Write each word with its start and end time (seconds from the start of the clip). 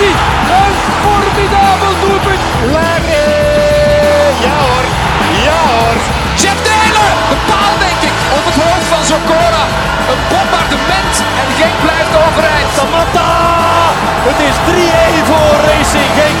Een 0.00 0.74
formidabel 1.04 1.94
doelpunt. 2.02 2.42
Larry. 2.74 3.26
Ja 4.44 4.54
hoor. 4.64 4.84
Ja 5.46 5.60
hoor. 5.70 5.96
Jeff 6.40 6.58
Taylor. 6.68 7.10
De 7.30 7.38
paal 7.50 7.74
denk 7.86 8.00
ik. 8.10 8.16
Op 8.36 8.44
het 8.48 8.56
hoofd 8.62 8.86
van 8.92 9.02
Zokora. 9.10 9.64
Een 10.10 10.22
bombardement. 10.30 11.14
En 11.40 11.48
Genk 11.58 11.76
blijft 11.86 12.14
overeind. 12.24 12.70
Samatta. 12.76 13.30
Het 14.28 14.38
is 14.48 14.56
3-1 14.68 15.26
voor 15.28 15.54
Racing 15.68 16.10
Genk. 16.18 16.38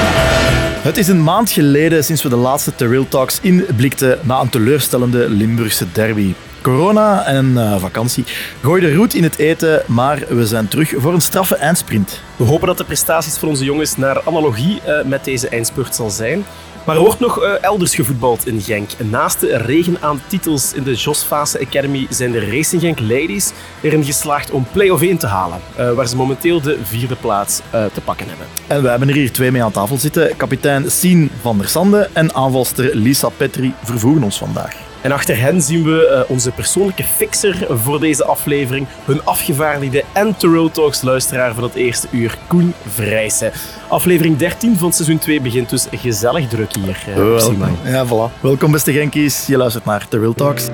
Het 0.82 0.96
is 0.96 1.08
een 1.08 1.22
maand 1.22 1.50
geleden 1.50 2.04
sinds 2.04 2.22
we 2.22 2.28
de 2.28 2.36
laatste 2.36 2.74
Terrell 2.74 3.06
Talks 3.08 3.38
inblikten 3.42 4.18
na 4.22 4.40
een 4.40 4.48
teleurstellende 4.48 5.28
Limburgse 5.28 5.86
derby. 5.92 6.34
Corona 6.66 7.24
en 7.24 7.46
uh, 7.46 7.76
vakantie 7.76 8.24
gooiden 8.62 8.94
roet 8.94 9.14
in 9.14 9.22
het 9.22 9.38
eten, 9.38 9.82
maar 9.86 10.22
we 10.28 10.46
zijn 10.46 10.68
terug 10.68 10.92
voor 10.96 11.12
een 11.12 11.20
straffe 11.20 11.54
eindsprint. 11.54 12.20
We 12.36 12.44
hopen 12.44 12.66
dat 12.66 12.78
de 12.78 12.84
prestaties 12.84 13.36
van 13.36 13.48
onze 13.48 13.64
jongens 13.64 13.96
naar 13.96 14.22
analogie 14.24 14.80
uh, 14.86 15.04
met 15.04 15.24
deze 15.24 15.48
eindspurt 15.48 15.94
zal 15.94 16.10
zijn. 16.10 16.44
Maar 16.84 16.96
er 16.96 17.02
wordt 17.02 17.20
nog 17.20 17.42
uh, 17.42 17.62
elders 17.62 17.94
gevoetbald 17.94 18.46
in 18.46 18.60
Genk. 18.60 18.90
Naast 19.10 19.40
de 19.40 19.56
regen 19.56 19.96
aan 20.00 20.20
titels 20.26 20.72
in 20.72 20.82
de 20.82 20.94
Jos 20.94 21.22
Fase 21.22 21.60
Academy 21.60 22.06
zijn 22.10 22.32
de 22.32 22.50
Racing 22.50 22.82
Genk 22.82 23.00
Ladies 23.00 23.52
erin 23.80 24.04
geslaagd 24.04 24.50
om 24.50 24.66
play-off 24.72 25.02
1 25.02 25.16
te 25.16 25.26
halen, 25.26 25.60
uh, 25.78 25.92
waar 25.92 26.08
ze 26.08 26.16
momenteel 26.16 26.60
de 26.60 26.78
vierde 26.82 27.16
plaats 27.16 27.60
uh, 27.74 27.84
te 27.92 28.00
pakken 28.00 28.28
hebben. 28.28 28.46
En 28.66 28.82
we 28.82 28.88
hebben 28.88 29.08
er 29.08 29.14
hier 29.14 29.32
twee 29.32 29.50
mee 29.50 29.62
aan 29.62 29.72
tafel 29.72 29.96
zitten. 29.96 30.36
Kapitein 30.36 30.90
Sien 30.90 31.30
van 31.40 31.58
der 31.58 31.68
Sande 31.68 32.08
en 32.12 32.34
aanvalster 32.34 32.96
Lisa 32.96 33.28
Petri 33.28 33.74
vervoegen 33.82 34.22
ons 34.22 34.38
vandaag. 34.38 34.85
En 35.06 35.12
achter 35.12 35.40
hen 35.40 35.62
zien 35.62 35.84
we 35.84 36.24
uh, 36.24 36.30
onze 36.30 36.50
persoonlijke 36.50 37.02
fixer 37.02 37.66
voor 37.70 38.00
deze 38.00 38.24
aflevering, 38.24 38.86
hun 39.04 39.24
afgevaardigde 39.24 40.04
en 40.12 40.36
Terrell 40.36 40.68
Talks 40.70 41.02
luisteraar 41.02 41.54
van 41.54 41.62
het 41.62 41.74
eerste 41.74 42.06
uur, 42.10 42.38
Koen 42.46 42.74
Vrijsen. 42.86 43.52
Aflevering 43.88 44.36
13 44.36 44.76
van 44.76 44.92
seizoen 44.92 45.18
2 45.18 45.40
begint 45.40 45.70
dus 45.70 45.86
gezellig 45.90 46.48
druk 46.48 46.74
hier. 46.74 47.04
Uh, 47.08 47.14
Welkom. 47.14 47.78
Ja, 47.84 48.06
voilà. 48.06 48.40
Welkom 48.40 48.72
beste 48.72 48.92
Genkies, 48.92 49.46
je 49.46 49.56
luistert 49.56 49.84
naar 49.84 50.08
Terrell 50.08 50.34
Talks. 50.34 50.68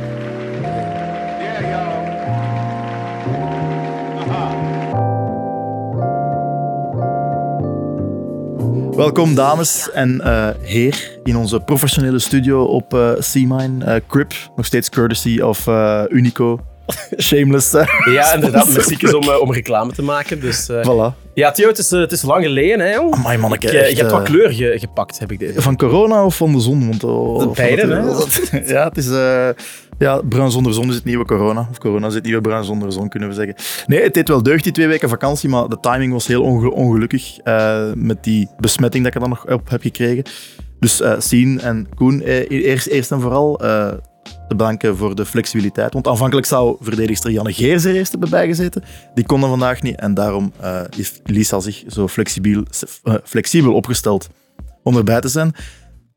Welkom 9.03 9.35
dames 9.35 9.91
en 9.91 10.21
uh, 10.25 10.49
heer 10.61 11.19
in 11.25 11.37
onze 11.37 11.61
professionele 11.61 12.19
studio 12.19 12.65
op 12.65 12.95
uh, 12.95 13.13
Seamine. 13.19 13.85
Uh, 13.85 14.01
Crip, 14.09 14.35
nog 14.57 14.67
steeds 14.67 14.89
courtesy 14.89 15.41
of 15.41 15.67
Unico. 16.09 16.61
Shameless. 17.27 17.71
ja, 18.05 18.35
inderdaad. 18.35 18.69
Muziek 18.77 19.03
is 19.03 19.15
om, 19.15 19.29
om 19.29 19.53
reclame 19.53 19.93
te 19.93 20.03
maken. 20.03 20.41
Dus, 20.41 20.71
voilà. 20.71 21.21
Ja, 21.35 21.51
Theo, 21.51 21.69
het 21.69 21.79
is, 21.79 21.91
het 21.91 22.13
is 22.13 22.23
lang 22.23 22.45
geleden, 22.45 22.81
hè, 22.81 22.95
jong? 22.95 23.15
Amai, 23.15 23.39
manneke, 23.39 23.67
je, 23.67 23.73
je 23.73 23.97
hebt 23.97 24.11
wat 24.11 24.23
kleur 24.23 24.53
ge, 24.53 24.75
gepakt, 24.79 25.19
heb 25.19 25.33
ik 25.33 25.39
deze. 25.39 25.63
Van 25.63 25.77
corona 25.77 26.25
of 26.25 26.37
van 26.37 26.53
de 26.53 26.61
zon? 26.61 26.87
Want, 26.89 27.05
oh, 27.05 27.53
Beide, 27.53 27.87
hè? 27.87 28.73
ja, 28.75 28.85
het 28.85 28.97
is... 28.97 29.09
Ja, 30.03 30.21
bruin 30.29 30.51
zonder 30.51 30.75
zon 30.75 30.89
is 30.89 30.95
het 30.95 31.05
nieuwe 31.05 31.25
corona. 31.25 31.69
Of 31.71 31.79
corona 31.79 32.07
is 32.07 32.15
het 32.15 32.25
nieuwe 32.25 32.41
bruin 32.41 32.65
zonder 32.65 32.93
zon, 32.93 33.09
kunnen 33.09 33.29
we 33.29 33.35
zeggen. 33.35 33.55
Nee, 33.87 34.03
het 34.03 34.15
deed 34.15 34.29
wel 34.29 34.43
deugd, 34.43 34.65
die 34.65 34.73
twee 34.73 34.87
weken 34.87 35.09
vakantie, 35.09 35.49
maar 35.49 35.69
de 35.69 35.81
timing 35.81 36.13
was 36.13 36.27
heel 36.27 36.43
onge 36.43 36.71
ongelukkig 36.71 37.39
uh, 37.45 37.93
met 37.95 38.25
die 38.25 38.49
besmetting 38.59 39.05
dat 39.05 39.15
ik 39.15 39.23
er 39.23 39.29
dan 39.29 39.39
nog 39.39 39.53
op 39.53 39.71
heb 39.71 39.83
gekregen. 39.83 40.25
Dus 40.79 41.01
uh, 41.01 41.15
Sien 41.19 41.61
en 41.61 41.89
Koen, 41.95 42.23
eh, 42.23 42.51
eerst, 42.51 42.87
eerst 42.87 43.11
en 43.13 43.21
vooral 43.21 43.61
te 44.53 44.65
bedanken 44.65 44.97
voor 44.97 45.15
de 45.15 45.27
flexibiliteit. 45.27 45.93
Want 45.93 46.07
aanvankelijk 46.07 46.47
zou 46.47 46.77
verdedigster 46.81 47.31
Janne 47.31 47.53
Geers 47.53 47.85
er 47.85 47.95
eerst 47.95 48.11
hebben 48.11 48.31
bijgezeten. 48.31 48.85
Die 49.15 49.27
kon 49.27 49.43
er 49.43 49.49
vandaag 49.49 49.83
niet 49.83 49.97
en 49.97 50.15
daarom 50.15 50.53
is 50.97 51.21
Lisa 51.25 51.61
zich 51.61 51.85
zo 51.89 52.09
flexibel, 52.09 52.65
flexibel 53.25 53.75
opgesteld 53.75 54.29
om 54.83 54.97
erbij 54.97 55.21
te 55.21 55.29
zijn. 55.29 55.55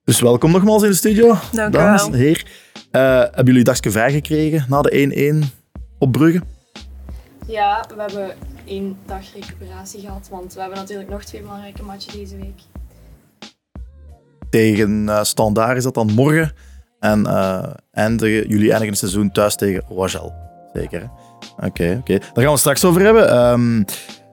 Dus 0.04 0.20
welkom 0.20 0.52
nogmaals 0.52 0.84
in 0.84 0.90
de 0.90 0.96
studio. 0.96 1.38
Dank 1.52 1.74
dames 1.74 2.06
en 2.06 2.14
heer. 2.14 2.46
Uh, 2.92 3.02
hebben 3.20 3.46
jullie 3.46 3.64
dagje 3.64 3.92
vrij 3.92 4.12
gekregen 4.12 4.66
na 4.70 4.82
de 4.82 5.44
1-1 5.44 5.64
op 6.00 6.12
Brugge? 6.12 6.42
Ja, 7.48 7.86
we 7.96 8.02
hebben 8.02 8.36
één 8.66 8.98
dag 9.06 9.34
recuperatie 9.34 10.00
gehad, 10.00 10.28
want 10.32 10.54
we 10.54 10.60
hebben 10.60 10.78
natuurlijk 10.78 11.10
nog 11.10 11.24
twee 11.24 11.42
belangrijke 11.42 11.84
matchen 11.84 12.20
deze 12.20 12.36
week. 12.36 12.62
Tegen 14.50 15.04
uh, 15.08 15.24
Standaard 15.24 15.78
is 15.78 15.84
dat 15.84 15.94
dan 15.94 16.14
morgen. 16.14 16.52
En 17.06 17.28
eindigen, 17.92 18.48
jullie 18.48 18.70
eindigen 18.70 18.88
het 18.88 18.98
seizoen 18.98 19.32
thuis 19.32 19.56
tegen 19.56 19.84
Wajal. 19.90 20.34
Zeker, 20.74 21.10
Oké, 21.58 21.68
oké. 21.68 21.98
Okay. 22.00 22.20
Daar 22.34 22.44
gaan 22.44 22.54
we 22.54 22.60
straks 22.60 22.86
over 22.86 23.02
hebben. 23.02 23.38
Um, 23.38 23.86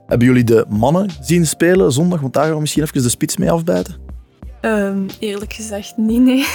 hebben 0.06 0.26
jullie 0.26 0.44
de 0.44 0.64
mannen 0.68 1.10
zien 1.20 1.46
spelen 1.46 1.92
zondag? 1.92 2.20
Want 2.20 2.32
daar 2.32 2.44
gaan 2.44 2.54
we 2.54 2.60
misschien 2.60 2.82
even 2.82 3.02
de 3.02 3.08
spits 3.08 3.36
mee 3.36 3.50
afbijten. 3.50 3.94
Um, 4.60 5.06
eerlijk 5.18 5.52
gezegd, 5.52 5.96
niet, 5.96 6.20
nee. 6.20 6.46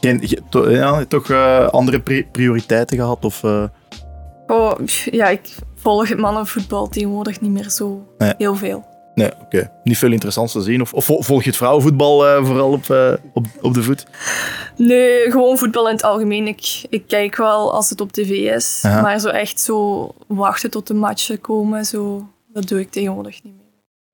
Geen, 0.00 0.28
to, 0.50 0.70
ja, 0.70 1.04
toch 1.04 1.28
uh, 1.28 1.68
andere 1.68 2.00
pri 2.00 2.26
prioriteiten 2.32 2.96
gehad? 2.96 3.24
Of, 3.24 3.42
uh... 3.42 3.64
Oh, 4.46 4.72
ja, 5.04 5.28
ik 5.28 5.54
volg 5.74 6.08
het 6.08 6.18
mannenvoetbal 6.18 6.88
tegenwoordig 6.88 7.40
niet 7.40 7.50
meer 7.50 7.70
zo 7.70 8.06
nee. 8.18 8.34
heel 8.38 8.54
veel. 8.54 8.87
Nee, 9.18 9.32
oké. 9.32 9.44
Okay. 9.44 9.70
Niet 9.84 9.98
veel 9.98 10.12
interessants 10.12 10.52
te 10.52 10.60
zien. 10.60 10.80
Of, 10.80 10.92
of 10.94 11.04
volg 11.04 11.42
je 11.42 11.48
het 11.48 11.56
vrouwenvoetbal 11.56 12.26
uh, 12.26 12.44
vooral 12.44 12.72
op, 12.72 13.18
op, 13.32 13.46
op 13.60 13.74
de 13.74 13.82
voet? 13.82 14.06
Nee, 14.76 15.30
gewoon 15.30 15.58
voetbal 15.58 15.88
in 15.88 15.94
het 15.94 16.04
algemeen. 16.04 16.46
Ik, 16.46 16.84
ik 16.88 17.06
kijk 17.06 17.36
wel 17.36 17.72
als 17.72 17.90
het 17.90 18.00
op 18.00 18.12
tv 18.12 18.30
is. 18.30 18.82
Aha. 18.82 19.00
Maar 19.00 19.18
zo 19.18 19.28
echt 19.28 19.60
zo 19.60 20.08
wachten 20.26 20.70
tot 20.70 20.86
de 20.86 20.94
matchen 20.94 21.40
komen, 21.40 21.84
zo, 21.84 22.28
dat 22.52 22.68
doe 22.68 22.80
ik 22.80 22.90
tegenwoordig 22.90 23.42
niet 23.42 23.54
meer. 23.54 23.57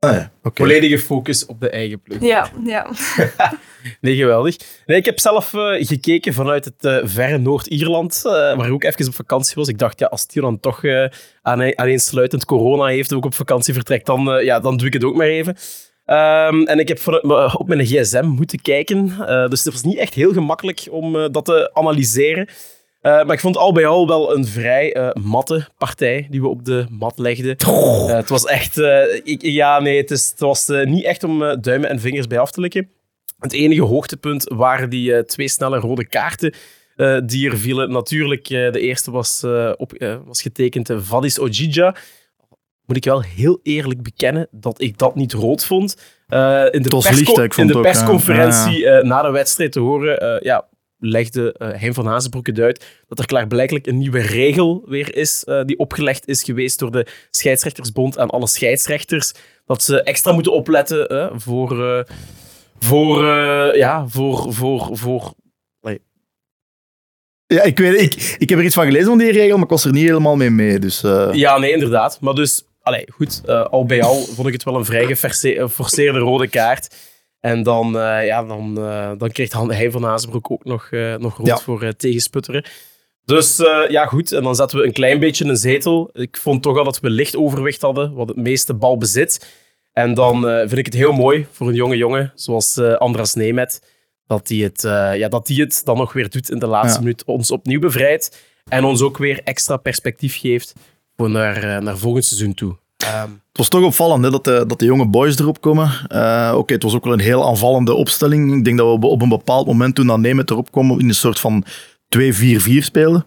Ah, 0.05 0.15
ja. 0.15 0.33
okay. 0.43 0.67
Volledige 0.67 0.99
focus 0.99 1.47
op 1.47 1.61
de 1.61 1.71
eigen 1.71 2.01
ploeg. 2.01 2.23
Ja, 2.23 2.51
ja. 2.65 2.91
nee, 4.01 4.17
geweldig. 4.17 4.57
Nee, 4.87 4.99
ik 4.99 5.05
heb 5.05 5.19
zelf 5.19 5.53
uh, 5.53 5.87
gekeken 5.87 6.33
vanuit 6.33 6.65
het 6.65 6.85
uh, 6.85 6.99
verre 7.03 7.39
Noord-Ierland, 7.39 8.23
uh, 8.27 8.33
waar 8.33 8.67
ik 8.67 8.73
ook 8.73 8.85
even 8.85 9.07
op 9.07 9.15
vakantie 9.15 9.55
was. 9.55 9.69
Ik 9.69 9.79
dacht, 9.79 9.99
ja, 9.99 10.07
als 10.07 10.27
die 10.27 10.43
dan 10.43 10.61
toch 10.61 10.83
aan, 11.43 11.79
aaneensluitend 11.79 12.45
corona 12.45 12.85
heeft 12.85 13.11
en 13.11 13.17
ook 13.17 13.25
op 13.25 13.35
vakantie 13.35 13.75
vertrekt, 13.75 14.07
dan, 14.07 14.45
ja, 14.45 14.61
dan 14.61 14.77
doe 14.77 14.87
ik 14.87 14.93
het 14.93 15.05
ook 15.05 15.17
maar 15.17 15.27
even. 15.27 15.57
Um, 16.07 16.67
en 16.67 16.79
ik 16.79 16.89
heb 16.89 16.99
vanuit, 16.99 17.57
op 17.57 17.69
mijn 17.69 17.87
gsm 17.87 18.25
moeten 18.25 18.63
kijken, 18.63 19.07
dus 19.49 19.65
het 19.65 19.73
was 19.73 19.83
niet 19.83 19.99
echt 19.99 20.15
heel 20.15 20.33
gemakkelijk 20.33 20.87
om 20.91 21.33
dat 21.33 21.45
te 21.45 21.71
analyseren. 21.73 22.49
Uh, 23.07 23.13
maar 23.13 23.33
ik 23.33 23.41
vond 23.41 23.57
al 23.57 23.73
bij 23.73 23.87
al 23.87 24.07
wel 24.07 24.37
een 24.37 24.47
vrij 24.47 24.97
uh, 24.97 25.11
matte 25.13 25.69
partij 25.79 26.27
die 26.31 26.41
we 26.41 26.49
op 26.49 26.65
de 26.65 26.87
mat 26.91 27.19
legden. 27.19 27.57
Uh, 27.67 28.07
het 28.07 28.29
was 28.29 28.45
echt... 28.45 28.77
Ik, 29.25 29.43
ja, 29.43 29.81
nee, 29.81 29.97
het, 29.97 30.11
is, 30.11 30.31
het 30.31 30.41
was 30.41 30.69
niet 30.85 31.05
echt 31.05 31.25
om 31.25 31.61
duimen 31.61 31.89
en 31.89 32.01
vingers 32.01 32.27
bij 32.27 32.39
af 32.39 32.51
te 32.51 32.61
likken. 32.61 32.91
Het 33.39 33.53
enige 33.53 33.83
hoogtepunt 33.83 34.53
waren 34.55 34.91
die 34.91 35.25
twee 35.25 35.49
snelle 35.49 35.79
rode 35.79 36.07
kaarten 36.07 36.55
die 37.27 37.51
er 37.51 37.59
vielen. 37.59 37.91
Natuurlijk, 37.91 38.49
de 38.49 38.81
eerste 38.81 39.11
was, 39.11 39.45
op, 39.77 40.19
was 40.25 40.43
getekend 40.43 40.91
Vadis 40.97 41.39
Ojija. 41.39 41.97
Moet 42.87 42.97
ik 42.97 43.05
wel 43.05 43.23
heel 43.23 43.61
eerlijk 43.63 44.03
bekennen 44.03 44.49
dat 44.51 44.81
ik 44.81 44.99
dat 44.99 45.15
niet 45.15 45.33
rood 45.33 45.65
vond. 45.65 45.97
in 46.71 46.83
de, 46.83 46.89
persco 46.89 47.41
licht, 47.41 47.59
in 47.59 47.67
de 47.67 47.77
ook, 47.77 47.83
persconferentie 47.83 48.79
ja, 48.79 49.03
na 49.03 49.23
de 49.23 49.31
wedstrijd 49.31 49.73
te 49.73 49.81
horen... 49.81 50.41
ja, 50.43 50.69
legde 51.05 51.55
uh, 51.59 51.69
Hein 51.81 51.95
van 51.95 52.07
Hazenbroek 52.07 52.47
het 52.47 52.59
uit 52.59 52.85
dat 53.09 53.19
er 53.19 53.27
klaarblijkelijk 53.27 53.87
een 53.87 53.99
nieuwe 53.99 54.21
regel 54.21 54.85
weer 54.87 55.17
is 55.17 55.45
uh, 55.47 55.63
die 55.65 55.79
opgelegd 55.79 56.29
is 56.29 56.43
geweest 56.43 56.79
door 56.79 56.91
de 56.91 57.07
scheidsrechtersbond 57.31 58.19
aan 58.19 58.31
alle 58.31 58.47
scheidsrechters. 58.47 59.33
Dat 59.67 59.83
ze 59.83 60.03
extra 60.03 60.33
moeten 60.33 60.53
opletten 60.53 61.13
uh, 61.13 61.31
voor, 61.35 62.05
voor, 62.79 63.25
ja, 63.77 64.09
voor, 64.09 64.53
voor, 64.53 64.89
voor 64.93 65.35
ja, 67.47 67.63
ik, 67.63 67.79
weet, 67.79 68.01
ik, 68.01 68.37
ik 68.39 68.49
heb 68.49 68.59
er 68.59 68.65
iets 68.65 68.75
van 68.75 68.85
gelezen 68.85 69.09
van 69.09 69.19
die 69.19 69.33
regel, 69.33 69.55
maar 69.55 69.65
ik 69.65 69.71
was 69.71 69.85
er 69.85 69.93
niet 69.93 70.07
helemaal 70.07 70.37
mee 70.37 70.51
mee. 70.51 70.79
Dus, 70.79 71.01
Ja, 71.33 71.59
nee, 71.59 71.73
inderdaad. 71.73 72.19
Maar 72.21 72.35
dus, 72.35 72.65
allee, 72.83 73.05
goed, 73.11 73.49
al 73.49 73.85
bij 73.85 74.03
al 74.03 74.21
vond 74.21 74.47
ik 74.47 74.53
het 74.53 74.65
wel 74.65 74.77
een 74.77 74.85
vrij 74.85 75.07
geforceerde 75.07 76.19
rode 76.19 76.49
kaart. 76.49 76.95
En 77.45 77.63
dan, 77.63 77.97
uh, 77.97 78.27
ja, 78.27 78.45
dan, 78.45 78.79
uh, 78.79 79.11
dan 79.19 79.31
kreeg 79.31 79.53
hij 79.53 79.91
van 79.91 80.03
Hazenbroek 80.03 80.51
ook 80.51 80.65
nog, 80.65 80.89
uh, 80.91 81.17
nog 81.17 81.37
rood 81.37 81.47
ja. 81.47 81.59
voor 81.59 81.95
tegensputteren. 81.97 82.65
Dus 83.25 83.57
ja, 83.89 84.07
goed. 84.07 84.33
En 84.33 84.43
dan 84.43 84.55
zetten 84.55 84.79
we 84.79 84.85
een 84.85 84.93
klein 84.93 85.19
beetje 85.19 85.45
een 85.45 85.57
zetel. 85.57 86.11
Ik 86.13 86.37
vond 86.37 86.63
toch 86.63 86.79
al 86.79 86.85
dat 86.85 87.01
we 87.01 87.11
licht 87.11 87.37
overwicht 87.37 87.81
hadden, 87.81 88.15
wat 88.15 88.29
het 88.29 88.37
meeste 88.37 88.75
balbezit. 88.75 89.47
En 89.93 90.15
dan 90.15 90.43
vind 90.43 90.77
ik 90.79 90.85
het 90.87 90.95
heel 90.95 91.13
mooi 91.13 91.47
voor 91.51 91.69
een 91.69 91.75
jonge 91.75 91.97
jongen, 91.97 92.33
zoals 92.35 92.79
Andras 92.79 93.35
Nemet, 93.35 93.83
dat 94.27 94.49
hij 94.49 94.59
het, 94.59 94.81
ja, 95.19 95.29
dat 95.29 95.49
het 95.49 95.81
dan 95.85 95.97
nog 95.97 96.13
weer 96.13 96.31
doet 96.31 96.51
in 96.51 96.59
de 96.59 96.67
laatste 96.67 96.99
ja. 96.99 97.01
minuut. 97.01 97.25
Ons 97.25 97.51
opnieuw 97.51 97.81
bevrijdt 97.81 98.39
en 98.69 98.85
ons 98.85 99.03
ook 99.03 99.19
weer 99.19 99.41
extra 99.43 99.77
perspectief 99.77 100.39
geeft 100.39 100.75
voor 101.17 101.31
naar, 101.31 101.83
naar 101.83 101.99
volgend 101.99 102.25
seizoen 102.25 102.55
toe. 102.55 102.77
Um, 103.13 103.43
het 103.49 103.59
was 103.59 103.69
toch 103.69 103.83
opvallend 103.83 104.25
hè, 104.25 104.31
dat, 104.31 104.45
de, 104.45 104.65
dat 104.67 104.79
de 104.79 104.85
jonge 104.85 105.07
boys 105.07 105.39
erop 105.39 105.61
komen. 105.61 105.91
Uh, 106.13 106.55
Oké, 106.57 106.73
het 106.73 106.83
was 106.83 106.95
ook 106.95 107.05
wel 107.05 107.13
een 107.13 107.21
heel 107.21 107.47
aanvallende 107.47 107.95
opstelling. 107.95 108.55
Ik 108.55 108.65
denk 108.65 108.79
dat 108.79 108.99
we 108.99 109.07
op 109.07 109.23
een 109.23 109.29
bepaald 109.29 109.67
moment 109.67 109.95
toen 109.95 110.07
dat 110.07 110.19
Nemet 110.19 110.51
erop 110.51 110.73
kwam 110.73 110.99
in 110.99 111.09
een 111.09 111.15
soort 111.15 111.41
van 111.41 111.65
2-4-4 112.19 112.19
speelden. 112.79 113.27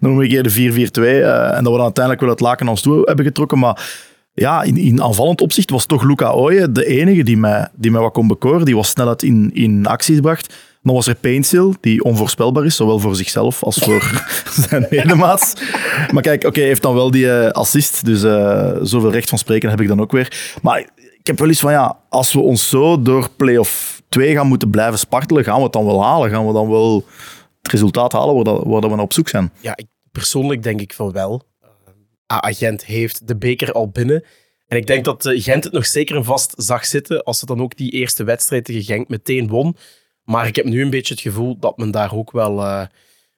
nog 0.00 0.18
een 0.18 0.28
keer 0.28 0.42
de 0.42 0.50
4-4-2. 0.50 1.02
Uh, 1.02 1.56
en 1.56 1.64
dat 1.64 1.72
we 1.72 1.78
dan 1.78 1.80
uiteindelijk 1.80 2.20
wel 2.20 2.30
het 2.30 2.40
laken 2.40 2.66
aan 2.66 2.72
ons 2.72 2.82
toe 2.82 3.02
hebben 3.04 3.24
getrokken. 3.24 3.58
Maar 3.58 3.92
ja, 4.32 4.62
in, 4.62 4.76
in 4.76 5.02
aanvallend 5.02 5.40
opzicht 5.40 5.70
was 5.70 5.86
toch 5.86 6.02
Luca 6.02 6.30
Ooyen 6.30 6.72
de 6.72 6.86
enige 6.86 7.22
die 7.22 7.36
mij, 7.36 7.68
die 7.74 7.92
wat 7.92 8.12
kon 8.12 8.26
bekoren. 8.26 8.64
Die 8.64 8.76
was 8.76 8.88
snelheid 8.88 9.22
in, 9.22 9.50
in 9.54 9.86
acties 9.86 10.20
bracht. 10.20 10.54
Dan 10.82 10.94
was 10.94 11.06
er 11.06 11.14
Painsil, 11.14 11.74
die 11.80 12.04
onvoorspelbaar 12.04 12.64
is, 12.64 12.76
zowel 12.76 12.98
voor 12.98 13.16
zichzelf 13.16 13.62
als 13.62 13.76
voor 13.76 14.24
zijn 14.68 14.86
medemaats. 14.90 15.54
Maar 16.12 16.22
kijk, 16.22 16.44
oké, 16.44 16.60
heeft 16.60 16.82
dan 16.82 16.94
wel 16.94 17.10
die 17.10 17.32
eh, 17.32 17.50
assist, 17.50 18.04
dus 18.04 18.22
uh, 18.22 18.76
zoveel 18.82 19.12
recht 19.12 19.28
van 19.28 19.38
spreken 19.38 19.70
heb 19.70 19.80
ik 19.80 19.88
dan 19.88 20.00
ook 20.00 20.12
weer. 20.12 20.54
Maar 20.62 20.80
ik 21.18 21.26
heb 21.26 21.38
wel 21.38 21.48
eens 21.48 21.60
van, 21.60 21.72
ja, 21.72 21.98
als 22.08 22.32
we 22.32 22.40
ons 22.40 22.68
zo 22.68 23.02
door 23.02 23.28
play-off 23.36 24.02
2 24.08 24.34
gaan 24.34 24.46
moeten 24.46 24.70
blijven 24.70 24.98
spartelen, 24.98 25.44
gaan 25.44 25.56
we 25.56 25.62
het 25.62 25.72
dan 25.72 25.84
wel 25.84 26.04
halen? 26.04 26.30
Gaan 26.30 26.46
we 26.46 26.52
dan 26.52 26.68
wel 26.68 27.04
het 27.62 27.72
resultaat 27.72 28.12
halen 28.12 28.34
waar, 28.34 28.44
dat, 28.44 28.62
waar 28.64 28.80
dat 28.80 28.90
we 28.90 28.96
naar 28.96 29.04
op 29.04 29.12
zoek 29.12 29.28
zijn? 29.28 29.52
Ja, 29.60 29.76
ik, 29.76 29.86
persoonlijk 30.12 30.62
denk 30.62 30.80
ik 30.80 30.94
van 30.94 31.12
wel. 31.12 31.42
Agent 32.26 32.84
heeft 32.84 33.28
de 33.28 33.36
beker 33.36 33.72
al 33.72 33.88
binnen. 33.88 34.24
En 34.66 34.76
ik 34.76 34.86
denk 34.86 35.04
dat 35.04 35.30
Gent 35.32 35.64
het 35.64 35.72
nog 35.72 35.86
zeker 35.86 36.16
en 36.16 36.24
vast 36.24 36.54
zag 36.56 36.86
zitten 36.86 37.22
als 37.22 37.40
het 37.40 37.48
dan 37.48 37.60
ook 37.60 37.76
die 37.76 37.90
eerste 37.90 38.24
wedstrijd 38.24 38.64
tegen 38.64 38.82
Genk 38.82 39.08
meteen 39.08 39.48
won. 39.48 39.76
Maar 40.30 40.46
ik 40.46 40.56
heb 40.56 40.64
nu 40.64 40.82
een 40.82 40.90
beetje 40.90 41.14
het 41.14 41.22
gevoel 41.22 41.58
dat 41.58 41.76
men 41.76 41.90
daar 41.90 42.14
ook 42.14 42.30
wel 42.30 42.58
uh, 42.58 42.82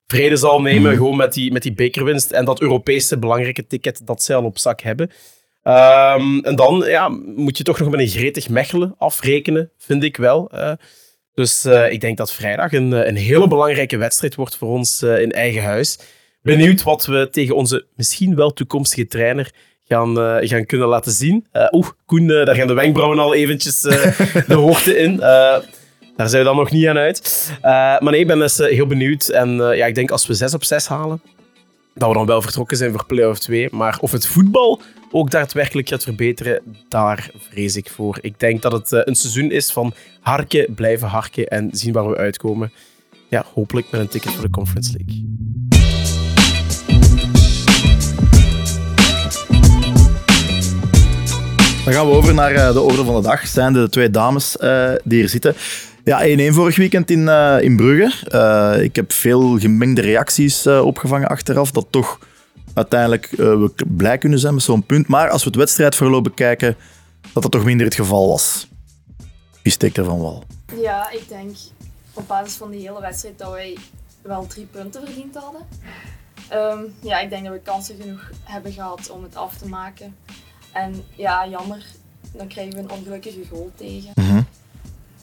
vrede 0.06 0.36
zal 0.36 0.60
nemen, 0.60 0.90
mhm. 0.90 0.96
gewoon 0.96 1.16
met 1.16 1.32
die, 1.32 1.52
met 1.52 1.62
die 1.62 1.72
bekerwinst 1.72 2.30
en 2.30 2.44
dat 2.44 2.60
Europese 2.60 3.18
belangrijke 3.18 3.66
ticket 3.66 4.00
dat 4.04 4.22
zij 4.22 4.36
al 4.36 4.44
op 4.44 4.58
zak 4.58 4.80
hebben. 4.80 5.10
Um, 5.64 6.44
en 6.44 6.56
dan 6.56 6.84
ja, 6.86 7.08
moet 7.36 7.58
je 7.58 7.64
toch 7.64 7.78
nog 7.78 7.90
met 7.90 8.00
een 8.00 8.08
gretig 8.08 8.48
Mechelen 8.48 8.94
afrekenen, 8.98 9.70
vind 9.78 10.02
ik 10.02 10.16
wel. 10.16 10.50
Uh, 10.54 10.72
dus 11.34 11.66
uh, 11.66 11.92
ik 11.92 12.00
denk 12.00 12.16
dat 12.16 12.32
vrijdag 12.32 12.72
een, 12.72 13.08
een 13.08 13.16
hele 13.16 13.48
belangrijke 13.48 13.96
wedstrijd 13.96 14.34
wordt 14.34 14.56
voor 14.56 14.68
ons 14.68 15.02
in 15.02 15.32
eigen 15.32 15.62
huis. 15.62 15.98
Benieuwd 16.42 16.82
wat 16.82 17.06
we 17.06 17.28
tegen 17.30 17.56
onze 17.56 17.86
misschien 17.96 18.34
wel 18.34 18.52
toekomstige 18.52 19.06
trainer 19.06 19.50
gaan, 19.84 20.16
gaan 20.46 20.66
kunnen 20.66 20.88
laten 20.88 21.12
zien. 21.12 21.46
Oeh, 21.70 21.88
Koen, 22.06 22.26
daar 22.26 22.54
gaan 22.54 22.66
de 22.66 22.72
wenkbrauwen 22.72 23.18
al 23.18 23.34
eventjes 23.34 23.80
de 23.80 24.54
hoogte 24.54 24.96
in. 24.98 25.20
Daar 26.16 26.28
zijn 26.28 26.42
we 26.42 26.48
dan 26.48 26.56
nog 26.56 26.70
niet 26.70 26.86
aan 26.86 26.96
uit. 26.96 27.50
Uh, 27.56 27.62
maar 27.62 28.10
nee, 28.10 28.20
ik 28.20 28.26
ben 28.26 28.38
dus 28.38 28.56
heel 28.56 28.86
benieuwd. 28.86 29.28
En 29.28 29.56
uh, 29.56 29.76
ja, 29.76 29.86
ik 29.86 29.94
denk 29.94 30.10
als 30.10 30.26
we 30.26 30.34
6 30.34 30.54
op 30.54 30.64
6 30.64 30.86
halen, 30.86 31.22
dat 31.94 32.08
we 32.08 32.14
dan 32.14 32.26
wel 32.26 32.42
vertrokken 32.42 32.76
zijn 32.76 32.90
voor 32.90 33.06
play-off 33.06 33.38
2. 33.38 33.68
Maar 33.70 33.98
of 34.00 34.12
het 34.12 34.26
voetbal 34.26 34.80
ook 35.10 35.30
daadwerkelijk 35.30 35.88
gaat 35.88 36.02
verbeteren, 36.02 36.60
daar 36.88 37.30
vrees 37.38 37.76
ik 37.76 37.90
voor. 37.90 38.18
Ik 38.20 38.40
denk 38.40 38.62
dat 38.62 38.72
het 38.72 39.06
een 39.06 39.14
seizoen 39.14 39.50
is 39.50 39.72
van 39.72 39.94
harken, 40.20 40.74
blijven 40.74 41.08
harken 41.08 41.48
en 41.48 41.68
zien 41.72 41.92
waar 41.92 42.08
we 42.08 42.16
uitkomen. 42.16 42.72
Ja, 43.28 43.44
hopelijk 43.54 43.90
met 43.90 44.00
een 44.00 44.08
ticket 44.08 44.32
voor 44.32 44.44
de 44.44 44.50
Conference 44.50 44.92
League. 44.96 45.24
Dan 51.84 51.92
gaan 51.92 52.06
we 52.06 52.12
over 52.12 52.34
naar 52.34 52.72
de 52.72 52.80
orde 52.80 53.04
van 53.04 53.14
de 53.14 53.28
dag. 53.28 53.46
Zijn 53.46 53.72
de 53.72 53.88
twee 53.88 54.10
dames 54.10 54.56
die 55.04 55.18
hier 55.18 55.28
zitten. 55.28 55.54
Ja, 56.04 56.50
1-1 56.50 56.54
vorig 56.54 56.76
weekend 56.76 57.10
in, 57.10 57.20
uh, 57.20 57.56
in 57.60 57.76
Brugge. 57.76 58.28
Uh, 58.34 58.82
ik 58.82 58.96
heb 58.96 59.12
veel 59.12 59.58
gemengde 59.58 60.00
reacties 60.00 60.66
uh, 60.66 60.84
opgevangen 60.84 61.28
achteraf. 61.28 61.70
Dat 61.70 61.86
toch 61.90 62.18
uiteindelijk 62.74 63.30
we 63.30 63.72
blij 63.86 64.18
kunnen 64.18 64.38
zijn 64.38 64.54
met 64.54 64.62
zo'n 64.62 64.86
punt. 64.86 65.08
Maar 65.08 65.30
als 65.30 65.42
we 65.42 65.48
het 65.48 65.58
wedstrijdverloop 65.58 66.24
bekijken, 66.24 66.76
dat 67.32 67.42
dat 67.42 67.52
toch 67.52 67.64
minder 67.64 67.86
het 67.86 67.94
geval 67.94 68.28
was. 68.28 68.68
Wie 69.62 69.72
steekt 69.72 69.98
ervan 69.98 70.20
wel? 70.20 70.44
Ja, 70.80 71.10
ik 71.10 71.28
denk 71.28 71.56
op 72.12 72.28
basis 72.28 72.54
van 72.54 72.70
die 72.70 72.80
hele 72.80 73.00
wedstrijd 73.00 73.38
dat 73.38 73.50
wij 73.50 73.76
wel 74.22 74.46
drie 74.46 74.66
punten 74.66 75.04
verdiend 75.04 75.34
hadden. 75.34 75.62
Um, 76.52 76.94
ja, 77.00 77.20
ik 77.20 77.30
denk 77.30 77.44
dat 77.44 77.52
we 77.52 77.60
kansen 77.60 77.96
genoeg 78.00 78.30
hebben 78.42 78.72
gehad 78.72 79.10
om 79.10 79.22
het 79.22 79.36
af 79.36 79.56
te 79.56 79.68
maken. 79.68 80.16
En 80.72 81.04
ja, 81.16 81.48
jammer, 81.48 81.84
dan 82.32 82.46
krijgen 82.46 82.74
we 82.74 82.78
een 82.78 82.90
ongelukkige 82.90 83.40
goal 83.50 83.70
tegen. 83.76 84.10
Mm 84.14 84.24
-hmm. 84.24 84.46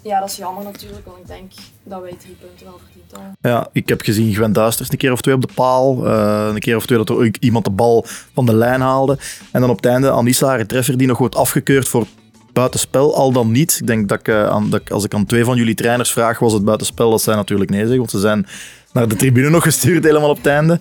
Ja, 0.01 0.19
dat 0.19 0.29
is 0.29 0.35
jammer 0.35 0.63
natuurlijk, 0.63 1.05
want 1.05 1.17
ik 1.17 1.27
denk 1.27 1.51
dat 1.83 2.01
wij 2.01 2.15
drie 2.19 2.35
punten 2.39 2.65
wel 2.65 2.79
verdiend 2.83 3.11
hebben. 3.11 3.37
Ja, 3.41 3.67
ik 3.71 3.89
heb 3.89 4.01
gezien 4.01 4.33
Gwen 4.33 4.53
Duisters 4.53 4.91
een 4.91 4.97
keer 4.97 5.11
of 5.11 5.21
twee 5.21 5.35
op 5.35 5.41
de 5.41 5.53
paal. 5.53 6.07
Uh, 6.07 6.49
een 6.53 6.59
keer 6.59 6.75
of 6.75 6.85
twee 6.85 6.97
dat 6.97 7.09
er 7.09 7.15
ook 7.15 7.35
iemand 7.39 7.65
de 7.65 7.71
bal 7.71 8.05
van 8.33 8.45
de 8.45 8.53
lijn 8.53 8.81
haalde. 8.81 9.17
En 9.51 9.61
dan 9.61 9.69
op 9.69 9.75
het 9.75 9.85
einde 9.85 10.11
Anissa, 10.11 10.47
haar 10.47 10.65
treffer, 10.65 10.97
die 10.97 11.07
nog 11.07 11.17
wordt 11.17 11.35
afgekeurd 11.35 11.87
voor 11.87 12.05
buitenspel, 12.53 13.15
al 13.15 13.31
dan 13.31 13.51
niet. 13.51 13.77
Ik 13.81 13.87
denk 13.87 14.09
dat, 14.09 14.19
ik, 14.19 14.27
uh, 14.27 14.49
aan, 14.49 14.69
dat 14.69 14.91
als 14.91 15.03
ik 15.03 15.13
aan 15.13 15.25
twee 15.25 15.43
van 15.43 15.57
jullie 15.57 15.75
trainers 15.75 16.11
vraag, 16.11 16.39
was 16.39 16.53
het 16.53 16.65
buitenspel? 16.65 17.09
Dat 17.09 17.21
zij 17.21 17.35
natuurlijk 17.35 17.69
nee 17.69 17.79
zeggen, 17.79 17.97
want 17.97 18.11
ze 18.11 18.19
zijn 18.19 18.47
naar 18.93 19.07
de 19.07 19.15
tribune 19.15 19.49
nog 19.59 19.63
gestuurd 19.63 20.03
helemaal 20.03 20.29
op 20.29 20.37
het 20.37 20.45
einde. 20.45 20.79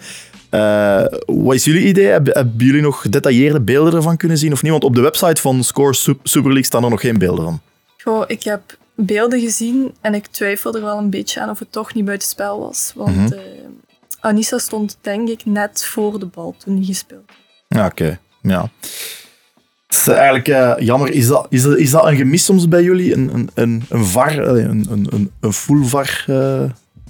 Uh, 0.50 1.04
wat 1.26 1.54
is 1.54 1.64
jullie 1.64 1.86
idee? 1.86 2.06
Hebben, 2.06 2.32
hebben 2.32 2.66
jullie 2.66 2.82
nog 2.82 3.00
gedetailleerde 3.00 3.60
beelden 3.60 3.94
ervan 3.94 4.16
kunnen 4.16 4.38
zien 4.38 4.52
of 4.52 4.62
niet? 4.62 4.72
Want 4.72 4.84
op 4.84 4.94
de 4.94 5.00
website 5.00 5.40
van 5.40 5.64
Score 5.64 5.94
Super 6.22 6.42
League 6.42 6.64
staan 6.64 6.84
er 6.84 6.90
nog 6.90 7.00
geen 7.00 7.18
beelden 7.18 7.44
van. 7.44 7.60
Goh, 8.02 8.24
ik 8.26 8.42
heb 8.42 8.60
beelden 9.00 9.40
gezien 9.40 9.94
en 10.00 10.14
ik 10.14 10.26
twijfel 10.26 10.74
er 10.74 10.82
wel 10.82 10.98
een 10.98 11.10
beetje 11.10 11.40
aan 11.40 11.50
of 11.50 11.58
het 11.58 11.72
toch 11.72 11.94
niet 11.94 12.04
buitenspel 12.04 12.58
was. 12.60 12.92
Want 12.94 13.16
mm 13.16 13.56
Anissa 14.20 14.58
stond 14.58 14.98
denk 15.00 15.28
ik 15.28 15.44
net 15.44 15.84
voor 15.84 16.18
de 16.18 16.26
bal 16.26 16.54
toen 16.58 16.76
hij 16.76 16.84
gespeeld 16.84 17.30
Ja, 17.68 17.86
oké. 17.86 18.18
Ja. 18.42 18.70
Het 19.86 19.96
is 19.96 20.06
eigenlijk 20.06 20.48
uh, 20.48 20.74
jammer. 20.78 21.10
Is 21.10 21.26
dat, 21.26 21.46
is, 21.48 21.62
dat, 21.62 21.76
is 21.76 21.90
dat 21.90 22.06
een 22.06 22.16
gemis 22.16 22.44
soms 22.44 22.68
bij 22.68 22.82
jullie? 22.82 23.14
Een, 23.14 23.34
een, 23.34 23.50
een, 23.54 23.82
een 23.88 24.04
VAR, 24.04 24.38
een, 24.38 24.86
een, 24.90 25.06
een, 25.10 25.30
een 25.40 25.52
full 25.52 25.84
VAR 25.84 26.24
uh, 26.26 26.62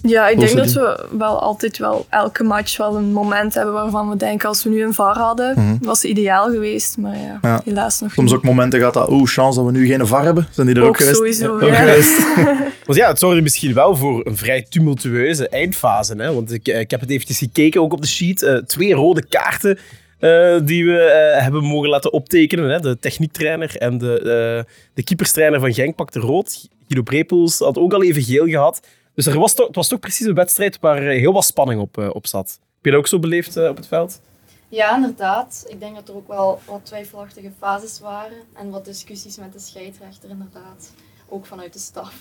ja, 0.02 0.28
ik 0.28 0.38
denk 0.38 0.56
dat 0.56 0.72
we 0.72 1.06
wel 1.18 1.40
altijd 1.40 1.78
wel 1.78 2.06
elke 2.08 2.42
match 2.42 2.76
wel 2.76 2.96
een 2.96 3.12
moment 3.12 3.54
hebben 3.54 3.74
waarvan 3.74 4.08
we 4.08 4.16
denken 4.16 4.48
als 4.48 4.64
we 4.64 4.70
nu 4.70 4.82
een 4.82 4.94
VAR 4.94 5.18
hadden, 5.18 5.54
mm 5.56 5.76
was 5.82 6.02
het 6.02 6.10
ideaal 6.10 6.50
geweest. 6.50 6.96
Maar 6.96 7.16
ja, 7.42 7.60
helaas 7.64 8.00
nog 8.00 8.12
Soms 8.12 8.32
ook 8.32 8.42
momenten 8.42 8.80
gaat 8.80 8.94
dat, 8.94 9.10
oeh, 9.10 9.28
chance 9.28 9.58
dat 9.58 9.66
we 9.66 9.78
nu 9.78 9.86
geen 9.86 10.06
VAR 10.06 10.24
hebben. 10.24 10.46
Zijn 10.50 10.66
die 10.66 10.76
er 10.76 10.82
ook, 10.82 10.88
ook 10.88 10.96
geweest? 10.96 11.16
Sowieso, 11.16 11.66
ja. 11.66 11.74
geweest. 11.74 12.34
Want 12.86 12.98
ja, 12.98 13.08
het 13.08 13.18
zorgde 13.18 13.42
misschien 13.42 13.74
wel 13.74 13.96
voor 13.96 14.26
een 14.26 14.36
vrij 14.36 14.66
tumultueuze 14.68 15.48
eindfase. 15.48 16.14
Hè? 16.16 16.34
Want 16.34 16.52
ik, 16.52 16.68
ik 16.68 16.90
heb 16.90 17.00
het 17.00 17.10
eventjes 17.10 17.38
gekeken, 17.38 17.80
ook 17.80 17.92
op 17.92 18.00
de 18.00 18.06
sheet. 18.06 18.42
Uh, 18.42 18.56
twee 18.56 18.94
rode 18.94 19.26
kaarten 19.26 19.78
uh, 20.20 20.58
die 20.64 20.84
we 20.84 21.32
uh, 21.36 21.42
hebben 21.42 21.64
mogen 21.64 21.88
laten 21.88 22.12
optekenen. 22.12 22.70
Hè? 22.70 22.80
De 22.80 22.98
techniektrainer 22.98 23.76
en 23.76 23.98
de, 23.98 24.18
uh, 24.18 24.72
de 24.94 25.02
keeperstrainer 25.02 25.60
van 25.60 25.74
Genk 25.74 25.94
pakte 25.94 26.20
rood. 26.20 26.68
Guido 26.86 27.02
Brepels 27.02 27.58
had 27.58 27.78
ook 27.78 27.92
al 27.92 28.02
even 28.02 28.22
geel 28.22 28.46
gehad. 28.46 28.80
Dus 29.18 29.26
er 29.26 29.38
was 29.38 29.54
toch, 29.54 29.66
het 29.66 29.76
was 29.76 29.88
toch 29.88 29.98
precies 29.98 30.26
een 30.26 30.34
wedstrijd 30.34 30.80
waar 30.80 31.02
eh, 31.02 31.18
heel 31.18 31.32
wat 31.32 31.44
spanning 31.44 31.80
op, 31.80 31.98
uh, 31.98 32.08
op 32.12 32.26
zat. 32.26 32.58
Heb 32.60 32.84
je 32.84 32.90
dat 32.90 32.98
ook 32.98 33.06
zo 33.06 33.18
beleefd 33.18 33.56
uh, 33.56 33.68
op 33.68 33.76
het 33.76 33.86
veld? 33.86 34.20
Ja, 34.68 34.94
inderdaad. 34.94 35.64
Ik 35.68 35.80
denk 35.80 35.94
dat 35.94 36.08
er 36.08 36.14
ook 36.14 36.28
wel 36.28 36.60
wat 36.66 36.80
twijfelachtige 36.82 37.50
fases 37.58 38.00
waren. 38.00 38.38
En 38.54 38.70
wat 38.70 38.84
discussies 38.84 39.36
met 39.36 39.52
de 39.52 39.58
scheidsrechter, 39.58 40.30
inderdaad. 40.30 40.92
Ook 41.28 41.46
vanuit 41.46 41.72
de 41.72 41.78
staf. 41.78 42.14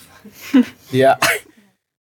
ja. 0.89 1.17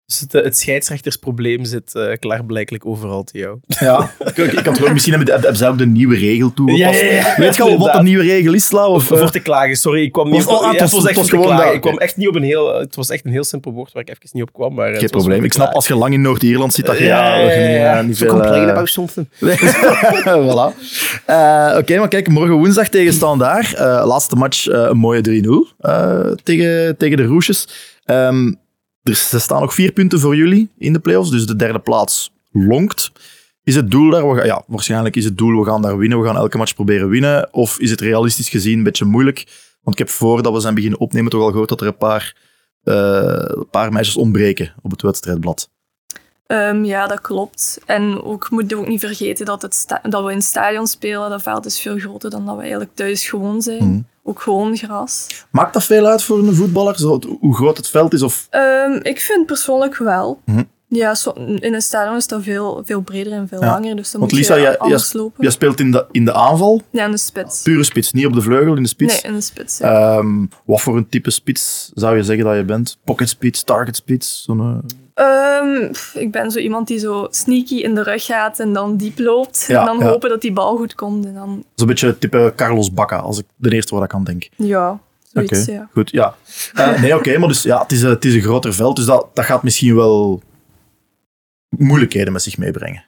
Dus 0.06 0.20
het, 0.20 0.32
het 0.32 0.58
scheidsrechtersprobleem 0.58 1.64
zit 1.64 1.94
uh, 1.94 2.12
klaarblijkelijk 2.18 2.86
overal 2.86 3.25
te 3.25 3.38
jou. 3.38 3.58
Ja, 3.66 4.10
ik, 4.25 4.36
ik 4.36 4.64
had 4.66 4.76
gewoon, 4.76 4.92
misschien 4.92 5.14
hebben, 5.14 5.34
hebben 5.34 5.56
ze 5.56 5.66
ook 5.66 5.78
de 5.78 5.86
nieuwe 5.86 6.16
regel 6.16 6.54
toegepast. 6.54 7.00
Ja, 7.00 7.06
ja, 7.06 7.14
ja, 7.14 7.34
Weet 7.36 7.56
je 7.56 7.62
al 7.62 7.78
wat 7.78 7.92
de 7.92 8.02
nieuwe 8.02 8.22
regel 8.22 8.52
is? 8.52 8.72
Of, 8.72 9.04
voor 9.04 9.30
te 9.30 9.40
klagen, 9.40 9.76
sorry. 9.76 10.02
Ik 10.02 10.12
kwam 10.12 10.30
niet 10.30 10.46
oh, 10.46 10.62
ah, 10.62 10.72
het, 10.72 10.90
was, 10.90 11.06
echt 11.06 11.28
gewoon 11.28 11.72
Ik 11.72 11.80
kwam 11.80 11.98
echt 11.98 12.16
niet 12.16 12.28
op 12.28 12.34
een 12.34 12.42
heel... 12.42 12.78
Het 12.78 12.94
was 12.94 13.08
echt 13.08 13.25
een 13.25 13.30
heel 13.30 13.44
simpel 13.44 13.72
woord 13.72 13.92
waar 13.92 14.02
ik 14.02 14.08
even 14.08 14.28
niet 14.32 14.42
op 14.42 14.52
kwam. 14.52 14.75
Maar, 14.75 14.94
Geen 14.94 15.08
probleem. 15.08 15.44
Ik 15.44 15.52
snap 15.52 15.72
als 15.72 15.86
je 15.86 15.96
lang 15.96 16.12
in 16.12 16.20
Noord-Ierland 16.20 16.75
zit, 16.75 16.86
dat 16.86 16.98
je 16.98 17.04
ja, 17.04 17.36
ja, 17.36 17.50
ja, 17.50 18.02
niet 18.02 18.18
veel... 18.18 18.28
complain 18.28 18.68
about 18.68 18.88
something. 18.88 19.28
voilà. 20.25 20.75
Uh, 21.30 21.66
Oké, 21.68 21.78
okay, 21.78 21.98
maar 21.98 22.08
kijk, 22.08 22.28
morgen 22.28 22.54
woensdag 22.54 22.88
tegen 22.88 23.12
Standaard. 23.12 23.72
Uh, 23.72 24.02
laatste 24.06 24.36
match, 24.36 24.68
uh, 24.68 24.86
een 24.88 24.96
mooie 24.96 25.44
3-0 25.80 26.42
tegen, 26.42 26.96
tegen 26.96 27.16
de 27.16 27.25
Roesjes. 27.25 27.68
Um, 28.04 28.58
er, 29.06 29.28
er 29.32 29.40
staan 29.40 29.60
nog 29.60 29.75
vier 29.75 29.92
punten 29.92 30.20
voor 30.20 30.36
jullie 30.36 30.70
in 30.78 30.92
de 30.92 30.98
playoffs, 30.98 31.30
dus 31.30 31.46
de 31.46 31.56
derde 31.56 31.78
plaats 31.78 32.32
lonkt. 32.50 33.12
Is 33.62 33.75
het 33.75 33.90
doel 33.90 34.10
daar, 34.10 34.28
we 34.28 34.36
gaan, 34.36 34.46
ja, 34.46 34.62
waarschijnlijk 34.66 35.16
is 35.16 35.25
het 35.25 35.38
doel, 35.38 35.58
we 35.58 35.64
gaan 35.64 35.82
daar 35.82 35.98
winnen, 35.98 36.20
we 36.20 36.26
gaan 36.26 36.36
elke 36.36 36.58
match 36.58 36.75
proberen 36.75 37.08
winnen. 37.08 37.52
Of 37.52 37.78
is 37.78 37.90
het 37.90 38.00
realistisch 38.00 38.48
gezien 38.48 38.78
een 38.78 38.84
beetje 38.84 39.04
moeilijk? 39.04 39.46
Want 39.82 40.00
ik 40.00 40.06
heb 40.06 40.16
voordat 40.16 40.52
we 40.52 40.60
zijn 40.60 40.75
beginnen 40.75 41.00
opnemen 41.00 41.30
toch 41.30 41.40
al 41.40 41.50
gehoord 41.50 41.68
dat 41.68 41.80
er 41.80 41.86
een 41.86 41.96
paar, 41.96 42.36
uh, 42.84 42.94
een 43.32 43.70
paar 43.70 43.92
meisjes 43.92 44.16
ontbreken 44.16 44.75
op 44.82 44.90
het 44.90 45.02
wedstrijdblad. 45.02 45.70
Um, 46.46 46.84
ja, 46.84 47.06
dat 47.06 47.20
klopt. 47.20 47.80
En 47.86 48.22
ook 48.22 48.50
moeten 48.50 48.76
we 48.76 48.82
ook 48.82 48.88
niet 48.88 49.00
vergeten 49.00 49.46
dat, 49.46 49.62
het 49.62 50.00
dat 50.02 50.24
we 50.24 50.30
in 50.30 50.36
het 50.36 50.46
stadion 50.46 50.86
spelen. 50.86 51.30
Dat 51.30 51.42
veld 51.42 51.66
is 51.66 51.80
veel 51.80 51.98
groter 51.98 52.30
dan 52.30 52.46
dat 52.46 52.54
we 52.54 52.60
eigenlijk 52.60 52.90
thuis 52.94 53.28
gewoon 53.28 53.62
zijn. 53.62 53.84
Mhm 53.90 54.00
ook 54.28 54.40
gewoon 54.42 54.76
gras. 54.76 55.26
Maakt 55.50 55.72
dat 55.72 55.84
veel 55.84 56.06
uit 56.06 56.22
voor 56.22 56.38
een 56.38 56.54
voetballer, 56.54 56.98
zo, 56.98 57.20
hoe 57.40 57.54
groot 57.54 57.76
het 57.76 57.88
veld 57.88 58.12
is? 58.12 58.22
Of? 58.22 58.48
Um, 58.50 59.00
ik 59.02 59.20
vind 59.20 59.46
persoonlijk 59.46 59.96
wel. 59.96 60.40
Mhm. 60.44 60.62
Ja, 60.88 61.14
zo, 61.14 61.30
in 61.30 61.74
een 61.74 61.80
stadion 61.82 62.16
is 62.16 62.26
dat 62.26 62.42
veel, 62.42 62.82
veel 62.84 63.00
breder 63.00 63.32
en 63.32 63.48
veel 63.48 63.60
Ja. 63.60 63.66
langer, 63.66 63.96
dus 63.96 64.10
dan 64.10 64.20
Want 64.20 64.32
moet 64.32 64.40
Lisa, 64.40 64.54
je 64.54 64.60
jij, 64.60 64.78
anders 64.78 65.12
jij- 65.12 65.20
lopen. 65.20 65.42
jij 65.42 65.50
speelt 65.50 65.80
in 65.80 65.90
de, 65.90 66.06
in 66.10 66.24
de 66.24 66.32
aanval, 66.32 66.82
Ja, 66.90 67.04
in 67.04 67.10
de 67.10 67.16
spits. 67.16 67.62
pure 67.62 67.84
spits, 67.84 68.12
niet 68.12 68.26
op 68.26 68.32
de 68.32 68.40
vleugel, 68.40 68.76
in 68.76 68.82
de 68.82 68.88
spits. 68.88 69.22
Nee, 69.22 69.32
in 69.32 69.38
de 69.38 69.44
spits. 69.44 69.78
Ja. 69.78 70.16
Ehm, 70.16 70.46
wat 70.64 70.80
voor 70.80 70.96
een 70.96 71.08
type 71.08 71.30
spits 71.30 71.90
zou 71.94 72.16
je 72.16 72.22
zeggen 72.22 72.44
dat 72.44 72.56
je 72.56 72.64
bent? 72.64 72.98
Pocket 73.04 73.28
spits, 73.28 73.62
target 73.62 73.96
spits? 73.96 74.42
Zo'n, 74.44 74.82
eh, 75.16 75.25
Ehm, 75.56 75.90
pff, 75.92 76.14
ik 76.14 76.30
ben 76.30 76.50
zo 76.50 76.58
iemand 76.58 76.87
die 76.88 76.99
zo 76.99 77.26
sneaky 77.30 77.75
in 77.75 77.94
de 77.94 78.02
rug 78.02 78.25
gaat 78.25 78.58
en 78.61 78.73
dan 78.73 78.96
diep 78.96 79.18
loopt. 79.18 79.64
Ja, 79.68 79.80
en 79.80 79.87
dan 79.87 79.99
ja. 79.99 80.04
hopen 80.04 80.28
dat 80.30 80.40
die 80.40 80.52
bal 80.52 80.76
goed 80.76 80.94
komt. 80.94 81.26
En 81.26 81.35
dan, 81.35 81.64
Zo'n 81.75 81.87
beetje 81.87 82.18
type 82.18 82.52
Carlos 82.56 82.92
Bacca, 82.92 83.16
als 83.18 83.38
ik 83.38 83.44
de 83.56 83.70
eerste 83.70 83.94
wat 83.94 84.04
ik 84.04 84.14
aan 84.14 84.25
denk. 84.25 84.49
ja, 84.56 85.00
zoiets, 85.32 85.64
ja. 85.64 85.88
goed. 85.92 86.11
Ja. 86.11 86.35
Eh, 86.75 87.00
nee, 87.02 87.14
oké, 87.16 87.38
maar 87.38 87.49
dus, 87.49 87.62
ja, 87.62 87.82
het, 87.82 87.92
is, 87.92 88.02
een- 88.02 88.08
het 88.11 88.25
is 88.25 88.35
een 88.35 88.40
groter 88.42 88.75
veld, 88.75 88.96
dus 88.96 89.04
dat, 89.04 89.26
dat 89.35 89.44
gaat 89.44 89.62
misschien 89.62 89.94
wel 89.94 90.42
moeilijkheden 91.68 92.32
met 92.32 92.42
zich 92.42 92.58
meebrengen. 92.58 93.04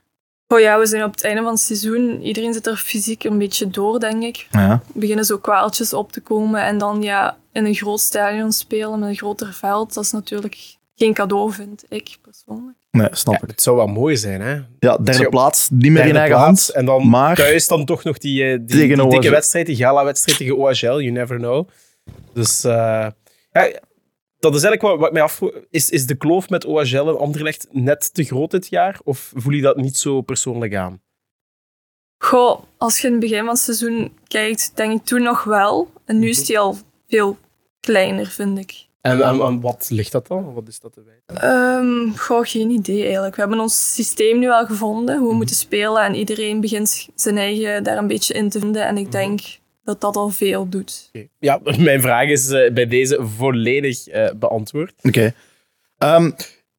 Oh 0.47 0.61
ja, 0.61 0.79
we 0.79 0.87
zijn 0.87 1.05
op 1.05 1.11
het 1.11 1.25
einde 1.25 1.43
van 1.43 1.51
het 1.53 1.61
seizoen. 1.61 2.23
Iedereen 2.23 2.53
zit 2.53 2.67
er 2.67 2.77
fysiek 2.77 3.25
een 3.25 3.39
beetje 3.39 3.69
door, 3.71 4.01
denk 4.01 4.23
ik. 4.23 4.47
Ja. 4.51 4.83
Beginnen 4.95 5.25
zo 5.25 5.39
kwaaltjes 5.39 5.93
op 5.93 6.13
te 6.13 6.21
komen. 6.21 6.63
En 6.65 6.79
dan 6.79 7.03
ja, 7.03 7.37
in 7.53 7.65
een 7.65 7.75
groot 7.75 8.01
stadion 8.01 8.53
spelen 8.53 8.99
met 8.99 9.09
een 9.09 9.17
groter 9.17 9.53
veld, 9.53 9.95
dat 9.95 10.05
is 10.05 10.11
natuurlijk 10.11 10.77
geen 10.99 11.15
cadeau, 11.15 11.53
vind 11.53 11.85
ik 11.89 12.17
persoonlijk. 12.23 12.77
Nee, 12.91 13.09
snap 13.11 13.35
Ja, 13.35 13.41
ik. 13.43 13.49
het 13.51 13.63
zou 13.63 13.77
wel 13.77 13.87
mooi 13.87 14.17
zijn, 14.17 14.41
hè? 14.41 14.61
Ja, 14.79 14.97
derde 14.97 15.29
plaats, 15.29 15.69
niet 15.71 15.93
meer 15.93 16.07
in 16.07 16.17
eigen 16.17 16.37
plaats. 16.37 16.67
hand. 16.67 16.71
En 16.77 16.85
dan 16.85 17.09
maar- 17.09 17.37
thuis 17.37 17.67
dan 17.69 17.85
toch 17.85 18.05
nog 18.05 18.19
die, 18.19 18.45
eh, 18.45 18.59
die, 18.63 18.87
dikke 18.87 19.03
OHL. 19.07 19.31
wedstrijd, 19.31 19.67
die 19.67 19.77
gala-wedstrijd 19.77 20.39
tegen 20.39 20.57
OHL, 20.57 20.77
you 21.01 21.11
never 21.11 21.37
know. 21.37 21.69
Dus 22.33 22.65
eh, 22.65 23.07
ja, 23.51 23.71
dat 24.39 24.55
is 24.55 24.63
eigenlijk 24.63 24.83
wat, 24.83 24.99
wat 24.99 25.13
mij 25.13 25.23
afvroeg. 25.23 25.53
Is, 25.71 25.91
is 25.91 26.07
de 26.07 26.15
kloof 26.15 26.49
met 26.49 26.65
OHL 26.65 27.09
en 27.09 27.19
Anderlecht 27.19 27.67
net 27.71 28.15
te 28.15 28.25
groot 28.25 28.51
dit 28.51 28.69
jaar? 28.69 29.01
Of 29.05 29.33
voel 29.37 29.53
je 29.53 29.63
dat 29.63 29.77
niet 29.77 29.97
zo 29.97 30.21
persoonlijk 30.21 30.75
aan? 30.75 31.01
Goh, 32.25 32.63
als 32.79 32.99
je 32.99 33.07
in 33.07 33.13
het 33.13 33.21
begin 33.23 33.39
van 33.39 33.49
het 33.49 33.59
seizoen 33.59 34.13
kijkt, 34.27 34.73
denk 34.75 35.01
ik 35.01 35.07
toen 35.07 35.23
nog 35.23 35.45
wel. 35.45 35.91
En 36.05 36.19
nu 36.19 36.29
is 36.29 36.47
die 36.47 36.59
al 36.59 36.77
veel 37.09 37.37
kleiner, 37.81 38.27
vind 38.27 38.59
ik. 38.59 38.87
En 39.01 39.25
aan, 39.25 39.61
wat 39.61 39.87
ligt 39.91 40.13
dat 40.13 40.27
dan? 40.27 40.55
Wat 40.55 40.69
is 40.69 40.81
dat 40.81 40.93
te 40.93 41.03
wijten? 41.05 41.49
Ehm 41.49 42.17
goh, 42.17 42.47
geen 42.47 42.71
idee 42.71 43.03
eigenlijk. 43.03 43.35
We 43.35 43.41
hebben 43.41 43.61
ons 43.61 43.95
systeem 43.95 44.39
nu 44.39 44.47
wel 44.47 44.67
gevonden, 44.67 45.19
hoe 45.19 45.29
we 45.29 45.35
moeten 45.35 45.57
spelen. 45.57 46.03
En 46.03 46.15
iedereen 46.15 46.61
begint 46.61 47.09
zijn 47.15 47.37
eigen 47.37 47.85
daar 47.85 47.99
een 47.99 48.07
beetje 48.07 48.35
in 48.35 48.49
te 48.49 48.61
vinden. 48.61 48.87
En 48.87 48.97
ik 48.97 49.13
denk 49.13 49.41
dat 49.85 50.01
dat 50.01 50.17
al 50.17 50.29
veel 50.29 50.69
doet. 50.69 51.11
Ja, 51.39 51.61
mijn 51.79 52.01
vraag 52.01 52.29
is 52.29 52.49
eh, 52.51 52.73
bij 52.73 52.87
deze 52.87 53.27
volledig 53.37 54.07
eh, 54.07 54.31
beantwoord. 54.37 54.95
Oké. 55.03 55.35
Ehm, 55.99 56.31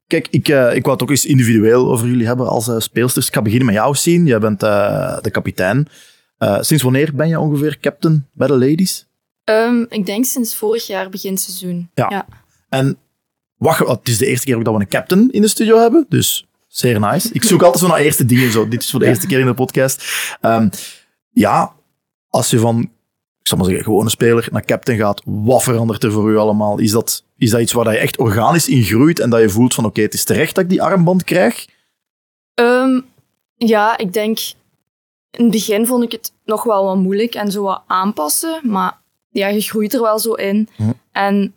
kijk, 0.08 0.28
ik, 0.30 0.48
eh, 0.48 0.76
ik 0.76 0.84
wou 0.84 0.94
het 0.94 1.02
ook 1.02 1.10
eens 1.10 1.26
individueel 1.26 1.92
over 1.92 2.08
jullie 2.08 2.28
hebben 2.28 2.48
als 2.48 2.72
speelsters. 2.78 3.28
Ik 3.28 3.34
ga 3.34 3.42
beginnen 3.42 3.66
met 3.68 3.76
jou, 3.76 3.96
Sien. 3.96 4.26
Jij 4.26 4.40
bent 4.40 4.64
eh, 4.64 5.22
de 5.22 5.32
kapitein. 5.32 5.88
Eh, 6.40 6.58
sinds 6.62 6.84
wanneer 6.84 7.16
ben 7.16 7.28
je 7.28 7.40
ongeveer 7.40 7.80
captain 7.80 8.26
bij 8.34 8.48
de 8.48 8.58
ladies? 8.58 9.09
Ehm, 9.50 9.86
ik 9.90 10.06
denk 10.06 10.26
sinds 10.26 10.56
vorig 10.56 10.88
jaar 10.88 11.10
begin 11.10 11.38
seizoen. 11.38 11.90
Ja. 11.94 12.08
ja. 12.10 12.26
En 12.70 12.98
wacht, 13.58 13.88
het 13.88 14.08
is 14.08 14.18
de 14.18 14.26
eerste 14.26 14.46
keer 14.46 14.56
ook 14.56 14.66
dat 14.66 14.74
we 14.74 14.80
een 14.80 14.88
captain 14.88 15.32
in 15.32 15.42
de 15.42 15.48
studio 15.48 15.78
hebben, 15.78 16.06
dus 16.10 16.48
zeer 16.68 17.00
nice. 17.00 17.30
Ik 17.34 17.44
zoek 17.44 17.62
altijd 17.62 17.84
zo 17.84 17.90
naar 17.90 18.00
eerste 18.00 18.26
dingen. 18.26 18.52
Zo. 18.52 18.68
Dit 18.68 18.84
is 18.84 18.90
voor 18.90 19.00
de 19.00 19.06
eerste 19.06 19.28
keer 19.28 19.40
in 19.40 19.46
de 19.46 19.54
podcast. 19.54 20.04
Ehm, 20.42 20.70
ja, 21.30 21.74
als 22.28 22.50
je 22.50 22.60
van, 22.60 22.82
ik 23.40 23.48
zal 23.48 23.58
maar 23.58 23.68
zeggen, 23.68 23.84
gewone 23.84 24.10
speler 24.10 24.48
naar 24.52 24.66
captain 24.66 24.98
gaat, 24.98 25.22
wat 25.26 25.64
verandert 25.64 26.04
er 26.04 26.12
voor 26.12 26.32
u 26.32 26.38
allemaal? 26.38 26.80
Is 26.80 26.92
dat, 26.92 27.24
is 27.38 27.50
dat 27.50 27.62
iets 27.62 27.74
waar 27.74 27.92
je 27.92 27.98
echt 27.98 28.18
organisch 28.18 28.68
in 28.68 28.84
groeit 28.84 29.20
en 29.20 29.30
dat 29.30 29.42
je 29.42 29.50
voelt 29.50 29.74
van 29.74 29.86
oké, 29.86 30.02
het 30.02 30.14
is 30.14 30.24
terecht 30.24 30.56
dat 30.56 30.64
ik 30.64 30.70
die 30.70 30.82
armband 30.82 31.24
krijg? 31.24 31.66
Ehm, 32.54 33.02
ja, 33.56 33.98
ik 33.98 34.14
denk... 34.14 34.40
In 35.32 35.44
het 35.44 35.52
begin 35.52 35.86
vond 35.86 36.04
ik 36.04 36.12
het 36.12 36.32
nog 36.46 36.64
wel 36.64 36.84
wat 36.84 36.98
moeilijk 36.98 37.36
en 37.36 37.52
zo 37.52 37.64
wat 37.64 37.84
aanpassen. 37.88 38.60
Maar 38.64 39.00
ja, 39.30 39.48
je 39.48 39.62
groeit 39.62 39.94
er 39.94 40.02
wel 40.02 40.20
zo 40.20 40.34
in. 40.34 40.70
Hm. 40.76 40.92
En 41.12 41.54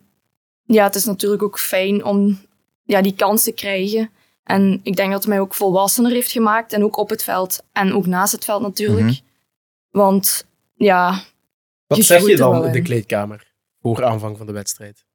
ja, 0.65 0.83
het 0.83 0.95
is 0.95 1.05
natuurlijk 1.05 1.43
ook 1.43 1.59
fijn 1.59 2.03
om 2.03 2.39
ja, 2.83 3.01
die 3.01 3.15
kans 3.15 3.43
te 3.43 3.51
krijgen. 3.51 4.09
En 4.43 4.79
ik 4.83 4.95
denk 4.95 5.11
dat 5.11 5.19
het 5.19 5.29
mij 5.29 5.39
ook 5.39 5.53
volwassener 5.53 6.11
heeft 6.11 6.31
gemaakt. 6.31 6.73
En 6.73 6.83
ook 6.83 6.97
op 6.97 7.09
het 7.09 7.23
veld. 7.23 7.63
En 7.71 7.93
ook 7.93 8.05
naast 8.05 8.31
het 8.31 8.45
veld 8.45 8.61
natuurlijk. 8.61 9.05
Mhm. 9.05 9.19
Want 9.89 10.47
ja, 10.75 11.23
Wat 11.87 11.97
Je 11.97 12.03
zeg 12.03 12.27
je 12.27 12.35
dan 12.35 12.65
in 12.65 12.71
de 12.71 12.81
kleedkamer 12.81 13.53
voor 13.81 14.03
aanvang 14.05 14.37
van 14.37 14.45
de 14.45 14.51
wedstrijd? 14.51 15.05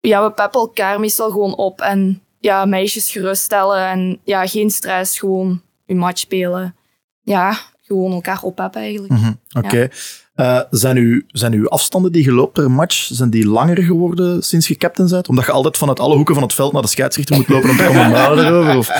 ja, 0.00 0.24
we 0.24 0.32
peppen 0.32 0.60
elkaar 0.60 1.00
meestal 1.00 1.30
gewoon 1.30 1.56
op. 1.56 1.80
En 1.80 2.22
ja, 2.38 2.64
meisjes 2.64 3.10
geruststellen. 3.10 3.86
En 3.86 4.20
ja, 4.24 4.46
geen 4.46 4.70
stress. 4.70 5.18
Gewoon 5.18 5.62
je 5.86 5.94
match 5.94 6.18
spelen. 6.18 6.76
Ja, 7.22 7.58
gewoon 7.80 8.12
elkaar 8.12 8.42
oppeppen 8.42 8.80
eigenlijk. 8.80 9.12
Mhm, 9.12 9.32
Oké. 9.52 9.88
Eh, 10.32 10.60
zijn, 10.70 10.96
uw, 10.96 11.22
zijn 11.26 11.52
uw 11.52 11.68
afstanden 11.68 12.12
die 12.12 12.24
je 12.24 12.32
loopt 12.32 12.52
per 12.52 12.70
match, 12.70 12.94
zijn 13.12 13.30
die 13.30 13.46
langer 13.48 13.82
geworden 13.82 14.42
sinds 14.42 14.68
je 14.68 14.76
captain 14.76 15.08
bent? 15.08 15.28
Omdat 15.28 15.44
je 15.44 15.52
altijd 15.52 15.76
vanuit 15.76 16.00
alle 16.00 16.14
hoeken 16.16 16.34
van 16.34 16.42
het 16.42 16.54
veld 16.54 16.72
naar 16.72 16.82
de 16.82 16.88
scheidsrechter 16.88 17.36
moet 17.36 17.48
lopen 17.48 17.70
om 17.70 17.76
te 17.76 17.84
commentaren 17.84 18.44
erover? 18.46 18.76
Of? 18.76 18.90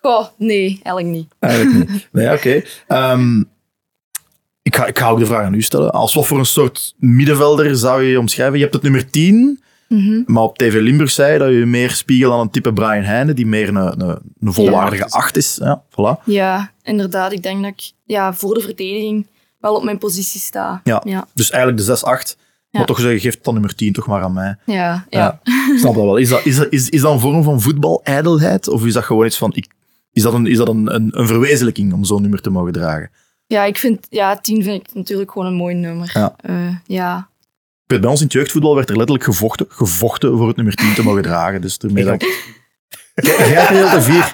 Goh, 0.00 0.26
nee, 0.38 0.80
eigenlijk 0.82 1.16
niet. 1.16 1.34
Eigenlijk 1.38 1.90
niet. 1.90 2.08
Nee, 2.12 2.32
oké. 2.32 2.62
Ehm, 2.86 3.40
ik, 4.62 4.76
ga, 4.76 4.86
ik 4.86 4.98
ga 4.98 5.08
ook 5.08 5.18
de 5.18 5.26
vraag 5.26 5.44
aan 5.44 5.54
u 5.54 5.62
stellen. 5.62 5.92
Als 5.92 6.14
wat 6.14 6.26
voor 6.26 6.38
een 6.38 6.46
soort 6.46 6.94
middenvelder 6.98 7.76
zou 7.76 8.02
je 8.02 8.10
je 8.10 8.18
omschrijven? 8.18 8.54
Je 8.56 8.60
hebt 8.62 8.74
het 8.74 8.82
nummer 8.82 9.10
10, 9.10 9.60
Mhm. 9.88 10.22
maar 10.26 10.42
op 10.42 10.58
TV 10.58 10.80
Limburg 10.80 11.10
zei 11.10 11.32
je 11.32 11.38
dat 11.38 11.48
je 11.48 11.66
meer 11.66 11.90
spiegelt 11.90 12.32
aan 12.32 12.40
een 12.40 12.50
type 12.50 12.72
Brian 12.72 13.02
Heijnen, 13.02 13.36
die 13.36 13.46
meer 13.46 13.68
een, 13.68 13.76
een, 13.76 14.18
een 14.40 14.52
volwaardige 14.52 15.02
Ja, 15.02 15.16
acht 15.16 15.36
is. 15.36 15.58
Ja, 15.62 15.82
voilà. 15.90 16.24
Ja, 16.24 16.72
inderdaad. 16.82 17.32
Ik 17.32 17.42
denk 17.42 17.62
dat 17.62 17.72
ik 17.72 17.92
ja, 18.04 18.34
voor 18.34 18.54
de 18.54 18.60
verdediging 18.60 19.26
wel 19.66 19.76
op 19.76 19.84
mijn 19.84 19.98
positie 19.98 20.40
sta. 20.40 20.80
Ja. 20.84 21.02
Ja, 21.04 21.26
Dus 21.34 21.50
eigenlijk 21.50 21.86
de 21.86 21.96
6-8. 21.96 22.36
Ja. 22.70 22.78
Maar 22.78 22.86
toch 22.86 23.00
zeggen, 23.00 23.20
geef 23.20 23.40
dan 23.40 23.54
nummer 23.54 23.74
10 23.74 23.92
toch 23.92 24.06
maar 24.06 24.22
aan 24.22 24.32
mij. 24.32 24.56
ja, 24.64 25.06
ja. 25.08 25.40
Snap 25.78 25.94
dat 25.94 26.04
wel. 26.04 26.16
Is 26.16 26.28
dat, 26.28 26.46
is, 26.46 26.56
dat, 26.56 26.66
is, 26.70 26.88
is 26.88 27.00
dat 27.00 27.12
een 27.12 27.20
vorm 27.20 27.42
van 27.42 27.60
voetbal-ijdelheid? 27.60 28.68
Of 28.68 28.84
is 28.84 28.92
dat 28.92 29.04
gewoon 29.04 29.26
iets 29.26 29.38
van... 29.38 29.52
Ik, 29.54 29.66
is 30.12 30.22
dat, 30.22 30.32
een, 30.32 30.46
is 30.46 30.56
dat 30.56 30.68
een, 30.68 30.94
een, 30.94 31.18
een 31.18 31.26
verwezenlijking 31.26 31.92
om 31.92 32.04
zo'n 32.04 32.20
nummer 32.20 32.40
te 32.40 32.50
mogen 32.50 32.72
dragen? 32.72 33.10
Ja, 33.46 33.64
ik 33.64 33.78
vind, 33.78 34.06
ja, 34.10 34.36
10 34.36 34.62
vind 34.62 34.88
ik 34.88 34.94
natuurlijk 34.94 35.30
gewoon 35.30 35.46
een 35.46 35.54
mooi 35.54 35.74
nummer. 35.74 36.10
Ja. 36.14 36.34
Eh, 36.36 36.74
ja. 36.86 37.28
Bij 37.86 38.04
ons 38.04 38.18
in 38.18 38.24
het 38.24 38.34
jeugdvoetbal 38.34 38.74
werd 38.74 38.88
er 38.90 38.96
letterlijk 38.96 39.26
gevochten, 39.26 39.66
gevochten 39.68 40.36
voor 40.36 40.46
het 40.46 40.56
nummer 40.56 40.74
10 40.74 40.94
te 40.94 41.02
mogen 41.02 41.22
dragen. 41.22 41.60
Dus 41.60 41.78
ermee 41.78 42.04
dat 42.04 42.14
ik... 42.22 42.54
Jij 43.24 43.66
kreeg 43.66 43.82
altijd 43.82 44.04
vier. 44.04 44.32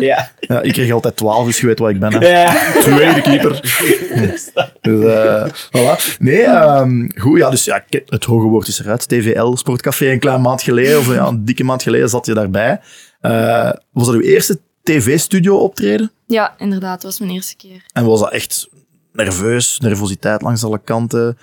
Ja. 0.00 0.30
Ja, 0.40 0.60
ik 0.60 0.72
kreeg 0.72 0.92
altijd 0.92 1.16
12, 1.16 1.46
dus 1.46 1.60
je 1.60 1.66
weet 1.66 1.78
wat 1.78 1.90
ik 1.90 2.00
ben. 2.00 2.12
Hè. 2.12 2.28
ja. 2.42 2.80
Tweede 2.80 3.20
keeper. 3.20 3.60
Dus, 4.82 5.04
eh, 5.04 5.46
voilà. 5.48 6.18
Nee, 6.18 6.42
ehm, 6.42 7.08
goed. 7.14 7.38
Ja, 7.38 7.50
dus 7.50 7.64
ja, 7.64 7.84
het 8.06 8.24
hoge 8.24 8.46
woord 8.46 8.68
is 8.68 8.80
eruit. 8.80 9.08
TVL, 9.08 9.54
Sportcafé, 9.56 10.10
een 10.12 10.18
klein 10.18 10.40
maand 10.40 10.62
geleden, 10.62 10.98
of 10.98 11.14
ja, 11.14 11.26
een 11.26 11.44
dikke 11.44 11.64
maand 11.64 11.82
geleden 11.82 12.08
zat 12.08 12.26
je 12.26 12.34
daarbij. 12.34 12.80
Eh, 13.20 13.70
was 13.92 14.06
dat 14.06 14.14
uw 14.14 14.20
eerste 14.20 14.60
tv-studio 14.82 15.56
optreden? 15.56 16.10
ja, 16.26 16.54
inderdaad. 16.58 16.94
Dat 17.02 17.10
was 17.10 17.18
mijn 17.20 17.30
eerste 17.32 17.56
keer. 17.56 17.84
En 17.92 18.04
was 18.04 18.20
dat 18.20 18.32
echt 18.32 18.68
nerveus, 19.12 19.78
nervositeit 19.78 20.42
langs 20.42 20.64
alle 20.64 20.80
kanten? 20.84 21.38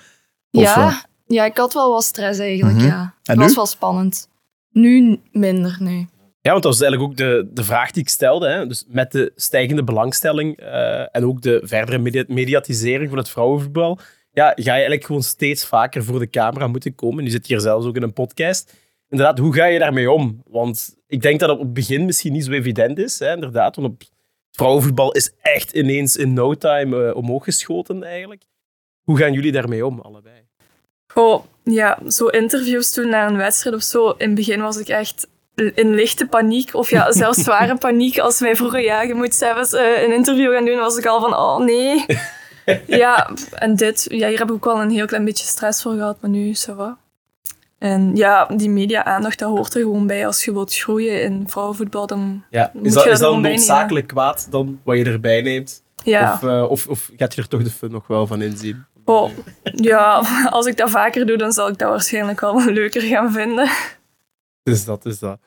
Of, 0.50 0.62
ja, 0.62 0.86
eh, 0.88 0.96
ja, 1.26 1.44
ik 1.44 1.56
had 1.56 1.74
wel 1.74 1.90
wat 1.90 2.04
stress 2.04 2.38
eigenlijk, 2.38 2.76
Mhm. 2.76 2.86
ja. 2.86 3.00
En 3.00 3.12
Het 3.22 3.36
nu? 3.38 3.44
was 3.44 3.54
wel 3.54 3.66
spannend. 3.66 4.28
Nu 4.72 5.20
minder, 5.32 5.76
nu. 5.78 6.06
Ja, 6.42 6.50
want 6.50 6.62
dat 6.62 6.72
was 6.72 6.82
eigenlijk 6.82 7.10
ook 7.10 7.16
de, 7.16 7.48
de 7.52 7.64
vraag 7.64 7.90
die 7.90 8.02
ik 8.02 8.08
stelde. 8.08 8.48
Hè. 8.48 8.66
Dus 8.66 8.84
met 8.88 9.12
de 9.12 9.32
stijgende 9.36 9.84
belangstelling 9.84 10.56
eh, 10.56 11.16
en 11.16 11.24
ook 11.24 11.42
de 11.42 11.60
verdere 11.64 11.98
media- 11.98 12.24
mediatisering 12.26 13.08
van 13.08 13.18
het 13.18 13.28
vrouwenvoetbal, 13.28 13.98
ja, 14.32 14.46
ga 14.48 14.54
je 14.56 14.70
eigenlijk 14.70 15.04
gewoon 15.04 15.22
steeds 15.22 15.66
vaker 15.66 16.04
voor 16.04 16.18
de 16.18 16.30
camera 16.30 16.66
moeten 16.66 16.94
komen. 16.94 17.24
Nu 17.24 17.30
zit 17.30 17.46
hier 17.46 17.60
zelfs 17.60 17.86
ook 17.86 17.96
in 17.96 18.02
een 18.02 18.12
podcast. 18.12 18.74
Inderdaad, 19.08 19.38
hoe 19.38 19.54
ga 19.54 19.64
je 19.64 19.78
daarmee 19.78 20.10
om? 20.10 20.42
Want 20.46 20.96
ik 21.06 21.22
denk 21.22 21.40
dat 21.40 21.48
het 21.48 21.58
op 21.58 21.64
het 21.64 21.74
begin 21.74 22.04
misschien 22.04 22.32
niet 22.32 22.44
zo 22.44 22.50
evident 22.52 22.98
is, 22.98 23.18
hè, 23.18 23.34
inderdaad. 23.34 23.76
Want 23.76 23.88
op, 23.88 24.02
vrouwenvoetbal 24.50 25.12
is 25.12 25.32
echt 25.40 25.72
ineens 25.72 26.16
in 26.16 26.32
no 26.32 26.54
time 26.54 27.08
eh, 27.08 27.16
omhoog 27.16 27.44
geschoten, 27.44 28.02
eigenlijk. 28.02 28.42
Hoe 29.02 29.18
gaan 29.18 29.32
jullie 29.32 29.52
daarmee 29.52 29.86
om, 29.86 30.00
allebei? 30.00 30.34
Goh, 31.12 31.44
ja, 31.64 31.98
zo 32.08 32.26
interviews 32.26 32.90
toen 32.90 33.08
na 33.08 33.26
een 33.26 33.36
wedstrijd 33.36 33.76
of 33.76 33.82
zo. 33.82 34.08
In 34.10 34.26
het 34.26 34.34
begin 34.34 34.60
was 34.60 34.76
ik 34.76 34.88
echt 34.88 35.28
in 35.74 35.94
lichte 35.94 36.26
paniek. 36.26 36.74
Of 36.74 36.90
ja, 36.90 37.12
zelfs 37.22 37.38
zware 37.38 37.76
paniek. 37.76 38.18
Als 38.18 38.40
mij 38.40 38.56
vroegen, 38.56 38.82
ja, 38.82 39.02
je 39.02 39.14
moet 39.14 39.34
zelfs 39.34 39.72
eh, 39.72 40.02
een 40.02 40.12
interview 40.12 40.52
gaan 40.52 40.64
doen, 40.64 40.78
was 40.78 40.96
ik 40.96 41.06
al 41.06 41.20
van, 41.20 41.36
oh 41.36 41.58
nee. 41.58 42.04
Ja, 42.86 43.30
en 43.52 43.76
dit, 43.76 44.06
ja, 44.10 44.28
hier 44.28 44.38
heb 44.38 44.48
ik 44.48 44.54
ook 44.54 44.64
wel 44.64 44.80
een 44.80 44.90
heel 44.90 45.06
klein 45.06 45.24
beetje 45.24 45.46
stress 45.46 45.82
voor 45.82 45.92
gehad, 45.92 46.16
maar 46.20 46.30
nu, 46.30 46.54
ça 46.54 46.76
va. 46.76 46.98
En 47.78 48.16
ja, 48.16 48.46
die 48.46 48.70
media-aandacht, 48.70 49.38
dat 49.38 49.48
hoort 49.48 49.74
er 49.74 49.80
gewoon 49.80 50.06
bij. 50.06 50.26
Als 50.26 50.44
je 50.44 50.52
wilt 50.52 50.74
groeien 50.74 51.22
in 51.22 51.44
vrouwenvoetbal, 51.48 52.06
dan... 52.06 52.44
Ja, 52.50 52.70
Moet 52.74 52.86
is 52.86 52.92
dat, 52.94 53.04
je 53.04 53.10
is 53.10 53.18
dat 53.18 53.38
noodzakelijk 53.38 54.06
kwaad 54.06 54.46
dan 54.50 54.80
wat 54.84 54.96
je 54.96 55.04
erbij 55.04 55.42
neemt? 55.42 55.82
Ja, 56.04 56.32
Of, 56.32 56.42
eh, 56.42 56.70
of, 56.70 56.86
of 56.86 57.10
gaat 57.16 57.34
je 57.34 57.42
er 57.42 57.48
toch 57.48 57.62
de 57.62 57.70
fun 57.70 57.90
nog 57.90 58.06
wel 58.06 58.26
van 58.26 58.42
inzien? 58.42 58.84
oh, 59.04 59.30
ja, 59.62 60.22
als 60.50 60.66
ik 60.66 60.76
dat 60.76 60.90
vaker 60.90 61.26
doe, 61.26 61.36
dan 61.36 61.52
zal 61.52 61.68
ik 61.68 61.78
dat 61.78 61.88
waarschijnlijk 61.88 62.40
wel 62.40 62.64
leuker 62.64 63.02
gaan 63.02 63.32
vinden. 63.32 63.68
Dus 64.62 64.84
dat 64.84 65.06
is 65.06 65.18
dat. 65.18 65.38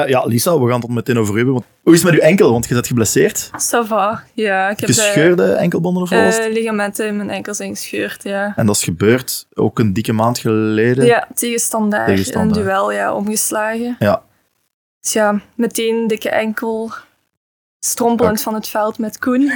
Eh, 0.00 0.08
ja, 0.08 0.24
Lisa, 0.24 0.58
we 0.60 0.70
gaan 0.70 0.80
het 0.80 0.90
meteen 0.90 1.18
over 1.18 1.34
u 1.34 1.36
hebben. 1.36 1.54
Want, 1.54 1.66
hoe 1.82 1.92
is 1.94 2.02
het 2.02 2.10
met 2.12 2.20
uw 2.20 2.26
enkel? 2.28 2.50
Want 2.52 2.68
je 2.68 2.74
bent 2.74 2.86
geblesseerd. 2.86 3.46
Ça 3.50 3.86
va. 3.86 4.22
Ja, 4.34 4.70
ik 4.70 4.80
heb 4.80 4.88
de 4.88 4.94
Gescheurde 4.94 5.52
enkelbanden 5.52 6.02
of 6.02 6.10
wat 6.10 6.22
was 6.24 6.36
het? 6.36 6.46
eh, 6.46 6.52
ligamenten 6.52 7.06
in 7.06 7.16
mijn 7.16 7.30
enkels 7.30 7.56
zijn 7.56 7.70
gescheurd, 7.76 8.22
ja. 8.22 8.52
En 8.56 8.66
dat 8.66 8.76
is 8.76 8.82
gebeurd 8.84 9.46
ook 9.54 9.78
een 9.78 9.92
dikke 9.92 10.12
maand 10.12 10.38
geleden. 10.38 11.04
Ja, 11.04 11.28
tegen 11.34 11.60
standaard. 11.60 12.06
Tegen 12.06 12.20
In 12.20 12.26
Standaard. 12.26 12.56
een 12.56 12.62
duel, 12.62 12.92
ja, 12.92 13.14
omgeslagen. 13.14 13.96
Ja. 13.98 14.22
Dus 15.00 15.12
ja, 15.12 15.40
meteen 15.56 16.06
dikke 16.06 16.28
enkel. 16.30 16.90
Strompelend 17.84 18.42
van 18.42 18.54
het 18.54 18.68
veld 18.68 18.98
met 18.98 19.18
Koen. 19.18 19.40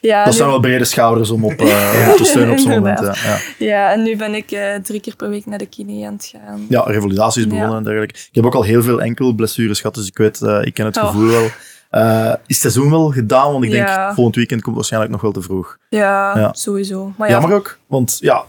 ja, 0.00 0.24
Dat 0.24 0.34
zijn 0.34 0.48
wel 0.48 0.60
brede 0.60 0.84
schouders 0.84 1.30
om 1.30 1.44
op 1.44 1.52
eh, 1.52 2.06
om 2.10 2.16
te 2.16 2.24
steunen 2.24 2.52
op 2.52 2.58
zo'n 2.58 2.70
moment. 2.70 3.00
Ja. 3.00 3.12
Ja. 3.24 3.38
ja, 3.58 3.92
en 3.92 4.02
nu 4.02 4.16
ben 4.16 4.34
ik 4.34 4.50
eh, 4.50 4.74
drie 4.74 5.00
keer 5.00 5.16
per 5.16 5.28
week 5.28 5.46
naar 5.46 5.58
de 5.58 5.66
kine 5.66 6.06
aan 6.06 6.12
het 6.12 6.32
gaan. 6.36 6.66
ja, 6.68 6.80
revalidatie 6.80 7.42
is 7.42 7.48
begonnen 7.48 7.76
en 7.76 7.82
dergelijke. 7.84 8.14
Ik 8.14 8.34
heb 8.34 8.44
ook 8.44 8.54
al 8.54 8.62
heel 8.62 8.82
veel 8.82 9.02
enkelblessures 9.02 9.80
gehad, 9.80 9.94
dus 9.94 10.06
ik 10.06 10.18
weet, 10.18 10.42
eh, 10.42 10.60
ik 10.64 10.74
ken 10.74 10.84
het 10.86 10.96
Oh. 10.96 11.06
gevoel 11.06 11.26
wel. 11.26 11.44
Is 11.44 12.38
het 12.46 12.56
seizoen 12.56 12.90
wel 12.90 13.10
gedaan? 13.10 13.52
Want 13.52 13.64
ik 13.64 13.70
denk, 13.70 13.88
volgend 14.14 14.36
weekend 14.36 14.62
komt 14.62 14.74
waarschijnlijk 14.74 15.12
nog 15.12 15.20
wel 15.20 15.32
te 15.32 15.42
vroeg. 15.42 15.78
Ja, 15.88 16.52
sowieso. 16.52 17.12
Maar 17.16 17.28
ja, 17.28 17.34
Jammer 17.38 17.56
ook, 17.56 17.78
want 17.86 18.16
ja, 18.20 18.44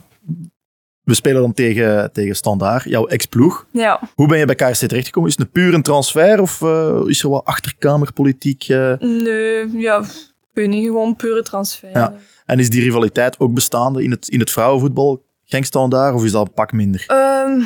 we 1.06 1.14
spelen 1.14 1.42
dan 1.42 1.54
tegen, 1.54 2.10
tegen 2.14 2.36
Standaard, 2.36 2.84
jouw 2.84 3.06
ex-ploeg. 3.08 3.66
ja, 3.72 4.00
Hoe 4.16 4.28
ben 4.28 4.38
je 4.38 4.46
bij 4.46 4.56
KRC 4.56 4.74
terechtgekomen? 4.76 5.30
Is 5.30 5.36
het 5.38 5.46
een 5.46 5.52
puur 5.52 5.74
een 5.74 5.82
transfer 5.82 6.42
of 6.42 6.62
eh, 6.62 7.02
is 7.06 7.24
er 7.24 7.30
wat 7.30 7.46
achterkamerpolitiek? 7.46 8.64
eh, 8.64 8.94
nee, 9.00 9.78
ja, 9.78 10.00
ik 10.00 10.08
weet 10.54 10.68
niet, 10.70 10.86
gewoon 10.86 11.16
pure 11.16 11.42
transfer. 11.44 11.90
Ja. 11.94 12.14
en 12.46 12.60
is 12.60 12.70
die 12.70 12.82
rivaliteit 12.82 13.40
ook 13.40 13.54
bestaande 13.54 14.04
in 14.04 14.12
het, 14.12 14.28
in 14.28 14.40
het 14.40 14.52
vrouwenvoetbal? 14.52 15.24
Genk 15.44 15.66
Standaard 15.66 16.16
of 16.16 16.24
is 16.24 16.32
dat 16.32 16.48
een 16.48 16.54
pak 16.54 16.72
minder? 16.72 17.04
Ehm, 17.08 17.62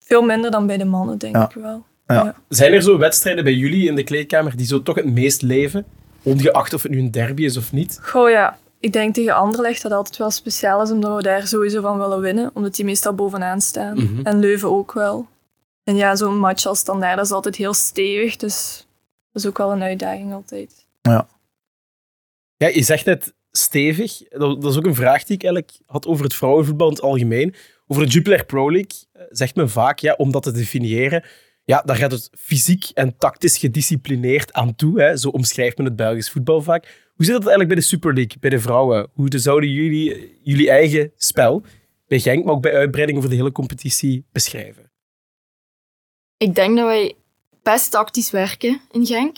veel 0.00 0.22
minder 0.22 0.50
dan 0.50 0.66
bij 0.66 0.76
de 0.76 0.84
mannen, 0.84 1.18
denk 1.18 1.34
Ja. 1.36 1.44
ik 1.54 1.62
wel. 1.62 1.84
Zijn 2.48 2.72
er 2.72 2.82
zo 2.82 2.98
wedstrijden 2.98 3.44
bij 3.44 3.52
jullie 3.54 3.88
in 3.88 3.94
de 3.94 4.02
kleedkamer 4.04 4.56
die 4.56 4.66
zo 4.66 4.82
toch 4.82 4.94
het 4.96 5.12
meest 5.12 5.42
leven? 5.42 5.84
Ongeacht 6.22 6.74
of 6.74 6.82
het 6.82 6.92
nu 6.92 6.98
een 6.98 7.10
derby 7.10 7.44
is 7.44 7.56
of 7.56 7.72
niet? 7.72 7.98
Goh 8.02 8.30
ja, 8.30 8.58
ik 8.80 8.92
denk 8.92 9.14
tegen 9.14 9.34
Anderlecht 9.34 9.82
dat 9.82 9.92
altijd 9.92 10.16
wel 10.16 10.30
speciaal 10.30 10.82
is, 10.82 10.90
omdat 10.90 11.16
we 11.16 11.22
daar 11.22 11.46
sowieso 11.46 11.80
van 11.80 11.98
willen 11.98 12.20
winnen. 12.20 12.50
Omdat 12.54 12.74
die 12.74 12.84
meestal 12.84 13.14
bovenaan 13.14 13.60
staan. 13.60 13.94
Mhm. 13.94 14.26
En 14.26 14.38
Leuven 14.38 14.70
ook 14.70 14.92
wel. 14.92 15.28
En 15.84 15.96
ja, 15.96 16.16
zo'n 16.16 16.38
match 16.38 16.66
als 16.66 16.78
standaard 16.78 17.16
dat 17.16 17.24
is 17.24 17.32
altijd 17.32 17.56
heel 17.56 17.74
stevig, 17.74 18.36
dus 18.36 18.86
dat 19.32 19.42
is 19.42 19.48
ook 19.48 19.58
wel 19.58 19.72
een 19.72 19.82
uitdaging 19.82 20.32
altijd. 20.32 20.86
Ja, 22.56 22.68
je 22.68 22.82
zegt 22.82 23.04
net 23.04 23.34
stevig. 23.50 24.28
Dat, 24.28 24.62
dat 24.62 24.70
is 24.70 24.78
ook 24.78 24.86
een 24.86 24.94
vraag 24.94 25.24
die 25.24 25.36
ik 25.36 25.42
eigenlijk 25.42 25.78
had 25.86 26.06
over 26.06 26.24
het 26.24 26.34
vrouwenvoetbal 26.34 26.86
in 26.88 26.92
het 26.92 27.02
algemeen. 27.02 27.54
Over 27.86 28.04
de 28.04 28.10
Jupiler 28.10 28.44
Pro 28.44 28.70
League 28.70 28.92
eh, 29.12 29.22
zegt 29.30 29.54
men 29.54 29.70
vaak, 29.70 29.98
ja, 29.98 30.14
om 30.14 30.32
dat 30.32 30.42
te 30.42 30.52
definiëren, 30.52 31.24
ja, 31.64 31.82
daar 31.84 31.96
gaat 31.96 32.12
het 32.12 32.30
fysiek 32.38 32.90
en 32.94 33.16
tactisch 33.16 33.58
gedisciplineerd 33.58 34.52
aan 34.52 34.74
toe. 34.74 35.00
Hè. 35.00 35.16
Zo 35.16 35.28
omschrijft 35.28 35.76
men 35.76 35.86
het 35.86 35.96
Belgisch 35.96 36.30
voetbal 36.30 36.62
vaak. 36.62 37.09
Hoe 37.20 37.28
zit 37.28 37.38
dat 37.38 37.48
eigenlijk 37.50 37.74
bij 37.74 37.84
de 37.84 37.88
Super 37.96 38.14
League, 38.14 38.36
bij 38.40 38.50
de 38.50 38.60
vrouwen? 38.60 39.08
Hoe 39.14 39.28
de- 39.28 39.38
zouden 39.38 39.70
jullie 39.70 40.38
jullie 40.42 40.70
eigen 40.70 41.12
spel 41.16 41.62
bij 42.08 42.20
Genk, 42.20 42.44
maar 42.44 42.54
ook 42.54 42.62
bij 42.62 42.72
uitbreiding 42.74 43.18
over 43.18 43.30
de 43.30 43.36
hele 43.36 43.52
competitie 43.52 44.24
beschrijven? 44.32 44.90
Ik 46.36 46.54
denk 46.54 46.76
dat 46.76 46.86
wij 46.86 47.14
best 47.62 47.90
tactisch 47.90 48.30
werken 48.30 48.80
in 48.90 49.06
Genk. 49.06 49.36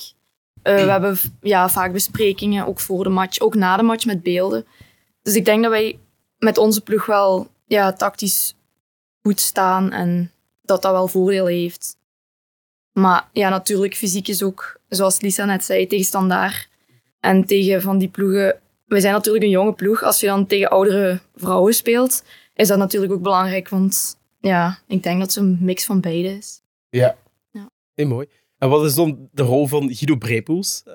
Eh, 0.63 0.75
we 0.85 0.91
hebben 0.91 1.17
v- 1.17 1.27
ja, 1.41 1.69
vaak 1.69 1.93
besprekingen, 1.93 2.67
ook 2.67 2.81
voor 2.81 3.05
de 3.05 3.11
match, 3.11 3.41
ook 3.41 3.55
na 3.55 3.77
de 3.77 3.83
match 3.83 4.05
met 4.05 4.23
beelden. 4.23 4.67
Dus 5.23 5.35
ik 5.35 5.45
denk 5.45 5.63
dat 5.63 5.71
wij 5.71 5.99
met 6.39 6.59
onze 6.59 6.81
ploeg 6.81 7.07
wel 7.07 7.51
ja, 7.67 7.93
tactisch 7.93 8.55
goed 9.23 9.41
staan 9.41 9.93
en 9.93 10.33
dat 10.63 10.83
dat 10.83 10.93
wel 10.93 11.09
voordelen 11.09 11.53
heeft. 11.53 11.97
Maar 12.93 13.29
ja, 13.33 13.49
natuurlijk, 13.49 13.97
fysiek 13.97 14.29
is 14.29 14.43
ook, 14.43 14.81
zoals 14.89 15.21
Lisa 15.21 15.45
net 15.45 15.65
zei, 15.65 15.87
tegen 15.87 16.05
standaard. 16.05 16.71
En 17.23 17.45
tegen 17.45 17.83
van 17.83 17.99
die 17.99 18.09
ploegen... 18.09 18.61
We 18.87 19.01
zijn 19.01 19.13
natuurlijk 19.13 19.45
een 19.45 19.51
jonge 19.51 19.73
ploeg. 19.73 20.03
Als 20.03 20.21
je 20.21 20.27
dan 20.27 20.47
tegen 20.47 20.71
oudere 20.71 21.21
vrouwen 21.35 21.75
speelt, 21.75 22.25
is 22.55 22.69
dat 22.69 22.79
natuurlijk 22.79 23.13
ook 23.13 23.23
belangrijk. 23.23 23.69
Want 23.69 24.19
ja, 24.41 24.79
ik 24.89 25.03
denk 25.03 25.19
dat 25.19 25.35
het 25.35 25.45
een 25.45 25.59
mix 25.61 25.85
van 25.85 26.01
beide 26.01 26.29
is. 26.29 26.63
Ja. 26.89 27.17
Ja. 27.51 27.71
Heel 27.95 28.07
mooi. 28.07 28.27
En 28.59 28.69
wat 28.69 28.85
is 28.85 28.95
dan 28.95 29.29
de 29.33 29.43
rol 29.43 29.67
van 29.67 29.95
Guido 29.95 30.17
Brepoels 30.17 30.83
eh, 30.85 30.95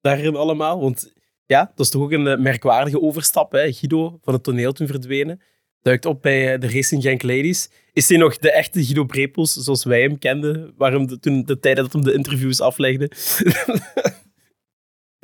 daarin 0.00 0.36
allemaal? 0.36 0.80
Want 0.80 1.12
ja, 1.46 1.72
dat 1.74 1.86
is 1.86 1.92
toch 1.92 2.02
ook 2.02 2.12
een 2.12 2.26
eh, 2.26 2.38
merkwaardige 2.38 3.00
overstap. 3.00 3.52
Hè? 3.52 3.72
Guido 3.72 4.18
van 4.22 4.34
het 4.34 4.42
toneel 4.42 4.72
toen 4.72 4.86
verdwenen. 4.86 5.40
Duikt 5.82 6.06
op 6.06 6.22
bij 6.22 6.54
eh, 6.54 6.60
de 6.60 6.70
Racing 6.70 7.02
Genk 7.02 7.22
Ladies. 7.22 7.70
Is 7.92 8.08
hij 8.08 8.18
nog 8.18 8.38
de 8.38 8.52
echte 8.52 8.84
Guido 8.84 9.04
Brepoels 9.04 9.52
zoals 9.52 9.84
wij 9.84 10.00
hem 10.00 10.18
kenden? 10.18 10.74
Waarom 10.76 11.06
de, 11.06 11.18
toen 11.18 11.44
de 11.44 11.58
tijd 11.58 11.76
dat 11.76 11.92
hem 11.92 12.04
de 12.04 12.12
interviews 12.12 12.60
aflegde? 12.60 13.10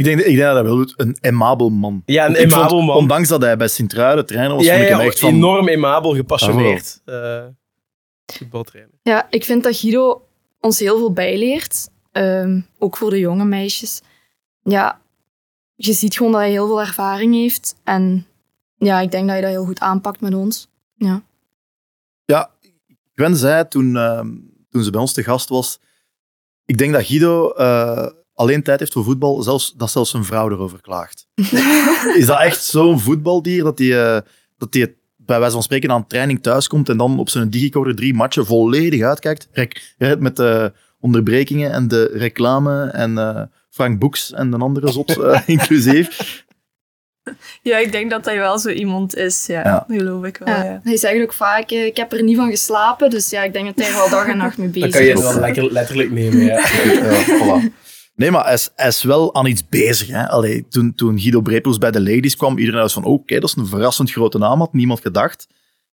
Ik 0.03 0.09
denk, 0.09 0.21
ik 0.21 0.37
denk 0.37 0.47
dat 0.47 0.55
hij 0.55 0.65
wel 0.65 0.77
doet. 0.77 0.95
Een 0.97 1.17
emabel 1.21 1.71
man. 1.71 2.03
Ja, 2.07 2.27
een 2.27 2.31
Ik 2.31 2.37
vond, 2.39 2.53
emabel 2.53 2.81
man. 2.81 2.97
Ondanks 2.97 3.29
dat 3.29 3.43
hij 3.43 3.57
bij 3.57 3.69
Sint-Truiden 3.69 4.27
trainer 4.27 4.57
was, 4.57 4.65
ja, 4.65 4.71
vond 4.71 4.83
ik 4.83 4.89
ja, 4.89 4.99
hem 4.99 5.07
echt 5.07 5.19
van... 5.19 5.29
enorm 5.35 5.69
emabel, 5.69 6.15
gepassioneerd. 6.15 7.01
eh 7.05 7.45
voetbaltrainer. 8.27 8.95
Ja, 9.03 9.27
ik 9.31 9.45
vind 9.45 9.63
dat 9.63 9.77
Guido 9.77 10.27
ons 10.61 10.79
heel 10.79 10.99
veel 10.99 11.13
bijleert. 11.13 11.89
Ehm, 12.13 12.61
ook 12.79 12.97
voor 12.97 13.11
de 13.11 13.19
jonge 13.19 13.45
meisjes. 13.45 14.01
Ja, 14.63 15.01
je 15.75 15.93
ziet 15.93 16.17
gewoon 16.17 16.33
dat 16.33 16.41
hij 16.41 16.51
heel 16.51 16.67
veel 16.67 16.81
ervaring 16.81 17.35
heeft. 17.35 17.75
En 17.85 18.27
ja, 18.77 19.01
ik 19.01 19.11
denk 19.11 19.25
dat 19.25 19.33
hij 19.33 19.41
dat 19.41 19.51
heel 19.51 19.65
goed 19.65 19.81
aanpakt 19.81 20.21
met 20.21 20.35
ons. 20.35 20.69
Ja. 20.95 21.23
Ja, 22.25 22.51
Gwen 23.15 23.37
zei 23.37 23.69
toen, 23.69 23.97
ehm, 23.97 24.31
toen 24.71 24.83
ze 24.83 24.91
bij 24.91 25.01
ons 25.01 25.13
te 25.13 25.23
gast 25.23 25.49
was, 25.49 25.81
ik 26.65 26.79
denk 26.79 26.93
dat 26.93 27.05
Guido 27.05 27.51
eh, 27.51 28.11
alleen 28.35 28.63
tijd 28.63 28.79
heeft 28.79 28.93
voor 28.93 29.05
voetbal, 29.05 29.43
zelfs, 29.43 29.75
dat 29.77 29.91
zelfs 29.91 30.11
zijn 30.11 30.25
vrouw 30.25 30.51
erover 30.51 30.81
klaagt. 30.81 31.27
Is 32.19 32.27
dat 32.27 32.41
echt 32.41 32.65
zo'n 32.65 33.01
voetbaldier 33.01 33.65
dat 33.65 33.79
hij, 33.79 34.03
eh, 34.15 34.21
dat 34.59 34.75
hij 34.75 34.95
bij 35.17 35.39
wijze 35.39 35.55
van 35.55 35.63
spreken 35.63 35.91
aan 35.91 36.07
training 36.07 36.43
thuiskomt 36.43 36.89
en 36.89 36.97
dan 36.97 37.19
op 37.19 37.29
zijn 37.29 37.51
digicoder 37.51 37.95
drie 37.95 38.15
matchen 38.15 38.47
volledig 38.47 39.03
uitkijkt? 39.03 39.49
Rek, 39.53 39.97
met 40.19 40.37
de 40.37 40.73
onderbrekingen 41.01 41.73
en 41.73 41.89
de 41.89 42.11
reclame 42.15 42.85
en 42.85 43.19
eh, 43.19 43.43
Frank 43.71 43.99
Boeks 43.99 44.33
en 44.33 44.53
een 44.53 44.61
andere 44.61 44.93
zot 44.93 45.19
eh, 45.23 45.41
inclusief. 45.57 46.41
Ja, 47.63 47.79
ik 47.79 47.93
denk 47.93 48.11
dat 48.11 48.25
hij 48.25 48.39
wel 48.39 48.59
zo 48.59 48.69
iemand 48.69 49.17
is, 49.17 49.47
ja. 49.47 49.61
Ja. 49.65 49.85
Geloof 49.89 50.25
ik 50.25 50.37
wel, 50.37 50.55
Ja, 50.55 50.65
ja. 50.65 50.81
Hij 50.83 50.97
zegt 50.97 51.23
ook 51.23 51.33
vaak, 51.33 51.71
ik 51.71 51.97
heb 51.97 52.13
er 52.13 52.23
niet 52.23 52.37
van 52.37 52.51
geslapen. 52.51 53.11
Dus 53.11 53.31
ja, 53.31 53.43
ik 53.43 53.53
denk 53.53 53.67
dat 53.67 53.75
hij 53.77 53.87
er 53.87 53.95
wel 53.95 54.09
dag 54.11 54.27
en 54.27 54.37
nacht 54.37 54.59
mee 54.59 54.69
bezig 54.69 54.91
Dan 54.91 54.91
kan 54.91 55.05
je 55.05 55.11
het 55.11 55.19
is. 55.19 55.25
wel 55.25 55.41
lekker, 55.41 55.73
letterlijk 55.73 56.11
nemen. 56.11 56.45
Ja. 56.45 56.59
Ja, 56.85 57.25
voilà. 57.25 57.82
Nee, 58.15 58.31
maar 58.31 58.45
hij 58.45 58.55
is, 58.55 58.71
hij 58.75 58.89
is 58.89 59.03
wel 59.03 59.35
aan 59.35 59.47
iets 59.47 59.69
bezig. 59.69 60.09
Hè? 60.09 60.29
Allee, 60.29 60.69
toen, 60.69 60.95
toen 60.95 61.21
Guido 61.21 61.41
Brepels 61.41 61.79
bij 61.79 61.91
de 61.91 62.01
Ladies 62.01 62.37
kwam, 62.37 62.59
iedereen 62.59 62.81
was 62.81 62.93
van 62.93 63.05
oké, 63.05 63.41
dat 63.41 63.49
is 63.49 63.57
een 63.57 63.67
verrassend 63.67 64.11
grote 64.11 64.39
naam, 64.39 64.59
had 64.59 64.73
niemand 64.73 65.01
gedacht. 65.01 65.47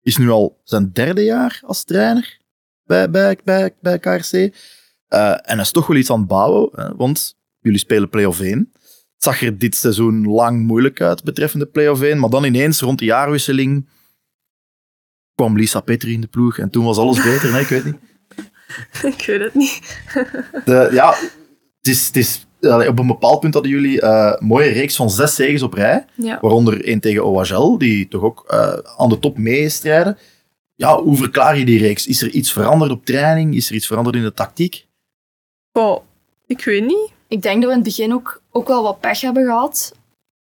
Is 0.02 0.16
nu 0.16 0.30
al 0.30 0.60
zijn 0.64 0.90
derde 0.92 1.24
jaar 1.24 1.60
als 1.64 1.84
trainer 1.84 2.38
bij, 2.84 3.10
bij, 3.10 3.38
bij, 3.44 3.74
bij 3.80 3.98
KRC. 3.98 4.32
Eh, 5.08 5.30
en 5.30 5.42
hij 5.44 5.60
is 5.60 5.70
toch 5.70 5.86
wel 5.86 5.96
iets 5.96 6.10
aan 6.10 6.18
het 6.18 6.28
bouwen, 6.28 6.68
hè, 6.72 6.96
want 6.96 7.36
jullie 7.60 7.78
spelen 7.78 8.08
play-off 8.08 8.40
1. 8.40 8.58
Het 9.14 9.22
zag 9.22 9.42
er 9.42 9.58
dit 9.58 9.76
seizoen 9.76 10.26
lang 10.26 10.62
moeilijk 10.62 11.00
uit 11.00 11.24
betreffende 11.24 11.66
play-off 11.66 12.02
1, 12.02 12.18
maar 12.18 12.30
dan 12.30 12.44
ineens 12.44 12.80
rond 12.80 12.98
de 12.98 13.04
jaarwisseling 13.04 13.88
kwam 15.34 15.56
Lisa 15.56 15.80
Petri 15.80 16.12
in 16.12 16.20
de 16.20 16.26
ploeg 16.26 16.58
en 16.58 16.70
toen 16.70 16.84
was 16.84 16.98
alles 16.98 17.22
beter. 17.22 17.52
Nee, 17.52 17.62
ik 17.62 17.68
weet 17.68 17.84
niet. 17.84 17.96
ik 19.14 19.24
weet 19.26 19.40
het 19.40 19.54
niet. 19.54 19.80
De, 20.64 20.88
ja, 20.92 21.14
het 21.84 21.94
is, 21.94 22.06
het 22.06 22.16
is, 22.16 22.46
allee, 22.60 22.88
op 22.88 22.98
een 22.98 23.06
bepaald 23.06 23.40
punt 23.40 23.54
hadden 23.54 23.72
jullie 23.72 24.00
eh, 24.00 24.32
een 24.38 24.46
mooie 24.46 24.70
reeks 24.70 24.96
van 24.96 25.10
zes 25.10 25.34
zegens 25.34 25.62
op 25.62 25.72
rij. 25.72 26.04
Ja. 26.14 26.38
Waaronder 26.40 26.84
één 26.84 27.00
tegen 27.00 27.24
OHL, 27.24 27.78
die 27.78 28.08
toch 28.08 28.22
ook 28.22 28.44
eh, 28.48 28.72
aan 28.96 29.08
de 29.08 29.18
top 29.18 29.38
meestrijden. 29.38 30.18
Ja, 30.74 31.02
hoe 31.02 31.16
verklaar 31.16 31.58
je 31.58 31.64
die 31.64 31.78
reeks? 31.78 32.06
Is 32.06 32.22
er 32.22 32.30
iets 32.30 32.52
veranderd 32.52 32.90
op 32.90 33.04
training? 33.04 33.54
Is 33.54 33.68
er 33.68 33.74
iets 33.74 33.86
veranderd 33.86 34.16
in 34.16 34.22
de 34.22 34.32
tactiek? 34.32 34.86
Oh, 35.72 36.00
ik 36.46 36.64
weet 36.64 36.86
niet. 36.86 37.10
Ik 37.28 37.42
denk 37.42 37.62
dat 37.62 37.70
we 37.70 37.76
in 37.76 37.82
het 37.84 37.96
begin 37.96 38.12
ook, 38.12 38.42
ook 38.50 38.68
wel 38.68 38.82
wat 38.82 39.00
pech 39.00 39.20
hebben 39.20 39.44
gehad. 39.44 39.94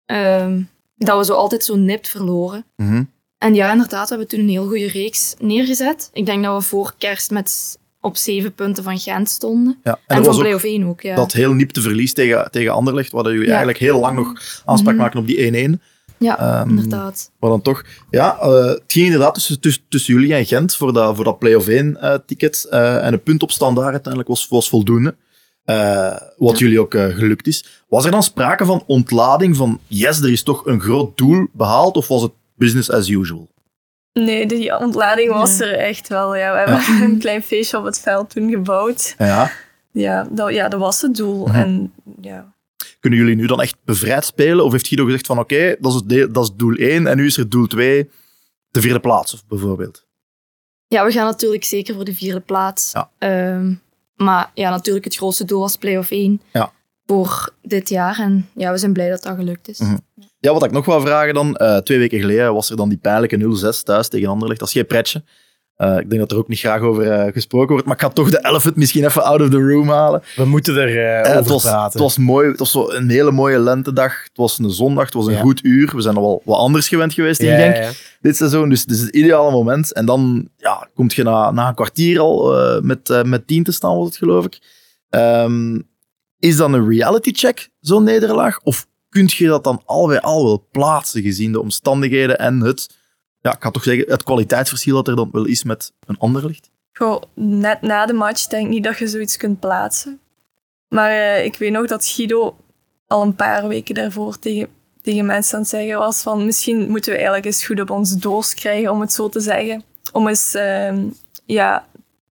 Ehm, 0.05 0.63
dat 0.97 1.19
we 1.19 1.25
zo 1.25 1.35
altijd 1.35 1.65
zo 1.65 1.77
nipt 1.77 2.09
verloren. 2.09 2.65
Mhm. 2.77 3.03
En 3.39 3.55
ja, 3.55 3.73
inderdaad, 3.73 4.09
we 4.09 4.15
hebben 4.15 4.29
toen 4.29 4.41
een 4.41 4.49
heel 4.49 4.67
goede 4.67 4.89
reeks 4.89 5.35
neergezet. 5.39 6.11
Ik 6.13 6.27
denk 6.27 6.45
dat 6.45 6.63
we 6.63 6.69
voor 6.69 6.95
kerst 6.99 7.31
met 7.31 7.79
op 8.01 8.17
zeven 8.17 8.53
punten 8.55 8.83
van 8.85 8.99
Gent 8.99 9.29
stonden. 9.29 9.79
Ja. 9.85 9.99
En, 10.07 10.17
En, 10.17 10.25
van 10.25 10.39
play-off 10.39 10.65
1 10.65 10.85
ook, 10.85 11.01
ja. 11.01 11.15
dat 11.15 11.33
heel 11.33 11.53
nipte 11.53 11.81
verlies 11.81 12.13
tegen, 12.13 12.49
tegen 12.51 12.73
Anderlecht, 12.73 13.13
waar 13.13 13.25
jullie 13.25 13.41
Ja. 13.41 13.49
eigenlijk 13.49 13.79
heel 13.79 14.01
lang 14.01 14.17
nog 14.17 14.63
aanspraak 14.65 14.97
maken 14.97 15.19
op 15.21 15.27
die 15.27 15.39
1-1. 15.77 15.83
Ja, 16.19 16.39
Ehm, 16.39 16.69
inderdaad. 16.69 17.31
Maar 17.41 17.51
dan 17.51 17.63
toch, 17.63 17.85
ja, 18.11 18.39
eh, 18.41 18.65
het 18.65 18.83
ging 18.87 19.05
inderdaad 19.05 19.35
tussen, 19.35 19.61
tussen, 19.61 19.83
tussen 19.89 20.15
jullie 20.15 20.35
en 20.35 20.47
Gent 20.47 20.77
voor 20.77 20.93
dat, 20.93 21.15
voor 21.17 21.25
dat 21.25 21.39
play-off 21.39 21.69
1-ticket. 21.69 22.67
eh, 22.71 23.07
en 23.07 23.13
een 23.13 23.23
punt 23.23 23.43
op 23.43 23.51
standaard 23.51 23.91
uiteindelijk 23.93 24.29
was, 24.29 24.49
was 24.49 24.69
voldoende. 24.69 25.17
Eh, 25.65 26.17
wat 26.37 26.59
jullie 26.59 26.81
ook 26.81 26.95
eh, 26.95 27.05
gelukt 27.07 27.47
is. 27.47 27.65
Was 27.89 28.05
er 28.05 28.11
dan 28.11 28.23
sprake 28.23 28.65
van 28.65 28.83
ontlading 28.87 29.57
van, 29.57 29.81
yes, 29.87 30.21
er 30.21 30.33
is 30.33 30.43
toch 30.43 30.67
een 30.67 30.81
groot 30.81 31.17
doel 31.19 31.47
behaald, 31.53 31.97
of 31.97 32.09
was 32.09 32.23
het 32.23 32.33
business 32.57 32.91
as 32.91 33.09
usual? 33.09 33.49
Nee, 34.13 34.47
die 34.47 34.79
ontlading 34.79 35.33
was 35.33 35.61
er 35.61 35.73
echt 35.79 36.09
wel. 36.09 36.37
Ja. 36.37 36.53
We 36.53 36.59
hebben 36.59 37.03
een 37.11 37.19
klein 37.19 37.43
feestje 37.43 37.79
op 37.79 37.85
het 37.85 38.01
veld 38.01 38.31
toen 38.31 38.51
gebouwd. 38.51 39.15
Ja. 39.19 39.51
Ja, 39.93 40.29
dat, 40.31 40.53
ja, 40.53 40.69
dat 40.69 40.81
was 40.81 41.01
het 41.03 41.17
doel. 41.17 41.47
Mhm. 41.47 41.57
En 41.57 41.93
ja, 42.21 42.53
Kunnen 43.01 43.19
jullie 43.19 43.37
nu 43.37 43.47
dan 43.47 43.61
echt 43.63 43.77
bevrijd 43.85 44.25
spelen? 44.25 44.65
Of 44.65 44.73
heeft 44.73 44.87
Guido 44.87 45.05
gezegd 45.05 45.27
van 45.27 45.39
oké, 45.39 45.77
dat, 45.81 45.93
is 45.93 45.99
het 45.99 46.09
deel- 46.09 46.33
dat 46.33 46.43
is 46.45 46.51
doel 46.57 46.75
1 46.75 47.07
en 47.07 47.17
nu 47.17 47.27
is 47.27 47.37
er 47.37 47.49
doel 47.49 47.67
2, 47.67 48.11
de 48.71 48.81
vierde 48.81 49.01
plaats 49.01 49.35
of 49.35 49.47
bijvoorbeeld? 49.47 50.07
Ja, 50.87 51.05
we 51.05 51.13
gaan 51.13 51.25
natuurlijk 51.27 51.65
zeker 51.65 51.95
voor 51.95 52.05
de 52.05 52.15
vierde 52.15 52.41
plaats. 52.41 52.93
Ja. 52.93 53.11
Ehm, 53.19 53.75
maar 54.15 54.51
ja, 54.55 54.71
natuurlijk 54.71 55.05
het 55.05 55.17
grootste 55.17 55.45
doel 55.45 55.61
was 55.61 55.77
play-off 55.77 56.11
1 56.11 56.41
Ja. 56.53 56.73
voor 57.07 57.55
dit 57.63 57.89
jaar. 57.89 58.19
En 58.19 58.49
ja, 58.55 58.71
we 58.73 58.79
zijn 58.79 58.93
blij 58.93 59.09
dat 59.11 59.23
dat 59.23 59.37
gelukt 59.37 59.69
is. 59.69 59.79
Mhm. 59.79 59.97
Ja, 60.41 60.53
wat 60.53 60.65
ik 60.65 60.71
nog 60.71 60.85
wou 60.85 61.01
vragen 61.03 61.35
dan, 61.35 61.57
eh, 61.57 61.77
twee 61.77 61.99
weken 61.99 62.21
geleden 62.21 62.55
was 62.55 62.71
er 62.71 62.77
dan 62.77 62.89
die 62.89 62.99
pijnlijke 62.99 63.37
0-6 63.37 63.83
thuis 63.83 64.09
tegen 64.09 64.29
Anderlecht. 64.29 64.59
Dat 64.61 64.69
is 64.69 64.75
geen 64.75 64.87
pretje. 64.87 65.23
Eh, 65.77 65.99
ik 65.99 66.09
denk 66.11 66.21
dat 66.21 66.31
er 66.31 66.37
ook 66.37 66.49
niet 66.49 66.59
graag 66.59 66.81
over 66.81 67.11
eh, 67.11 67.33
gesproken 67.33 67.71
wordt, 67.71 67.87
maar 67.87 67.95
ik 67.95 68.01
ga 68.03 68.09
toch 68.09 68.31
de 68.31 68.45
elephant 68.47 68.77
misschien 68.77 69.05
even 69.05 69.25
out 69.25 69.41
of 69.41 69.49
the 69.49 69.57
room 69.59 69.89
halen. 69.89 70.23
We 70.37 70.45
moeten 70.45 70.77
er 70.77 71.21
over 71.21 71.37
het, 71.37 71.47
was, 71.49 71.63
praten. 71.63 71.93
het 71.93 72.01
was 72.01 72.19
mooi, 72.19 72.49
het 72.49 72.59
was 72.59 72.71
zo 72.71 72.91
een 72.91 73.11
hele 73.11 73.31
mooie 73.31 73.59
lentedag. 73.59 74.23
Het 74.23 74.37
was 74.37 74.59
een 74.59 74.71
zondag, 74.71 75.05
het 75.05 75.15
was 75.15 75.27
een 75.27 75.33
Ja. 75.33 75.41
goed 75.41 75.65
uur. 75.65 75.97
We 75.97 76.01
zijn 76.03 76.17
al 76.17 76.23
wel 76.23 76.43
wat 76.45 76.59
anders 76.59 76.89
gewend 76.89 77.15
geweest 77.15 77.41
in 77.41 77.57
Genk 77.57 77.77
ja, 77.77 77.91
dit 78.21 78.37
seizoen, 78.37 78.69
dus 78.69 78.81
het 78.81 78.91
is 78.91 79.01
het 79.01 79.15
ideale 79.15 79.51
moment. 79.51 79.93
En 79.93 80.07
dan 80.07 80.49
ja, 80.57 80.89
kom 80.95 81.07
je 81.11 81.23
na, 81.23 81.51
na 81.51 81.69
een 81.69 81.75
kwartier 81.75 82.21
al 82.21 82.55
met, 82.83 83.23
met 83.25 83.47
tien 83.47 83.65
te 83.65 83.73
staan, 83.73 83.97
was 83.97 84.07
het 84.07 84.17
geloof 84.17 84.45
ik. 84.45 84.59
Ehm, 85.09 85.79
is 86.39 86.57
dan 86.57 86.73
een 86.73 86.89
reality 86.89 87.33
check, 87.33 87.69
zo'n 87.81 88.05
nederlaag? 88.05 88.61
Of 88.63 88.87
kun 89.11 89.29
je 89.33 89.47
dat 89.47 89.65
dan 89.65 89.83
al 89.85 90.07
bij 90.07 90.21
al 90.21 90.45
wel 90.45 90.67
plaatsen, 90.71 91.23
gezien 91.23 91.53
de 91.53 91.61
omstandigheden 91.61 92.39
en 92.39 92.61
het, 92.61 92.99
ja, 93.41 93.55
ik 93.55 93.63
ga 93.63 93.71
toch 93.71 93.83
zeggen, 93.83 94.11
het 94.11 94.23
kwaliteitsverschil 94.23 94.95
dat 94.95 95.09
er 95.09 95.17
dan 95.17 95.29
wel 95.33 95.45
is 95.45 95.65
met 95.65 95.93
een 96.07 96.19
ander 96.19 96.47
licht? 96.47 96.71
Goh, 96.93 97.23
net 97.35 97.81
na 97.81 98.07
de 98.07 98.13
match 98.13 98.47
denk 98.47 98.65
ik 98.65 98.71
niet 98.71 98.85
dat 98.85 98.99
je 98.99 99.09
zoiets 99.09 99.37
kunt 99.37 99.61
plaatsen. 99.61 100.21
Maar 100.89 101.11
eh, 101.11 101.45
ik 101.45 101.57
weet 101.57 101.73
nog 101.73 101.87
dat 101.87 102.07
Guido 102.07 102.57
al 103.07 103.23
een 103.23 103.35
paar 103.35 103.69
weken 103.69 103.95
daarvoor 103.95 104.39
tegen, 104.39 104.69
tegen 105.03 105.27
mensen 105.27 105.55
aan 105.55 105.61
het 105.61 105.71
zeggen 105.71 105.99
was 105.99 106.23
van 106.23 106.45
misschien 106.45 106.91
moeten 106.91 107.11
we 107.11 107.17
eigenlijk 107.17 107.47
eens 107.47 107.65
goed 107.65 107.81
op 107.81 107.91
onze 107.91 108.19
doos 108.19 108.55
krijgen, 108.55 108.91
om 108.91 109.01
het 109.01 109.13
zo 109.13 109.29
te 109.29 109.41
zeggen. 109.41 109.83
Om 110.13 110.29
eens 110.29 110.55
ehm, 110.55 111.05
ja, 111.47 111.87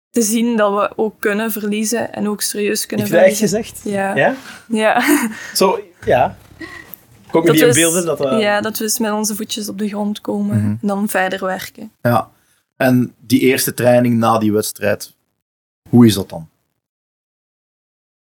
te 0.10 0.22
zien 0.22 0.58
dat 0.58 0.74
we 0.74 0.92
ook 0.96 1.16
kunnen 1.20 1.52
verliezen 1.52 2.14
en 2.14 2.28
ook 2.28 2.42
serieus 2.42 2.86
kunnen 2.86 3.08
verliezen. 3.08 3.38
gezegd? 3.38 3.82
Ja. 3.84 4.16
Ja? 4.16 4.36
Ja. 4.68 5.04
Zo, 5.54 5.80
ja. 6.06 6.38
Ook 7.32 7.46
die 7.52 7.60
we 7.60 7.66
eens- 7.66 7.76
beelden 7.76 8.06
dat 8.06 8.18
dat... 8.18 8.40
ja, 8.42 8.62
dat 8.62 8.78
we 8.78 8.84
eens 8.84 9.00
met 9.00 9.12
onze 9.12 9.36
voetjes 9.36 9.70
op 9.70 9.78
de 9.78 9.88
grond 9.88 10.22
komen 10.22 10.58
Mhm. 10.58 10.66
en 10.68 10.80
dan 10.88 11.10
verder 11.10 11.46
werken. 11.46 11.92
Ja. 12.02 12.32
En 12.78 13.14
die 13.20 13.40
eerste 13.40 13.74
training 13.74 14.18
na 14.18 14.38
die 14.38 14.52
wedstrijd, 14.54 15.16
hoe 15.90 16.06
is 16.06 16.14
dat 16.14 16.30
dan? 16.30 16.50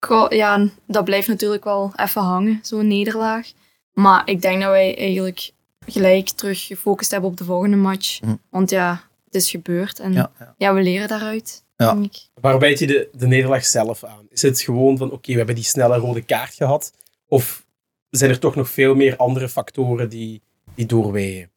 Goh, 0.07 0.31
ja, 0.33 0.69
dat 0.87 1.05
blijft 1.05 1.29
natuurlijk 1.29 1.65
wel 1.65 1.93
even 1.97 2.23
hangen, 2.23 2.59
zo'n 2.63 2.87
nederlaag. 2.87 3.51
Maar 3.93 4.23
ik 4.29 4.43
denk 4.43 4.61
dat 4.63 4.71
wij 4.71 4.99
eigenlijk 4.99 5.51
gelijk 5.87 6.29
terug 6.29 6.67
gefocust 6.67 7.11
hebben 7.11 7.31
op 7.31 7.37
de 7.37 7.45
volgende 7.45 7.77
match. 7.77 8.21
Mhm. 8.21 8.35
Want 8.51 8.71
ja, 8.71 9.01
het 9.25 9.35
is 9.35 9.51
gebeurd 9.51 9.99
en 9.99 10.13
Ja, 10.13 10.31
ja, 10.39 10.55
ja. 10.59 10.75
we 10.75 10.83
leren 10.83 11.09
daaruit, 11.09 11.65
Ja. 11.77 11.93
denk 11.93 12.05
ik. 12.05 12.29
Waar 12.35 12.59
bijt 12.59 12.79
je 12.79 12.87
de, 12.87 13.09
de 13.13 13.27
nederlaag 13.27 13.65
zelf 13.65 14.05
aan? 14.05 14.27
Is 14.31 14.43
het 14.43 14.61
gewoon 14.61 14.97
van, 14.99 15.11
oké, 15.11 15.31
we 15.33 15.37
hebben 15.37 15.55
die 15.55 15.65
snelle 15.65 15.97
rode 15.97 16.23
kaart 16.23 16.55
gehad? 16.55 16.93
Of 17.27 17.65
zijn 18.11 18.31
er 18.31 18.39
toch 18.39 18.55
nog 18.55 18.71
veel 18.71 18.95
meer 18.95 19.17
andere 19.17 19.49
factoren 19.49 20.09
die, 20.09 20.43
die 20.75 20.87
doorwegen? 20.87 21.51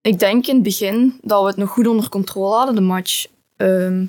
Ik 0.00 0.18
denk 0.18 0.46
in 0.46 0.54
het 0.54 0.62
begin 0.64 1.18
dat 1.22 1.40
we 1.40 1.46
het 1.46 1.56
nog 1.56 1.70
goed 1.70 1.86
onder 1.86 2.08
controle 2.08 2.54
hadden, 2.54 2.74
de 2.74 2.80
match. 2.80 3.26
Ehm, 3.56 4.04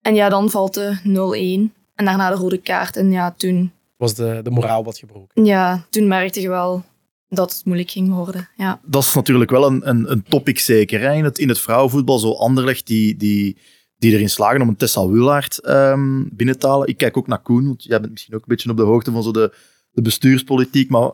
en 0.00 0.14
ja, 0.14 0.28
dan 0.28 0.50
valt 0.50 0.74
de 0.74 0.98
0-1. 1.04 1.72
En 1.94 2.04
daarna 2.04 2.30
de 2.30 2.36
rode 2.36 2.58
kaart. 2.58 2.96
En 2.96 3.10
ja, 3.10 3.30
toen, 3.36 3.72
Was 3.96 4.14
de, 4.14 4.40
de 4.42 4.50
moraal 4.50 4.84
wat 4.84 4.98
gebroken? 4.98 5.44
ja, 5.44 5.86
toen 5.90 6.08
merkte 6.08 6.40
je 6.40 6.48
wel 6.48 6.84
dat 7.28 7.52
het 7.52 7.64
moeilijk 7.64 7.90
ging 7.90 8.14
worden. 8.14 8.48
Ja. 8.56 8.80
dat 8.84 9.02
is 9.02 9.14
natuurlijk 9.14 9.50
wel 9.50 9.66
een, 9.66 9.88
een, 9.88 10.10
een 10.10 10.22
topic 10.28 10.58
zeker. 10.58 11.00
Hè? 11.00 11.12
In, 11.12 11.24
het, 11.24 11.38
in 11.38 11.48
het 11.48 11.60
vrouwenvoetbal, 11.60 12.18
zo 12.18 12.32
Anderlecht, 12.32 12.86
die, 12.86 13.16
die, 13.16 13.56
die 13.98 14.12
erin 14.12 14.30
slagen 14.30 14.60
om 14.60 14.68
een 14.68 14.76
Tessa 14.76 15.08
Willaert 15.08 15.60
ehm, 15.60 16.22
binnen 16.32 16.58
te 16.58 16.66
halen. 16.66 16.88
Ik 16.88 16.96
kijk 16.96 17.16
ook 17.16 17.26
naar 17.26 17.42
Koen, 17.42 17.66
want 17.66 17.84
jij 17.84 18.00
bent 18.00 18.12
misschien 18.12 18.34
ook 18.34 18.40
een 18.40 18.48
beetje 18.48 18.70
op 18.70 18.76
de 18.76 18.82
hoogte 18.82 19.10
van 19.12 19.22
zo 19.22 19.30
de, 19.30 19.52
de 19.96 20.02
bestuurspolitiek. 20.02 20.90
Maar 20.90 21.10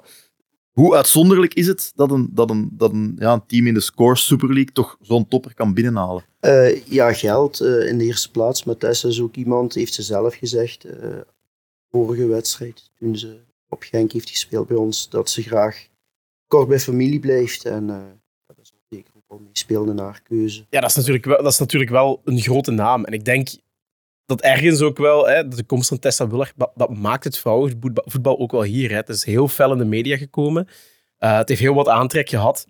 hoe 0.70 0.94
uitzonderlijk 0.94 1.54
is 1.54 1.66
het 1.66 1.92
dat 1.94 2.10
een, 2.10 2.28
dat 2.32 2.50
een, 2.50 2.68
dat 2.72 2.92
een, 2.92 3.16
ja, 3.18 3.32
een 3.32 3.46
team 3.46 3.66
in 3.66 3.74
de 3.74 3.80
Scores 3.80 4.24
Super 4.24 4.48
League 4.48 4.72
toch 4.72 4.96
zo'n 5.00 5.28
topper 5.28 5.54
kan 5.54 5.74
binnenhalen? 5.74 6.24
Eh, 6.40 6.86
ja, 6.86 7.12
geld 7.12 7.60
eh, 7.60 7.88
in 7.88 7.98
de 7.98 8.04
eerste 8.04 8.30
plaats. 8.30 8.64
Maar 8.64 8.76
Tessa 8.76 9.08
is 9.08 9.20
ook 9.20 9.34
iemand, 9.34 9.74
heeft 9.74 9.94
ze 9.94 10.02
zelf 10.02 10.34
gezegd, 10.34 10.84
eh, 10.84 11.20
vorige 11.90 12.26
wedstrijd, 12.26 12.90
toen 12.98 13.16
ze 13.16 13.36
op 13.68 13.82
Genk 13.82 14.12
heeft 14.12 14.30
gespeeld 14.30 14.68
bij 14.68 14.76
ons, 14.76 15.08
dat 15.08 15.30
ze 15.30 15.42
graag 15.42 15.86
kort 16.46 16.68
bij 16.68 16.80
familie 16.80 17.20
blijft. 17.20 17.64
En 17.64 17.90
eh, 17.90 17.96
dat 18.46 18.56
is 18.62 18.72
ook 18.74 18.86
zeker 18.88 19.12
ook 19.16 19.24
wel 19.28 19.40
meespeelde 19.46 19.90
in 19.90 19.98
haar 19.98 20.22
keuze. 20.22 20.64
Ja, 20.70 20.80
dat 20.80 20.90
is, 20.90 20.96
natuurlijk 20.96 21.24
wel, 21.24 21.42
dat 21.42 21.52
is 21.52 21.58
natuurlijk 21.58 21.90
wel 21.90 22.20
een 22.24 22.40
grote 22.40 22.70
naam. 22.70 23.04
En 23.04 23.12
ik 23.12 23.24
denk 23.24 23.48
dat 24.26 24.40
ergens 24.40 24.80
ook 24.80 24.98
wel, 24.98 25.28
hè, 25.28 25.48
de 25.48 25.64
komst 25.64 25.88
van 25.88 25.98
Tessa 25.98 26.28
Willer, 26.28 26.52
dat, 26.56 26.70
dat 26.74 26.96
maakt 26.96 27.24
het 27.24 27.38
vrouwenvoetbal 27.38 28.04
voetbal 28.08 28.38
ook 28.38 28.50
wel 28.52 28.62
hier. 28.62 28.90
Hè. 28.90 28.96
Het 28.96 29.08
is 29.08 29.24
heel 29.24 29.48
fel 29.48 29.72
in 29.72 29.78
de 29.78 29.85
media 29.85 30.16
gekomen. 30.16 30.68
Eh, 31.18 31.37
het 31.37 31.48
heeft 31.48 31.61
heel 31.61 31.74
wat 31.74 31.88
aantrek 31.88 32.28
gehad. 32.28 32.66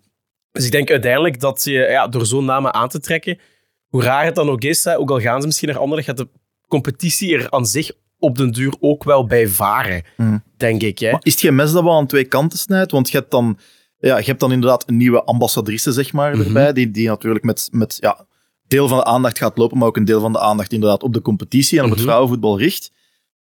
Dus 0.51 0.65
ik 0.65 0.71
denk 0.71 0.89
uiteindelijk 0.91 1.39
dat 1.39 1.63
je 1.63 1.71
ja, 1.71 2.07
door 2.07 2.25
zo'n 2.25 2.45
namen 2.45 2.73
aan 2.73 2.89
te 2.89 2.99
trekken, 2.99 3.39
hoe 3.87 4.03
raar 4.03 4.25
het 4.25 4.35
dan 4.35 4.49
ook 4.49 4.61
is, 4.63 4.83
hè, 4.83 4.97
ook 4.97 5.09
al 5.11 5.19
gaan 5.19 5.39
ze 5.41 5.47
misschien 5.47 5.69
naar 5.69 5.77
anderen, 5.77 6.03
gaat 6.03 6.17
de 6.17 6.27
competitie 6.67 7.35
er 7.37 7.49
aan 7.49 7.65
zich 7.65 7.91
op 8.19 8.37
den 8.37 8.51
duur 8.51 8.73
ook 8.79 9.03
wel 9.03 9.25
bij 9.25 9.47
varen, 9.47 10.03
Mhm. 10.17 10.37
denk 10.57 10.81
ik. 10.81 10.99
Hè. 10.99 11.11
Maar 11.11 11.19
is 11.23 11.31
het 11.31 11.41
geen 11.41 11.55
mes 11.55 11.71
dat 11.71 11.83
wel 11.83 11.93
aan 11.97 12.07
twee 12.07 12.25
kanten 12.25 12.59
snijdt? 12.59 12.91
Want 12.91 13.09
je 13.09 13.17
hebt 13.17 13.31
dan, 13.31 13.57
ja, 13.97 14.17
je 14.17 14.23
hebt 14.25 14.39
dan 14.39 14.51
inderdaad 14.51 14.89
een 14.89 14.97
nieuwe 14.97 15.23
ambassadrice 15.23 15.91
zeg 15.91 16.13
maar, 16.13 16.37
Mhm. 16.37 16.45
erbij, 16.47 16.73
die, 16.73 16.91
die 16.91 17.07
natuurlijk 17.07 17.45
met, 17.45 17.67
met 17.71 17.97
ja, 17.99 18.25
deel 18.73 18.87
van 18.87 18.97
de 18.97 19.03
aandacht 19.05 19.37
gaat 19.37 19.57
lopen, 19.57 19.77
maar 19.77 19.87
ook 19.87 19.97
een 19.97 20.05
deel 20.05 20.21
van 20.21 20.31
de 20.33 20.39
aandacht 20.39 20.73
inderdaad 20.73 21.03
op 21.03 21.13
de 21.13 21.21
competitie 21.21 21.77
en 21.77 21.83
op 21.83 21.89
het 21.89 21.99
Mhm. 21.99 22.07
vrouwenvoetbal 22.07 22.57
richt. 22.59 22.91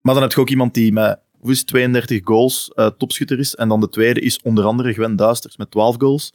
Maar 0.01 0.15
dan 0.15 0.23
heb 0.23 0.33
je 0.33 0.41
ook 0.41 0.51
iemand 0.51 0.75
die 0.75 0.93
met 0.93 1.19
hoe 1.39 1.51
is 1.51 1.59
het, 1.59 1.67
32 1.67 2.21
goals 2.25 2.71
eh, 2.75 2.87
topschutter 2.87 3.39
is. 3.39 3.55
En 3.55 3.69
dan 3.69 3.81
de 3.81 3.89
tweede 3.89 4.21
is 4.21 4.41
onder 4.43 4.65
andere 4.65 4.93
Gwen 4.93 5.17
Duisters 5.17 5.57
met 5.57 5.71
12 5.71 5.97
goals. 5.99 6.33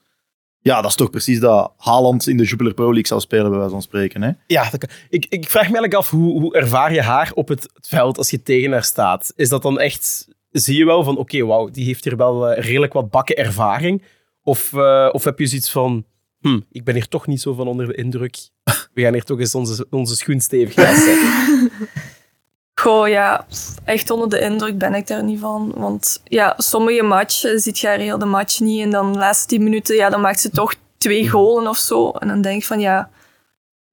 Ja, 0.60 0.75
dat 0.82 0.89
is 0.89 0.95
toch 0.95 1.10
precies 1.10 1.39
dat 1.39 1.73
Haaland 1.77 2.27
in 2.27 2.38
de 2.38 2.43
Jupiler 2.43 2.73
Pro 2.73 2.86
League 2.86 3.08
zou 3.08 3.21
spelen, 3.21 3.49
bij 3.49 3.58
wijze 3.58 3.71
van 3.73 3.82
spreken. 3.82 4.21
Hè? 4.21 4.32
Ja, 4.47 4.69
dat 4.69 4.86
ik, 5.10 5.25
ik 5.30 5.43
vraag 5.49 5.54
me 5.69 5.77
eigenlijk 5.77 5.93
af, 5.93 6.10
hoe, 6.10 6.39
hoe 6.39 6.56
ervaar 6.56 6.93
je 6.93 7.01
haar 7.01 7.32
op 7.34 7.47
het, 7.47 7.62
het 7.73 7.88
veld 7.88 8.17
als 8.17 8.30
je 8.30 8.43
tegen 8.43 8.71
haar 8.71 8.84
staat? 8.84 9.34
Is 9.36 9.49
dat 9.49 9.62
dan 9.62 9.80
echt, 9.80 10.27
zie 10.51 10.77
je 10.77 10.86
wel 10.86 11.04
van, 11.04 11.17
oké, 11.17 11.45
wauw, 11.45 11.69
die 11.69 11.86
heeft 11.86 12.04
hier 12.04 12.17
wel 12.17 12.47
eh, 12.49 12.63
redelijk 12.63 12.93
wat 12.93 13.10
bakken 13.10 13.36
ervaring? 13.36 14.04
Of, 14.43 14.73
eh, 14.73 15.10
of 15.12 15.23
heb 15.23 15.39
je 15.39 15.47
zoiets 15.47 15.71
van, 15.71 16.06
hm, 16.39 16.60
ik 16.71 16.84
ben 16.84 16.93
hier 16.93 17.08
toch 17.08 17.27
niet 17.27 17.41
zo 17.41 17.54
van 17.54 17.67
onder 17.67 17.88
de 17.88 17.95
indruk. 17.95 18.49
We 18.93 19.01
gaan 19.01 19.13
hier 19.13 19.23
toch 19.23 19.39
eens 19.39 19.56
onze, 19.56 19.88
onze 19.89 20.15
schoen 20.15 20.39
stevig 20.39 20.73
zetten. 20.73 21.71
Goh, 22.82 23.08
ja, 23.08 23.45
echt 23.84 24.10
onder 24.10 24.30
de 24.30 24.39
indruk 24.39 24.77
ben 24.77 24.93
ik 24.93 25.08
daar 25.08 25.23
niet 25.23 25.39
van. 25.39 25.73
Want 25.75 26.21
ja, 26.23 26.54
sommige 26.58 27.04
matchen 27.04 27.60
ziet 27.60 27.80
je 27.80 27.88
haar 27.88 27.97
heel 27.97 28.17
de 28.17 28.25
match 28.25 28.60
niet. 28.60 28.82
En 28.82 28.89
dan 28.89 29.13
de 29.13 29.19
laatste 29.19 29.47
tien 29.47 29.63
minuten, 29.63 29.95
ja, 29.95 30.10
dan 30.10 30.21
maakt 30.21 30.39
ze 30.39 30.49
toch 30.49 30.75
twee 30.97 31.30
golen 31.30 31.67
of 31.69 31.77
zo. 31.77 32.12
En 32.12 32.27
dan 32.27 32.41
denk 32.41 32.62
ik 32.62 32.65
van, 32.65 32.80
ja, 32.80 33.10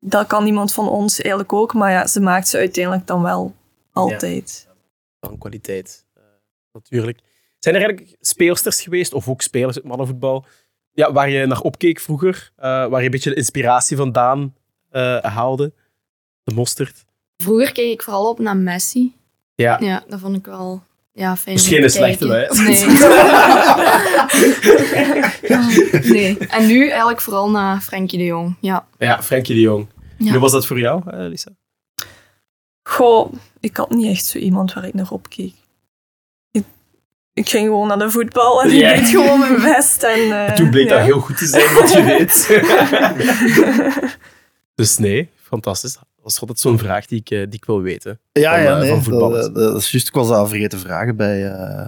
dat 0.01 0.27
kan 0.27 0.47
iemand 0.47 0.73
van 0.73 0.89
ons 0.89 1.21
eigenlijk 1.21 1.53
ook. 1.53 1.75
Maar 1.75 1.91
ja, 1.91 2.07
ze 2.07 2.21
maakt 2.21 2.49
ze 2.49 2.57
uiteindelijk 2.59 3.07
dan 3.07 3.23
wel 3.23 3.55
altijd. 3.93 4.69
Van 5.21 5.39
kwaliteit, 5.39 6.07
eh, 6.15 6.23
natuurlijk. 6.73 7.19
Zijn 7.59 7.75
er 7.75 7.81
eigenlijk 7.83 8.17
speelsters 8.21 8.81
geweest, 8.81 9.13
of 9.13 9.29
ook 9.29 9.43
spelers 9.43 9.77
uit 9.77 9.85
mannenvoetbal, 9.85 10.45
ja, 10.93 11.13
waar 11.13 11.31
je 11.31 11.47
naar 11.47 11.61
opkeek 11.61 12.01
vroeger? 12.01 12.53
eh, 12.57 12.65
waar 12.65 12.99
je 12.99 13.05
een 13.05 13.11
beetje 13.11 13.31
de 13.31 13.37
inspiratie 13.37 13.97
vandaan 13.97 14.55
eh, 14.99 15.35
haalde? 15.35 15.73
De 16.43 16.55
mosterd? 16.55 17.05
Vroeger 17.37 17.73
keek 17.73 17.93
ik 17.93 18.03
vooral 18.03 18.29
op 18.29 18.39
naar 18.39 18.57
Messi. 18.57 19.15
Ja. 19.55 19.77
Ja, 19.81 20.05
dat 20.09 20.21
vond 20.21 20.37
ik 20.37 20.47
wel 20.47 20.83
ja, 21.13 21.37
fijn 21.37 21.57
Dus 21.57 21.69
geen 21.69 21.83
te 21.83 21.89
slechte, 21.89 22.27
hè? 22.27 22.47
Nee. 22.63 22.87
nee. 26.37 26.39
En 26.39 26.67
nu 26.67 26.89
eigenlijk 26.89 27.21
vooral 27.21 27.51
naar 27.51 27.81
Frenkie 27.81 28.19
de 28.19 28.25
Jong. 28.25 28.57
Ja. 28.61 28.87
Ja, 28.99 29.23
Frenkie 29.23 29.55
de 29.55 29.61
Jong. 29.61 29.87
Ja. 30.17 30.31
Hoe 30.31 30.41
was 30.41 30.53
dat 30.53 30.67
voor 30.67 30.79
jou, 30.79 31.03
eh, 31.11 31.19
Lisa? 31.19 31.51
Goh, 32.83 33.33
ik 33.61 33.77
had 33.77 33.91
niet 33.91 34.11
echt 34.11 34.25
zo 34.25 34.39
iemand 34.39 34.73
waar 34.73 34.85
ik 34.85 34.95
naar 34.95 35.11
opkeek. 35.11 35.55
Ik, 36.51 36.65
ik 37.33 37.49
ging 37.49 37.67
gewoon 37.67 37.89
naar 37.89 37.99
de 37.99 38.11
voetbal 38.11 38.63
en 38.63 38.71
ik 38.71 38.81
deed 38.81 39.09
gewoon 39.09 39.39
mijn 39.39 39.63
best. 39.63 40.03
En, 40.03 40.47
eh, 40.47 40.55
Toen 40.55 40.71
bleek 40.71 40.89
ja. 40.89 40.97
dat 40.97 41.05
heel 41.05 41.21
goed 41.21 41.39
te 41.39 41.47
zijn 41.47 41.75
wat 41.75 41.93
je 41.93 42.05
deed. 42.05 42.47
dus 44.79 44.99
nee, 44.99 45.29
fantastisch. 45.43 45.99
Dat 46.23 46.31
is 46.33 46.41
altijd 46.41 46.59
zo'n 46.59 46.79
vraag 46.79 47.07
die 47.07 47.19
ik, 47.21 47.31
eh, 47.31 47.38
die 47.38 47.55
ik 47.55 47.64
wil 47.64 47.81
weten. 47.83 48.21
Ja, 48.33 48.53
Van, 48.55 48.62
ja, 48.62 48.73
eh, 48.75 48.79
nee, 48.79 48.88
van 48.88 48.97
dat, 48.97 49.05
voetballers. 49.05 49.45
dat- 49.45 49.55
dat 49.55 49.77
is 49.77 49.91
juist. 49.91 50.09
Ik 50.09 50.14
was 50.14 50.29
dat 50.29 50.49
vergeten 50.49 50.79
vragen 50.79 51.17
bij 51.17 51.45
uh, 51.45 51.87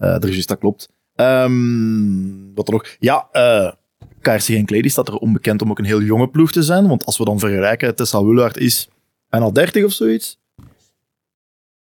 uh, 0.00 0.18
dat 0.46 0.58
klopt. 0.58 0.88
Ehm, 1.14 2.54
wat 2.54 2.66
er 2.66 2.72
nog? 2.72 2.96
Ja, 2.98 3.28
eh, 3.32 3.72
KRC 4.20 4.40
Genk 4.42 4.70
Lady 4.70 4.88
staat 4.88 5.08
er 5.08 5.14
onbekend 5.16 5.62
om 5.62 5.70
ook 5.70 5.78
een 5.78 5.84
heel 5.84 6.02
jonge 6.02 6.28
ploeg 6.28 6.52
te 6.52 6.62
zijn. 6.62 6.88
Want 6.88 7.04
als 7.04 7.18
we 7.18 7.24
dan 7.24 7.38
vergelijken, 7.38 7.94
Tessa 7.94 8.24
Wullaert 8.24 8.56
is 8.56 8.88
bijna 9.28 9.50
30 9.50 9.84
of 9.84 9.92
zoiets. 9.92 10.38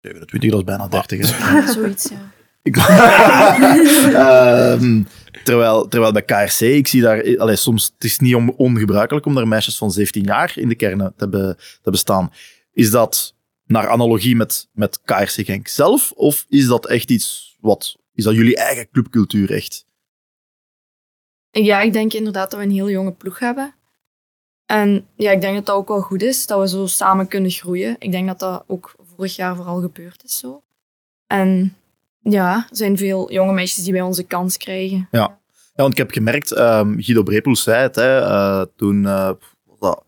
27, 0.00 0.50
dat 0.50 0.58
is 0.60 0.64
bijna 0.64 0.88
30. 0.88 1.38
Hè. 1.38 1.72
Zoiets, 1.72 2.08
ja. 2.08 2.30
Ehm, 4.14 5.02
terwijl, 5.44 5.88
terwijl 5.88 6.12
bij 6.12 6.22
KRC, 6.22 6.60
ik 6.60 6.86
zie 6.88 7.00
daar... 7.02 7.38
Allee, 7.38 7.56
soms, 7.56 7.92
het 7.94 8.04
is 8.04 8.18
niet 8.18 8.34
on- 8.34 8.54
ongebruikelijk 8.56 9.26
om 9.26 9.34
daar 9.34 9.48
meisjes 9.48 9.76
van 9.78 9.90
17 9.90 10.22
jaar 10.24 10.52
in 10.54 10.68
de 10.68 10.74
kernen 10.74 11.06
te, 11.06 11.14
hebben 11.18 11.56
te 11.82 11.90
bestaan. 11.90 12.32
Is 12.72 12.90
dat 12.90 13.34
naar 13.66 13.88
analogie 13.88 14.36
met, 14.36 14.68
met 14.72 15.00
KRC 15.04 15.30
Genk 15.30 15.68
zelf? 15.68 16.12
Of 16.12 16.46
is 16.48 16.66
dat 16.66 16.86
echt 16.86 17.10
iets 17.10 17.56
wat... 17.60 17.96
Is 18.14 18.24
dat 18.24 18.34
jullie 18.34 18.56
eigen 18.56 18.88
clubcultuur 18.90 19.52
echt? 19.52 19.86
Ja, 21.50 21.80
ik 21.80 21.92
denk 21.92 22.12
inderdaad 22.12 22.50
dat 22.50 22.60
we 22.60 22.66
een 22.66 22.72
heel 22.72 22.90
jonge 22.90 23.12
ploeg 23.12 23.38
hebben. 23.38 23.74
En 24.66 25.06
ja, 25.16 25.30
ik 25.30 25.40
denk 25.40 25.54
dat 25.54 25.66
dat 25.66 25.76
ook 25.76 25.88
wel 25.88 26.00
goed 26.00 26.22
is, 26.22 26.46
dat 26.46 26.60
we 26.60 26.68
zo 26.68 26.86
samen 26.86 27.28
kunnen 27.28 27.50
groeien. 27.50 27.96
Ik 27.98 28.12
denk 28.12 28.26
dat 28.26 28.38
dat 28.38 28.64
ook 28.66 28.94
vorig 29.16 29.36
jaar 29.36 29.56
vooral 29.56 29.80
gebeurd 29.80 30.24
is 30.24 30.38
zo. 30.38 30.62
En 31.26 31.76
ja, 32.22 32.54
er 32.54 32.76
zijn 32.76 32.96
veel 32.98 33.32
jonge 33.32 33.52
meisjes 33.52 33.84
die 33.84 33.92
bij 33.92 34.00
ons 34.02 34.18
een 34.18 34.26
kans 34.26 34.56
krijgen. 34.56 35.08
Ja, 35.10 35.38
want 35.74 35.92
ik 35.92 35.98
heb 35.98 36.10
gemerkt, 36.10 36.52
ehm, 36.52 36.98
Guido 37.00 37.22
Brepoels 37.22 37.62
zei 37.62 37.82
het, 37.82 37.94
hè, 37.96 38.18
eh, 38.20 38.62
toen 38.76 39.06
eh, 39.06 39.30
was 39.64 39.78
dat, 39.78 40.04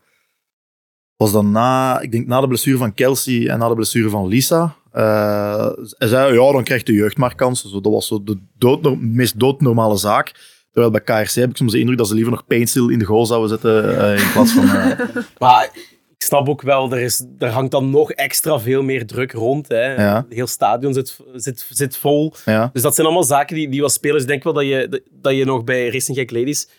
was 1.15 1.31
dat 1.31 1.43
na, 1.43 1.99
ik 1.99 2.11
denk 2.11 2.27
na 2.27 2.41
de 2.41 2.47
blessure 2.47 2.77
van 2.77 2.93
Kelsey 2.93 3.47
en 3.49 3.59
na 3.59 3.67
de 3.67 3.75
blessure 3.75 4.09
van 4.09 4.27
Lisa. 4.27 4.75
eh, 4.91 5.69
hij 5.97 6.07
zei, 6.07 6.33
ja, 6.33 6.51
dan 6.51 6.63
krijgt 6.63 6.85
de 6.85 6.93
jeugd 6.93 7.17
maar 7.17 7.35
kansen. 7.35 7.69
Zo, 7.69 7.81
dat 7.81 7.91
was 7.91 8.07
zo 8.07 8.23
de 8.23 8.37
dood, 8.57 8.99
meest 8.99 9.39
doodnormale 9.39 9.97
zaak. 9.97 10.31
Terwijl 10.71 10.91
bij 10.93 11.01
KRC 11.01 11.31
heb 11.33 11.49
ik 11.49 11.57
soms 11.57 11.71
de 11.71 11.79
indruk 11.79 11.97
dat 11.97 12.07
ze 12.07 12.13
liever 12.13 12.31
nog 12.31 12.45
Paintstil 12.47 12.89
in 12.89 12.99
de 12.99 13.05
goal 13.05 13.25
zouden 13.25 13.49
zetten 13.49 13.83
in 14.17 14.31
plaats 14.31 14.51
van... 14.51 14.63
eh, 14.63 14.99
Maar 15.39 15.69
ik 16.23 16.29
snap 16.29 16.49
ook 16.49 16.61
wel, 16.61 16.91
er, 16.91 16.99
is, 16.99 17.25
er 17.39 17.49
hangt 17.49 17.71
dan 17.71 17.89
nog 17.89 18.11
extra 18.11 18.59
veel 18.59 18.83
meer 18.83 19.05
druk 19.05 19.31
rond. 19.31 19.67
Hè. 19.67 19.93
Ja. 20.03 20.25
Heel 20.29 20.47
stadion 20.47 20.93
zit, 20.93 21.19
zit, 21.33 21.67
zit 21.69 21.97
vol. 21.97 22.33
ja. 22.45 22.69
Dus 22.73 22.81
dat 22.81 22.95
zijn 22.95 23.07
allemaal 23.07 23.25
zaken 23.25 23.55
die, 23.55 23.69
die 23.69 23.81
wat 23.81 23.91
spelers... 23.91 24.21
Ik 24.21 24.27
denk 24.27 24.43
wel 24.43 24.53
dat 24.53 24.63
je, 24.63 25.03
dat 25.11 25.35
je 25.35 25.45
nog 25.45 25.63
bij 25.63 25.89
Racing 25.89 26.17
Gek 26.17 26.31
Ladies 26.31 26.69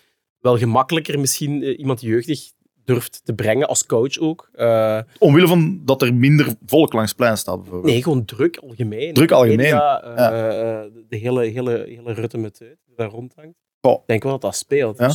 wel 0.41 0.59
gemakkelijker 0.59 1.21
misschien 1.21 1.63
eh, 1.63 1.79
iemand 1.79 2.01
jeugdig 2.01 2.53
durft 2.85 3.21
te 3.25 3.35
brengen, 3.35 3.69
als 3.69 3.87
coach 3.87 4.19
ook. 4.19 4.49
Eh, 4.53 4.99
Omwille 5.19 5.47
van 5.47 5.81
dat 5.85 6.03
er 6.03 6.15
minder 6.15 6.55
volk 6.67 6.93
langs 6.93 7.09
het 7.09 7.19
plein 7.19 7.37
staat, 7.37 7.63
bijvoorbeeld. 7.63 7.93
nee, 7.93 8.03
gewoon 8.03 8.25
druk 8.25 8.57
algemeen. 8.57 9.15
Druk 9.15 9.31
algemeen, 9.31 9.57
Media, 9.57 10.03
eh, 10.03 10.91
de 11.09 11.17
hele, 11.17 11.45
hele, 11.45 11.85
hele 11.89 12.13
rutte 12.13 12.39
met 12.39 12.63
daar 12.97 13.11
rondhangt. 13.11 13.63
Ik 13.81 14.01
denk 14.07 14.23
wel 14.23 14.33
dat 14.33 14.41
dat 14.41 14.57
speelt. 14.57 14.99
Ja. 14.99 15.13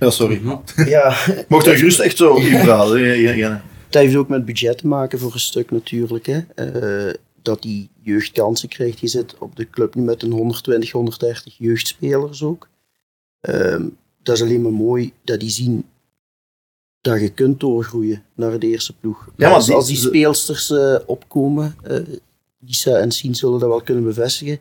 Ja, 0.00 0.10
sorry. 0.10 0.40
Ja, 0.86 1.16
Mocht 1.48 1.66
er 1.66 1.76
gerust 1.76 1.98
echt 2.00 2.16
zo 2.16 2.34
inpraten. 2.36 3.00
Ja, 3.00 3.12
ja, 3.12 3.30
ja. 3.30 3.64
Het 3.86 3.94
heeft 3.94 4.16
ook 4.16 4.28
met 4.28 4.44
budget 4.44 4.78
te 4.78 4.86
maken 4.86 5.18
voor 5.18 5.32
een 5.32 5.40
stuk 5.40 5.70
natuurlijk. 5.70 6.26
Hè. 6.26 6.40
Eh, 6.54 7.14
dat 7.42 7.62
die 7.62 7.88
jeugd 8.02 8.32
kansen 8.32 8.68
krijgt. 8.68 9.00
Je 9.00 9.06
zit 9.08 9.34
op 9.38 9.56
de 9.56 9.70
club 9.70 9.94
nu 9.94 10.02
met 10.02 10.22
een 10.22 10.30
120, 10.30 10.90
130 10.92 11.54
jeugdspelers 11.58 12.42
ook. 12.42 12.68
Ehm, 13.40 13.84
dat 14.22 14.36
is 14.36 14.42
alleen 14.42 14.62
maar 14.62 14.72
mooi 14.72 15.12
dat 15.24 15.40
die 15.40 15.50
zien 15.50 15.84
dat 17.00 17.20
je 17.20 17.28
kunt 17.28 17.60
doorgroeien 17.60 18.22
naar 18.34 18.58
de 18.58 18.66
eerste 18.66 18.92
ploeg. 19.00 19.28
maar 19.36 19.52
als, 19.52 19.66
die- 19.66 19.74
als 19.74 19.86
die 19.86 19.96
ze- 19.96 20.06
speelsters 20.06 20.70
eh, 20.70 20.96
opkomen, 21.06 21.76
eh 21.82 21.96
Lisa 22.66 22.96
en 22.96 23.10
Sien 23.12 23.34
zullen 23.34 23.58
dat 23.60 23.68
wel 23.68 23.80
kunnen 23.82 24.04
bevestigen, 24.04 24.58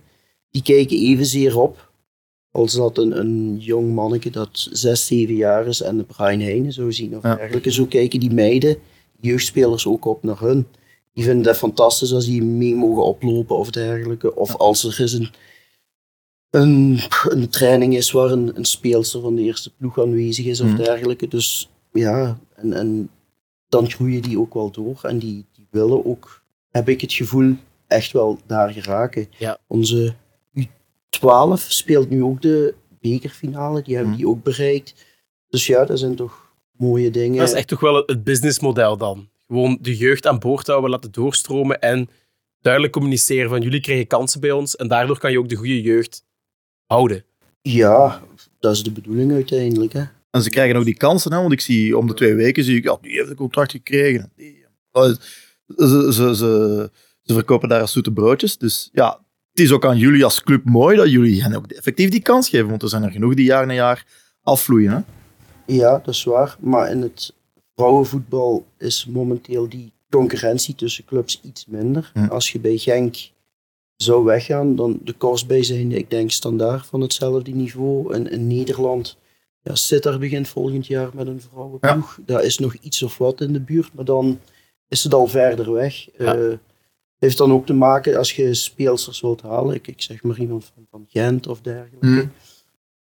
die 0.51 0.61
kijken 0.61 0.97
evenzeer 0.97 1.59
op 1.59 1.88
als 2.51 2.73
dat 2.73 2.97
een, 2.97 3.19
een 3.19 3.57
jong 3.59 3.93
manneke 3.93 4.29
dat 4.29 4.67
6, 4.71 5.05
7 5.07 5.35
jaar 5.35 5.67
is 5.67 5.81
en 5.81 5.97
de 5.97 6.03
Brian 6.03 6.39
Heijnen 6.39 6.73
zou 6.73 6.93
zien 6.93 7.17
of 7.17 7.23
Ja. 7.23 7.35
dergelijke. 7.35 7.71
Zo 7.71 7.85
kijken 7.85 8.19
die 8.19 8.31
meiden, 8.33 8.77
jeugdspelers 9.19 9.87
ook 9.87 10.05
op 10.05 10.23
naar 10.23 10.39
hun. 10.39 10.67
Die 11.13 11.23
vinden 11.23 11.47
het 11.47 11.57
fantastisch 11.57 12.13
als 12.13 12.25
die 12.25 12.43
mee 12.43 12.75
mogen 12.75 13.03
oplopen 13.03 13.57
of 13.57 13.69
dergelijke. 13.71 14.35
Of 14.35 14.55
als 14.55 14.83
er 14.83 14.97
eens 15.01 15.13
een, 15.13 15.29
een, 16.49 16.99
een 17.29 17.49
training 17.49 17.95
is 17.95 18.11
waar 18.11 18.31
een, 18.31 18.51
een 18.57 18.65
speelster 18.65 19.21
van 19.21 19.35
de 19.35 19.41
eerste 19.41 19.71
ploeg 19.75 19.99
aanwezig 19.99 20.45
is 20.45 20.61
of 20.61 20.67
Mhm. 20.67 20.77
dergelijke. 20.83 21.27
Dus 21.27 21.69
ja, 21.93 22.39
en, 22.55 22.73
en 22.73 23.09
dan 23.69 23.89
groeien 23.91 24.21
die 24.21 24.39
ook 24.39 24.53
wel 24.53 24.71
door. 24.71 24.99
En 25.03 25.19
die, 25.19 25.45
die 25.53 25.67
willen 25.71 26.05
ook, 26.05 26.43
heb 26.69 26.89
ik 26.89 27.01
het 27.01 27.13
gevoel, 27.13 27.55
echt 27.87 28.11
wel 28.11 28.39
daar 28.45 28.69
geraken. 28.73 29.27
Ja. 29.37 29.57
Onze 29.67 30.13
U12 31.17 31.67
speelt 31.67 32.09
nu 32.09 32.23
ook 32.23 32.41
de 32.41 32.73
bekerfinale. 33.01 33.81
Die 33.81 33.93
hebben 33.95 34.11
Mhm. 34.13 34.21
die 34.21 34.29
ook 34.31 34.43
bereikt. 34.43 34.93
Dus 35.49 35.67
ja, 35.67 35.85
dat 35.85 35.99
zijn 35.99 36.15
toch 36.15 36.51
mooie 36.71 37.11
dingen. 37.11 37.37
Dat 37.37 37.47
is 37.47 37.53
echt 37.53 37.67
toch 37.67 37.79
wel 37.79 38.03
het- 38.05 38.23
businessmodel 38.23 38.97
dan. 38.97 39.29
Gewoon 39.47 39.77
de 39.81 39.97
jeugd 39.97 40.27
aan 40.27 40.39
boord 40.39 40.67
houden, 40.67 40.89
laten 40.89 41.11
doorstromen 41.11 41.79
en 41.79 42.09
duidelijk 42.61 42.93
communiceren 42.93 43.49
van 43.49 43.61
jullie 43.61 43.81
krijgen 43.81 44.07
kansen 44.07 44.39
bij 44.41 44.51
ons 44.51 44.75
en 44.75 44.87
daardoor 44.87 45.19
kan 45.19 45.31
je 45.31 45.39
ook 45.39 45.49
de 45.49 45.55
goede 45.55 45.81
jeugd 45.81 46.25
houden. 46.85 47.23
Ja, 47.61 48.21
dat 48.59 48.75
is 48.75 48.83
de 48.83 48.91
bedoeling 48.91 49.31
uiteindelijk. 49.31 49.93
Hè. 49.93 50.03
En 50.31 50.41
ze 50.43 50.49
krijgen 50.49 50.75
ook 50.75 50.85
die 50.85 50.97
kansen, 50.97 51.31
hè, 51.33 51.39
want 51.39 51.51
ik 51.53 51.61
zie 51.61 51.97
om 51.97 52.07
de 52.07 52.13
twee 52.13 52.33
weken 52.33 52.63
zie 52.63 52.77
ik, 52.77 52.83
ja, 52.83 52.97
die 53.01 53.11
heeft 53.11 53.29
een 53.29 53.35
contract 53.35 53.71
gekregen. 53.71 54.31
Die, 54.35 54.57
Oh, 54.91 55.03
ze, 55.03 56.13
ze, 56.13 56.35
ze, 56.35 56.89
ze 57.21 57.33
verkopen 57.33 57.69
daar 57.69 57.81
als 57.81 57.91
zoete 57.91 58.11
broodjes. 58.11 58.57
Dus 58.57 58.89
ja, 58.93 59.19
het 59.59 59.69
is 59.69 59.75
ook 59.75 59.85
aan 59.85 59.97
jullie 59.97 60.23
als 60.23 60.43
club 60.43 60.65
mooi 60.65 60.97
dat 60.97 61.11
jullie 61.11 61.43
hen 61.43 61.55
ook 61.55 61.67
effectief 61.67 62.09
die 62.09 62.21
kans 62.21 62.49
geven, 62.49 62.69
want 62.69 62.81
er 62.81 62.89
zijn 62.89 63.03
er 63.03 63.11
genoeg 63.11 63.33
die 63.33 63.45
jaar 63.45 63.65
na 63.65 63.73
jaar 63.73 64.05
afvloeien. 64.43 64.91
Hè? 64.91 64.99
Ja, 65.73 66.01
dat 66.03 66.13
is 66.13 66.23
waar. 66.23 66.57
Maar 66.59 66.91
in 66.91 67.01
het 67.01 67.33
vrouwenvoetbal 67.75 68.65
is 68.77 69.05
momenteel 69.05 69.69
die 69.69 69.91
concurrentie 70.09 70.75
tussen 70.75 71.05
clubs 71.05 71.41
iets 71.43 71.65
minder. 71.65 72.11
Hm. 72.13 72.25
Als 72.25 72.51
je 72.51 72.59
bij 72.59 72.77
Genk 72.77 73.15
zou 73.95 74.23
weggaan, 74.23 74.75
dan 74.75 74.99
de 75.03 75.13
Korsbij 75.13 75.63
zijn, 75.63 75.91
ik 75.91 76.09
denk, 76.09 76.31
standaard 76.31 76.85
van 76.85 77.01
hetzelfde 77.01 77.51
niveau. 77.51 78.13
En 78.13 78.31
in 78.31 78.47
Nederland, 78.47 79.17
ja, 79.61 79.75
Sittard 79.75 80.19
begint 80.19 80.47
volgend 80.47 80.87
jaar 80.87 81.09
met 81.13 81.27
een 81.27 81.41
vrouwenploeg. 81.51 82.19
Daar 82.25 82.43
is 82.43 82.57
nog 82.57 82.73
iets 82.73 83.03
of 83.03 83.17
wat 83.17 83.41
in 83.41 83.53
de 83.53 83.59
buurt, 83.59 83.93
maar 83.93 84.05
dan 84.05 84.39
is 84.87 85.03
het 85.03 85.13
al 85.13 85.27
verder 85.27 85.71
weg. 85.71 86.07
Ja. 86.17 86.35
Eh, 86.35 86.53
heeft 87.19 87.37
dan 87.37 87.51
ook 87.51 87.65
te 87.65 87.73
maken, 87.73 88.17
als 88.17 88.33
je 88.33 88.53
speelsters 88.53 89.21
wilt 89.21 89.41
halen, 89.41 89.75
ik, 89.75 89.87
ik 89.87 90.01
zeg 90.01 90.23
maar 90.23 90.39
iemand 90.39 90.71
van, 90.75 90.85
van 90.91 91.05
Gent 91.09 91.47
of 91.47 91.61
dergelijke, 91.61 92.07
Hm. 92.07 92.25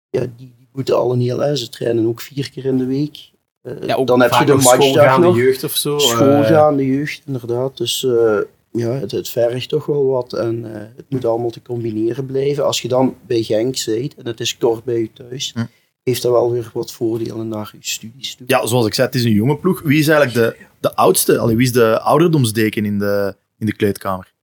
ja, 0.10 0.20
die, 0.22 0.54
die 0.58 0.68
moeten 0.74 0.96
al 0.98 1.12
een 1.14 1.20
heel 1.22 1.44
eind. 1.44 1.60
Ze 1.60 1.70
trainen 1.70 2.08
ook 2.08 2.22
vier 2.22 2.50
keer 2.52 2.66
in 2.66 2.78
de 2.78 2.86
week. 2.86 3.30
Eh, 3.62 3.74
Ja, 3.88 3.96
ook 3.96 4.08
dan 4.08 4.22
heb 4.22 4.32
je 4.34 4.46
de 4.46 4.54
matchdag 4.54 4.74
schoolgaande 4.84 5.28
nog. 5.28 5.36
jeugd 5.38 5.64
of 5.64 5.76
zo. 5.76 5.94
eh, 5.96 6.02
Schoolgaande 6.02 6.86
jeugd, 6.86 7.22
inderdaad. 7.26 7.78
Dus 7.78 8.04
eh, 8.04 8.38
ja, 8.72 8.90
het, 8.92 9.12
het 9.12 9.30
vergt 9.30 9.70
toch 9.70 9.86
wel 9.86 10.06
wat. 10.06 10.34
En 10.34 10.74
eh, 10.76 10.82
het 10.96 11.06
moet 11.10 11.26
allemaal 11.26 11.50
te 11.50 11.62
combineren 11.62 12.26
blijven. 12.26 12.66
Als 12.66 12.82
je 12.82 12.88
dan 12.88 13.16
bij 13.28 13.44
Genk 13.44 13.78
zit 13.78 14.16
en 14.16 14.26
het 14.28 14.40
is 14.40 14.58
kort 14.58 14.84
bij 14.84 15.00
je 15.00 15.10
thuis, 15.14 15.52
Hm. 15.56 15.66
heeft 16.04 16.22
dat 16.22 16.32
wel 16.32 16.52
weer 16.52 16.70
wat 16.74 16.92
voordelen 16.92 17.48
naar 17.48 17.70
je 17.74 17.78
studies 17.88 18.36
toe. 18.36 18.46
Ja, 18.50 18.66
zoals 18.66 18.86
ik 18.86 18.94
zei, 18.94 19.08
het 19.08 19.16
is 19.16 19.24
een 19.24 19.32
jonge 19.32 19.58
ploeg. 19.58 19.82
Wie 19.82 20.00
is 20.00 20.08
eigenlijk 20.08 20.58
de, 20.58 20.66
de 20.80 20.96
oudste? 20.96 21.38
Allee, 21.38 21.56
wie 21.56 21.66
is 21.66 21.72
de 21.74 22.00
ouderdomsdeken 22.00 22.86
in 22.86 23.00
de, 23.00 23.36
in 23.58 23.66
de 23.66 23.76
kleedkamer? 23.76 24.34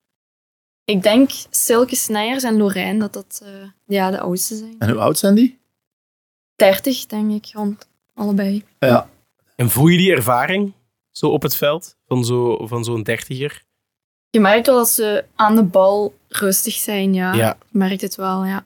Ik 0.84 1.02
denk 1.02 1.30
Silke 1.50 1.96
Snijers 1.96 2.42
en 2.42 2.56
Lorijn 2.56 2.98
dat 2.98 3.12
dat 3.12 3.40
eh, 3.44 3.50
ja, 3.86 4.10
de 4.10 4.20
oudste 4.20 4.56
zijn. 4.56 4.74
En 4.78 4.90
hoe 4.90 5.00
oud 5.00 5.18
zijn 5.18 5.34
die? 5.34 5.58
30, 6.56 7.06
denk 7.06 7.32
ik, 7.32 7.52
rond 7.54 7.88
allebei. 8.14 8.64
Ja, 8.78 9.08
En 9.56 9.70
voel 9.70 9.86
je 9.86 9.96
die 9.98 10.12
ervaring 10.12 10.72
zo 11.10 11.26
op 11.28 11.42
het 11.42 11.56
veld 11.56 11.96
van 12.06 12.24
zo- 12.24 12.66
van 12.66 12.84
zo'n 12.84 13.02
dertiger? 13.02 13.62
Je 14.30 14.40
merkt 14.40 14.66
wel 14.66 14.76
dat 14.76 14.88
ze 14.88 15.24
aan 15.34 15.54
de 15.54 15.62
bal 15.62 16.14
rustig 16.28 16.74
zijn, 16.74 17.14
ja. 17.14 17.32
Ja. 17.34 17.56
Je 17.70 17.78
merkt 17.78 18.00
het 18.00 18.14
wel, 18.14 18.44
ja. 18.44 18.64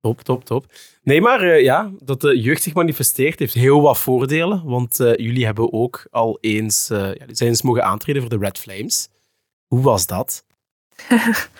Top, 0.00 0.20
top, 0.20 0.44
top. 0.44 0.66
Nee, 1.02 1.20
maar 1.20 1.40
eh, 1.42 1.62
ja, 1.62 1.90
dat 2.00 2.20
de 2.20 2.40
jeugd 2.40 2.62
zich 2.62 2.74
manifesteert 2.74 3.38
heeft 3.38 3.54
heel 3.54 3.80
wat 3.80 3.98
voordelen. 3.98 4.64
Want 4.64 5.00
eh, 5.00 5.16
jullie 5.16 5.44
hebben 5.44 5.72
ook 5.72 6.06
al 6.10 6.38
eens, 6.40 6.90
eh, 6.90 6.98
ja, 6.98 7.12
jullie 7.18 7.34
zijn 7.36 7.48
eens 7.48 7.62
mogen 7.62 7.84
aantreden 7.84 8.22
voor 8.22 8.30
de 8.30 8.38
Red 8.44 8.58
Flames. 8.58 9.08
Hoe 9.68 9.82
was 9.82 10.06
dat? 10.06 10.44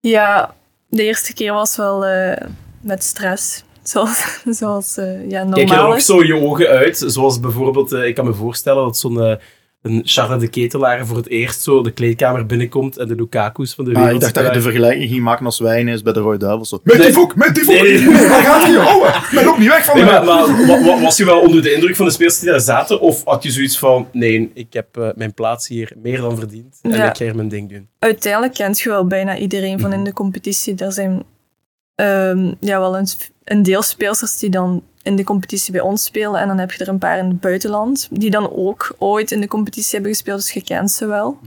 Ja, 0.00 0.54
de 0.88 1.02
eerste 1.02 1.34
keer 1.34 1.52
was 1.52 1.76
wel 1.76 2.04
eh, 2.04 2.48
met 2.80 3.02
stress. 3.02 3.64
Zoals, 3.82 4.42
zoals 4.44 4.96
eh, 4.96 5.30
ja, 5.30 5.44
Kijk 5.44 5.56
je 5.56 5.66
dan 5.66 5.76
normaal 5.76 5.92
ook 5.92 6.00
zo 6.00 6.24
je 6.24 6.34
ogen 6.34 6.68
uit? 6.68 7.04
Zoals 7.06 7.40
bijvoorbeeld, 7.40 7.92
eh, 7.92 8.06
ik 8.06 8.14
kan 8.14 8.24
me 8.24 8.34
voorstellen 8.34 8.84
dat 8.84 8.98
zo'n 8.98 9.38
een 9.86 10.00
Charles 10.04 10.40
de 10.40 10.48
Ketelaar 10.48 11.06
voor 11.06 11.16
het 11.16 11.28
eerst 11.28 11.62
zo 11.62 11.82
de 11.82 11.90
kleedkamer 11.90 12.46
binnenkomt 12.46 12.96
en 12.98 13.08
de 13.08 13.14
Lukaku's 13.14 13.74
van 13.74 13.84
de 13.84 13.90
Ah, 13.90 13.96
wereld 13.96 14.14
ik 14.14 14.20
dacht 14.20 14.34
dat 14.34 14.44
je 14.46 14.50
de 14.52 14.60
vergelijking 14.60 15.10
ging 15.10 15.22
maken 15.22 15.44
als 15.46 15.58
wij 15.58 15.80
ineens 15.80 16.02
bij 16.02 16.12
de 16.12 16.20
Rode 16.20 16.38
Duivels. 16.38 16.68
Zo. 16.68 16.80
Met 16.82 16.96
Nee. 16.96 17.06
die 17.06 17.14
voek, 17.14 17.36
met 17.36 17.54
die 17.54 17.64
voek! 17.64 17.74
Nee, 17.74 17.98
nee. 18.00 18.28
Waar 18.28 18.42
gaat 18.42 18.62
hij? 18.66 18.76
Oh, 18.76 19.48
ook 19.48 19.58
niet 19.58 19.68
weg 19.68 19.84
van 19.84 19.96
Nee, 19.96 20.04
mij. 20.04 20.14
maar, 20.24 20.24
maar 20.50 20.66
wa- 20.66 20.84
wa- 20.84 21.00
was 21.00 21.16
je 21.16 21.24
wel 21.24 21.40
onder 21.40 21.62
de 21.62 21.72
indruk 21.74 21.96
van 21.96 22.06
de 22.06 22.12
spelers 22.12 22.38
die 22.38 22.50
daar 22.50 22.60
zaten? 22.60 23.00
Of 23.00 23.24
had 23.24 23.42
je 23.42 23.50
zoiets 23.50 23.78
van, 23.78 24.08
nee, 24.12 24.50
ik 24.54 24.72
heb 24.72 24.96
eh, 24.96 25.08
mijn 25.14 25.34
plaats 25.34 25.68
hier 25.68 25.92
meer 26.02 26.20
dan 26.20 26.36
verdiend 26.36 26.78
en 26.82 26.90
Ja. 26.90 27.08
ik 27.10 27.16
ga 27.16 27.24
hier 27.24 27.36
mijn 27.36 27.48
ding 27.48 27.70
doen? 27.70 27.88
Uiteindelijk 27.98 28.54
kent 28.54 28.80
je 28.80 28.88
wel 28.88 29.06
bijna 29.06 29.36
iedereen 29.38 29.72
Mhm. 29.72 29.80
van 29.80 29.92
in 29.92 30.04
de 30.04 30.12
competitie. 30.12 30.74
Er 30.76 30.92
zijn 30.92 31.22
ehm, 31.96 32.54
ja, 32.60 32.78
wel 32.78 32.98
een, 32.98 33.08
een 33.44 33.62
deel 33.62 33.82
speelsters 33.82 34.38
die 34.38 34.50
dan 34.50 34.82
in 35.02 35.16
de 35.16 35.24
competitie 35.24 35.72
bij 35.72 35.80
ons 35.80 36.04
spelen. 36.04 36.40
En 36.40 36.48
dan 36.48 36.58
heb 36.58 36.72
je 36.72 36.84
er 36.84 36.88
een 36.88 36.98
paar 36.98 37.18
in 37.18 37.28
het 37.28 37.40
buitenland, 37.40 38.08
die 38.10 38.30
dan 38.30 38.52
ook 38.52 38.94
ooit 38.98 39.30
in 39.30 39.40
de 39.40 39.48
competitie 39.48 39.92
hebben 39.92 40.10
gespeeld, 40.10 40.38
dus 40.38 40.50
je 40.50 40.62
kent 40.64 40.90
ze 40.90 41.06
wel. 41.06 41.38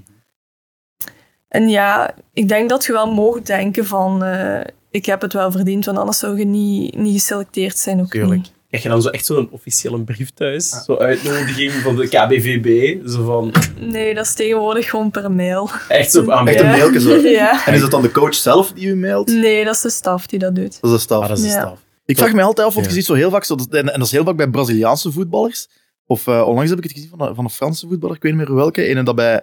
En 1.47 1.69
ja, 1.69 2.13
ik 2.33 2.47
denk 2.47 2.69
dat 2.69 2.85
je 2.85 2.91
wel 2.91 3.13
mocht 3.13 3.45
denken 3.45 3.85
van, 3.85 4.23
eh, 4.23 4.62
ik 4.89 5.05
heb 5.05 5.21
het 5.21 5.33
wel 5.33 5.51
verdiend, 5.51 5.85
want 5.85 5.97
anders 5.97 6.17
zou 6.17 6.38
je 6.38 6.45
niet, 6.45 6.95
niet 6.97 7.13
geselecteerd 7.13 7.77
zijn. 7.77 7.99
Ook 7.99 8.13
niet. 8.13 8.51
Krijg 8.69 8.84
je 8.84 8.89
dan 8.89 9.01
zo 9.01 9.10
echt 9.10 9.25
zo'n 9.25 9.49
officiële 9.51 10.01
brief 10.03 10.29
thuis? 10.29 10.84
Zo'n 10.86 10.97
uitnodiging 10.97 11.71
van 11.71 11.95
de 11.95 12.08
KBVB? 12.08 12.97
Zo 13.10 13.25
van, 13.25 13.53
Nee, 13.79 14.13
dat 14.13 14.25
is 14.25 14.34
tegenwoordig 14.34 14.89
gewoon 14.89 15.12
per 15.12 15.32
mail. 15.32 15.69
echt 15.88 16.12
zo 16.12 16.32
aan 16.32 16.47
Echt 16.47 16.60
een 16.60 16.65
mailje 16.65 16.99
zo. 16.99 17.15
Ja. 17.27 17.65
En 17.65 17.73
is 17.73 17.82
het 17.82 17.91
dan 17.91 18.01
de 18.01 18.12
coach 18.12 18.36
zelf 18.36 18.71
die 18.71 18.88
u 18.88 18.95
mailt? 18.95 19.27
Nee, 19.27 19.65
dat 19.65 19.75
is 19.75 19.82
de 19.82 19.89
staf 19.89 20.27
die 20.27 20.39
dat 20.39 20.55
doet. 20.55 20.82
Dat 20.82 20.89
is 20.91 20.95
de 20.95 21.01
staf. 21.01 21.21
Ah, 21.23 21.27
dat 21.29 21.38
is 21.38 21.43
de 21.43 21.49
Ja. 21.49 21.60
staf. 21.60 21.79
Ik 22.05 22.17
vraag 22.17 22.34
me 22.34 22.41
altijd 22.41 22.67
af, 22.67 22.73
want 22.73 22.86
Ja. 22.86 22.91
je 22.91 22.97
ziet 22.97 23.08
zo 23.08 23.13
heel 23.13 23.29
vaak, 23.29 23.43
zo, 23.43 23.55
dat- 23.55 23.67
en, 23.73 23.93
en 23.93 23.99
dat 23.99 24.08
is 24.08 24.12
heel 24.12 24.23
vaak 24.23 24.36
bij 24.36 24.47
Braziliaanse 24.49 25.12
voetballers, 25.12 25.67
of 26.05 26.27
eh, 26.27 26.47
onlangs 26.47 26.69
heb 26.69 26.77
ik 26.79 26.84
het 26.84 26.93
gezien 26.93 27.10
van 27.10 27.21
een, 27.27 27.36
van 27.36 27.43
een 27.43 27.49
Franse 27.49 27.88
voetballer, 27.88 28.15
ik 28.15 28.21
weet 28.21 28.36
niet 28.36 28.47
meer 28.47 28.55
welke, 28.55 28.84
ene 28.84 29.03
dat 29.03 29.15
bij 29.15 29.41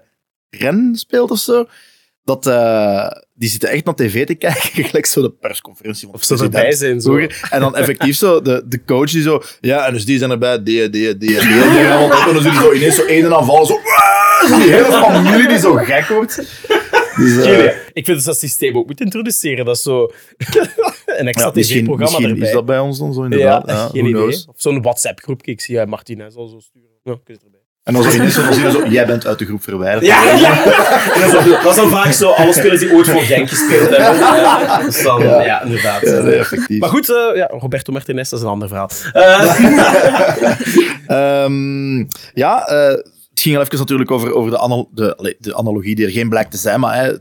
Rennes 0.51 1.01
speelt 1.01 1.31
of 1.31 1.39
zo, 1.39 1.67
dat, 2.27 2.47
eh, 2.47 3.07
die 3.35 3.49
zitten 3.49 3.69
echt 3.69 3.85
naar 3.85 3.95
tv 3.95 4.27
te 4.27 4.35
kijken, 4.35 4.85
gelijk 4.85 5.07
zo 5.07 5.23
de 5.23 5.31
persconferentie 5.31 6.07
van 6.07 6.15
Of 6.15 6.25
ze 6.25 6.37
erbij 6.37 6.73
zijn. 6.73 7.01
Zo. 7.01 7.19
En 7.51 7.61
dan 7.61 7.77
effectief 7.77 8.17
zo, 8.17 8.43
de, 8.43 8.63
de 8.67 8.85
coach 8.85 9.11
die 9.11 9.23
zo, 9.23 9.43
ja, 9.61 9.87
en 9.87 9.93
dus 9.93 10.05
die 10.05 10.19
zijn 10.19 10.31
erbij, 10.31 10.63
die, 10.63 10.91
die, 10.91 11.17
die, 11.17 11.29
die, 11.29 11.39
en 11.39 12.35
dan 12.35 12.43
zo 12.43 12.73
ineens 12.73 12.95
zo 12.95 13.05
één 13.05 13.25
en 13.25 13.37
aanvallen, 13.37 13.67
zo, 13.67 13.79
zo 14.49 14.57
die 14.57 14.71
hele 14.73 14.93
familie 14.93 15.49
die 15.49 15.59
zo 15.59 15.75
gek 15.75 16.07
wordt. 16.09 16.37
Dus, 17.17 17.45
eh, 17.45 17.65
ik 17.93 18.05
vind 18.05 18.21
ze 18.21 18.27
dat 18.27 18.39
systeem 18.39 18.77
ook 18.77 18.87
moet 18.87 19.01
introduceren. 19.01 19.65
Dat 19.65 19.77
is 19.77 19.83
zo 19.83 20.11
een 21.07 21.29
extra 21.29 21.47
ja, 21.47 21.51
tv-programma 21.51 22.29
erbij. 22.29 22.47
is 22.49 22.55
dat 22.55 22.67
bij 22.67 22.79
ons 22.79 22.99
dan 22.99 23.13
zo 23.15 23.21
ja, 23.21 23.25
inderdaad. 23.25 23.69
Ja, 23.69 23.77
geen 23.77 23.89
who 23.89 23.99
idee. 23.99 24.13
knows. 24.13 24.47
Of 24.47 24.55
zo'n 24.57 24.83
WhatsApp-groepje. 24.83 25.53
Ik 25.53 25.61
zie 25.61 25.75
ja, 25.75 25.85
Martinez 25.85 26.35
al 26.35 26.49
zo 26.49 26.59
sturen. 26.59 26.91
Ja, 27.03 27.19
En 27.87 27.93
dan 27.93 28.03
zo 28.03 28.11
zo, 28.11 28.19
dan 28.43 28.55
zie 28.55 28.65
je 28.65 28.71
zo, 28.71 28.87
jij 28.87 29.07
bent 29.07 29.27
uit 29.27 29.39
de 29.39 29.45
groep 29.45 29.63
verwijderd. 29.63 30.07
Ja, 30.07 30.23
ja. 30.47 30.65
Dat, 31.31 31.47
is, 31.47 31.69
is 31.69 31.77
dan 31.77 31.91
vaak 31.91 32.13
zo, 32.13 32.31
alle 32.31 32.53
spelers 32.53 32.81
die 32.81 32.93
ooit 32.93 33.09
voor 33.09 33.21
Genk 33.21 33.49
gespeeld 33.49 33.89
hebben. 33.89 34.19
Ja, 34.19 34.83
dus 34.83 35.03
dan, 35.03 35.23
ja. 35.23 35.63
inderdaad. 35.63 36.03
Ja, 36.03 36.23
nee, 36.23 36.35
effectief. 36.35 36.81
Maar 36.81 36.89
goed, 36.89 37.11
eh, 37.11 37.37
ja, 37.37 37.47
Roberto 37.47 37.93
Martinez, 37.93 38.29
dat 38.29 38.39
is 38.39 38.45
een 38.45 38.51
ander 38.51 38.69
verhaal. 38.69 38.91
Eh, 39.13 39.57
Ehm, 41.07 41.99
ja, 42.35 42.67
eh, 42.67 42.89
het 42.89 43.41
ging 43.41 43.57
al 43.57 43.63
even 43.63 43.79
natuurlijk 43.79 44.11
over, 44.11 44.35
over 44.35 44.51
de, 44.51 44.59
anal 44.59 44.91
de, 44.93 45.55
analogie 45.55 45.95
die 45.95 46.07
er 46.07 46.13
geen 46.13 46.29
blijkt 46.29 46.51
te 46.51 46.57
zijn, 46.57 46.81
maar 46.81 47.05
hè, 47.05 47.13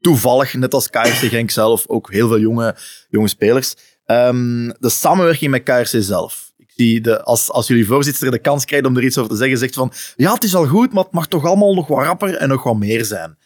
toevallig, 0.00 0.54
net 0.54 0.74
als 0.74 0.90
KRC 0.90 1.28
Genk 1.28 1.50
zelf, 1.50 1.84
ook 1.88 2.12
heel 2.12 2.28
veel 2.28 2.38
jonge, 2.38 2.76
jonge 3.08 3.28
spelers. 3.28 3.74
Ehm, 4.04 4.68
de 4.78 4.88
samenwerking 4.88 5.50
met 5.50 5.62
KRC 5.62 6.02
zelf. 6.02 6.47
Zie, 6.78 7.00
de, 7.00 7.22
als, 7.22 7.50
als 7.50 7.66
jullie 7.66 7.86
voorzitter 7.86 8.30
de 8.30 8.38
kans 8.38 8.64
krijgt 8.64 8.86
om 8.86 8.96
er 8.96 9.04
iets 9.04 9.18
over 9.18 9.30
te 9.30 9.36
zeggen, 9.36 9.58
zegt 9.58 9.74
van, 9.74 9.92
ja, 10.16 10.32
het 10.32 10.44
is 10.44 10.54
al 10.54 10.66
goed, 10.66 10.92
maar 10.92 11.04
het 11.04 11.12
mag 11.12 11.26
toch 11.26 11.44
allemaal 11.44 11.74
nog 11.74 11.86
wat 11.86 12.04
rapper 12.04 12.36
en 12.36 12.48
nog 12.48 12.62
wat 12.62 12.76
meer 12.76 13.04
zijn. 13.04 13.38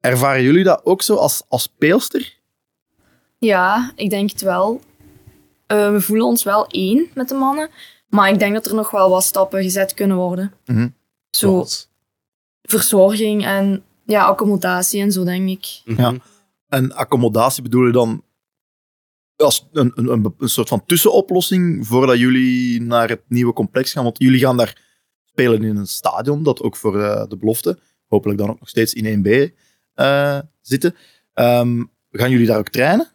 Ervaren 0.00 0.42
jullie 0.42 0.64
dat 0.64 0.80
ook 0.84 1.02
zo 1.02 1.14
als, 1.14 1.42
als 1.48 1.62
speelster? 1.62 2.36
Ja, 3.38 3.92
ik 3.96 4.10
denk 4.10 4.30
het 4.30 4.40
wel. 4.40 4.80
Eh, 5.66 5.90
we 5.90 6.00
voelen 6.00 6.26
ons 6.26 6.42
wel 6.42 6.66
één 6.66 7.06
met 7.14 7.28
de 7.28 7.34
mannen. 7.34 7.70
Maar 8.08 8.30
ik 8.30 8.38
denk 8.38 8.54
dat 8.54 8.66
er 8.66 8.74
nog 8.74 8.90
wel 8.90 9.10
wat 9.10 9.24
stappen 9.24 9.62
gezet 9.62 9.94
kunnen 9.94 10.16
worden. 10.16 10.52
Mhm. 10.66 10.88
Zo 11.30 11.66
verzorging 12.62 13.44
en 13.44 13.82
ja, 14.04 14.24
accommodatie 14.24 15.00
en 15.00 15.12
zo, 15.12 15.24
denk 15.24 15.48
ik. 15.48 15.82
Ja. 15.96 16.14
En 16.68 16.92
accommodatie 16.92 17.62
bedoel 17.62 17.86
je 17.86 17.92
dan 17.92 18.22
als 19.44 19.68
een, 19.72 19.92
een, 19.94 20.08
een, 20.08 20.34
een 20.38 20.48
soort 20.48 20.68
van 20.68 20.84
tussenoplossing 20.86 21.86
voordat 21.86 22.18
jullie 22.18 22.82
naar 22.82 23.08
het 23.08 23.22
nieuwe 23.28 23.52
complex 23.52 23.92
gaan? 23.92 24.04
Want 24.04 24.18
jullie 24.18 24.40
gaan 24.40 24.56
daar 24.56 24.82
spelen 25.24 25.62
in 25.62 25.76
een 25.76 25.86
stadion 25.86 26.42
dat 26.42 26.62
ook 26.62 26.76
voor 26.76 27.02
eh, 27.02 27.28
de 27.28 27.36
belofte, 27.36 27.78
hopelijk 28.06 28.38
dan 28.38 28.50
ook 28.50 28.60
nog 28.60 28.68
steeds 28.68 28.92
in 28.94 29.24
1B, 29.24 29.54
eh, 29.94 30.38
zitten. 30.60 30.94
Ehm, 31.32 31.84
gaan 32.10 32.30
jullie 32.30 32.46
daar 32.46 32.58
ook 32.58 32.68
trainen? 32.68 33.08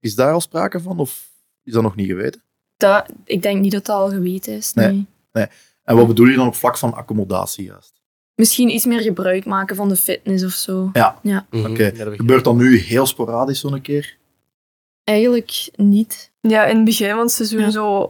Is 0.00 0.14
daar 0.14 0.32
al 0.32 0.40
sprake 0.40 0.80
van 0.80 0.98
of 0.98 1.30
is 1.62 1.72
dat 1.72 1.82
nog 1.82 1.96
niet 1.96 2.08
geweten? 2.08 2.42
Dat, 2.76 3.08
ik 3.24 3.42
denk 3.42 3.60
niet 3.60 3.72
dat 3.72 3.86
dat 3.86 3.96
al 3.96 4.08
geweten 4.08 4.52
is. 4.52 4.72
Nee. 4.72 5.06
nee. 5.32 5.46
En 5.84 5.96
wat 5.96 6.06
bedoel 6.06 6.26
je 6.26 6.36
dan 6.36 6.46
op 6.46 6.54
vlak 6.54 6.78
van 6.78 6.94
accommodatie 6.94 7.64
juist? 7.64 8.00
Misschien 8.34 8.68
iets 8.68 8.84
meer 8.84 9.00
gebruik 9.00 9.44
maken 9.44 9.76
van 9.76 9.88
de 9.88 9.96
fitness 9.96 10.44
of 10.44 10.52
zo. 10.52 10.90
Ja. 10.92 11.18
Ja. 11.22 11.46
Mhm. 11.50 11.70
Oké. 11.70 11.92
Ja. 11.94 12.14
Gebeurt 12.14 12.44
dat 12.44 12.54
nu 12.54 12.76
heel 12.76 13.06
sporadisch 13.06 13.60
zo'n 13.60 13.80
keer? 13.80 14.20
Eigenlijk 15.04 15.68
niet. 15.76 16.30
Ja, 16.40 16.64
in 16.64 16.76
het 16.76 16.84
begin 16.84 17.10
van 17.10 17.18
het 17.18 17.30
seizoen 17.32 17.60
Ja. 17.60 17.70
zo 17.70 18.08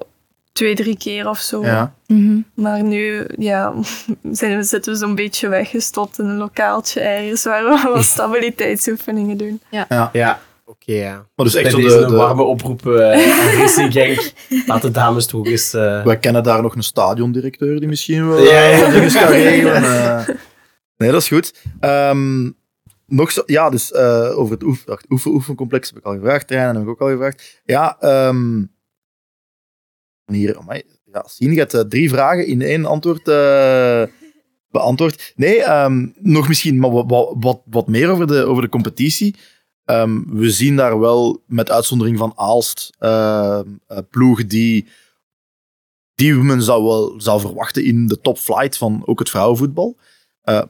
twee, 0.52 0.74
drie 0.74 0.96
keer 0.96 1.28
of 1.28 1.38
zo. 1.38 1.64
Ja. 1.64 1.94
Mhm. 2.06 2.40
Maar 2.54 2.82
nu 2.82 3.26
ja, 3.38 3.72
zijn 4.32 4.56
we, 4.56 4.62
zitten 4.62 4.92
we 4.92 4.98
zo'n 4.98 5.14
beetje 5.14 5.48
weggestopt 5.48 6.18
in 6.18 6.24
een 6.26 6.36
lokaaltje 6.36 7.00
ergens 7.00 7.44
waar 7.44 7.64
we 7.64 7.90
wat 7.94 8.04
stabiliteitsoefeningen 8.14 9.36
doen. 9.36 9.60
Ja, 9.70 10.10
oké, 10.64 10.92
ja. 10.92 11.26
Maar 11.36 11.46
dus 11.46 11.54
echt 11.54 11.70
zo 11.70 11.80
de, 11.80 11.94
een 11.96 12.08
de, 12.08 12.14
warme 12.16 12.42
oproep 12.42 12.86
eh 12.86 13.40
aan 13.40 13.58
Racing 13.58 13.92
Genk. 13.92 14.32
Laat 14.66 14.82
de 14.82 14.90
dames 14.90 15.26
toch 15.26 15.46
eens... 15.46 15.74
eh, 15.74 16.04
Wij 16.04 16.18
kennen 16.18 16.42
daar 16.42 16.62
nog 16.62 16.74
een 16.76 16.82
stadiondirecteur 16.82 17.78
die 17.80 17.88
misschien 17.88 18.28
wel 18.28 18.38
Ja, 18.42 18.62
ja. 18.64 18.82
eh, 18.86 18.92
dingen 18.92 19.12
kan 19.12 19.26
regelen. 19.28 19.82
Nee, 20.96 21.10
dat 21.10 21.20
is 21.22 21.28
goed. 21.28 21.54
Ehm, 21.80 22.50
nog 23.12 23.30
zo, 23.30 23.42
ja, 23.46 23.70
dus 23.70 23.92
eh, 23.92 24.38
over 24.38 24.52
het 24.52 24.62
oefen, 24.62 25.30
oefencomplex 25.32 25.88
heb 25.88 25.98
ik 25.98 26.04
al 26.04 26.14
gevraagd. 26.14 26.46
Trainen 26.46 26.74
heb 26.74 26.84
ik 26.84 26.88
ook 26.88 27.00
al 27.00 27.08
gevraagd. 27.08 27.60
Ja, 27.64 27.96
ehm 28.00 28.64
hier, 30.24 30.58
amai, 30.58 30.82
ja, 31.04 31.24
zien, 31.26 31.52
je 31.52 31.58
hebt 31.58 31.74
eh, 31.74 31.80
drie 31.80 32.08
vragen 32.08 32.46
in 32.46 32.62
één 32.62 32.84
antwoord 32.84 33.28
eh, 33.28 34.02
beantwoord. 34.70 35.32
Nee, 35.36 35.62
ehm, 35.62 36.08
nog 36.14 36.48
misschien 36.48 36.78
maar 36.78 36.90
wat, 36.90 37.34
wat, 37.38 37.62
wat, 37.64 37.88
meer 37.88 38.08
over 38.08 38.26
de, 38.26 38.44
over 38.44 38.62
de 38.62 38.68
competitie. 38.68 39.36
Ehm, 39.84 40.20
we 40.26 40.50
zien 40.50 40.76
daar 40.76 40.98
wel, 40.98 41.42
met 41.46 41.70
uitzondering 41.70 42.18
van 42.18 42.32
Aalst, 42.36 42.90
ploegen 44.10 44.48
die 44.48 44.88
die 46.14 46.34
men 46.34 46.62
zou 46.62 46.84
wel 46.84 47.20
zou 47.20 47.40
verwachten 47.40 47.84
in 47.84 48.06
de 48.06 48.20
top 48.20 48.38
flight 48.38 48.76
van 48.76 49.02
ook 49.06 49.18
het 49.18 49.30
vrouwenvoetbal. 49.30 49.96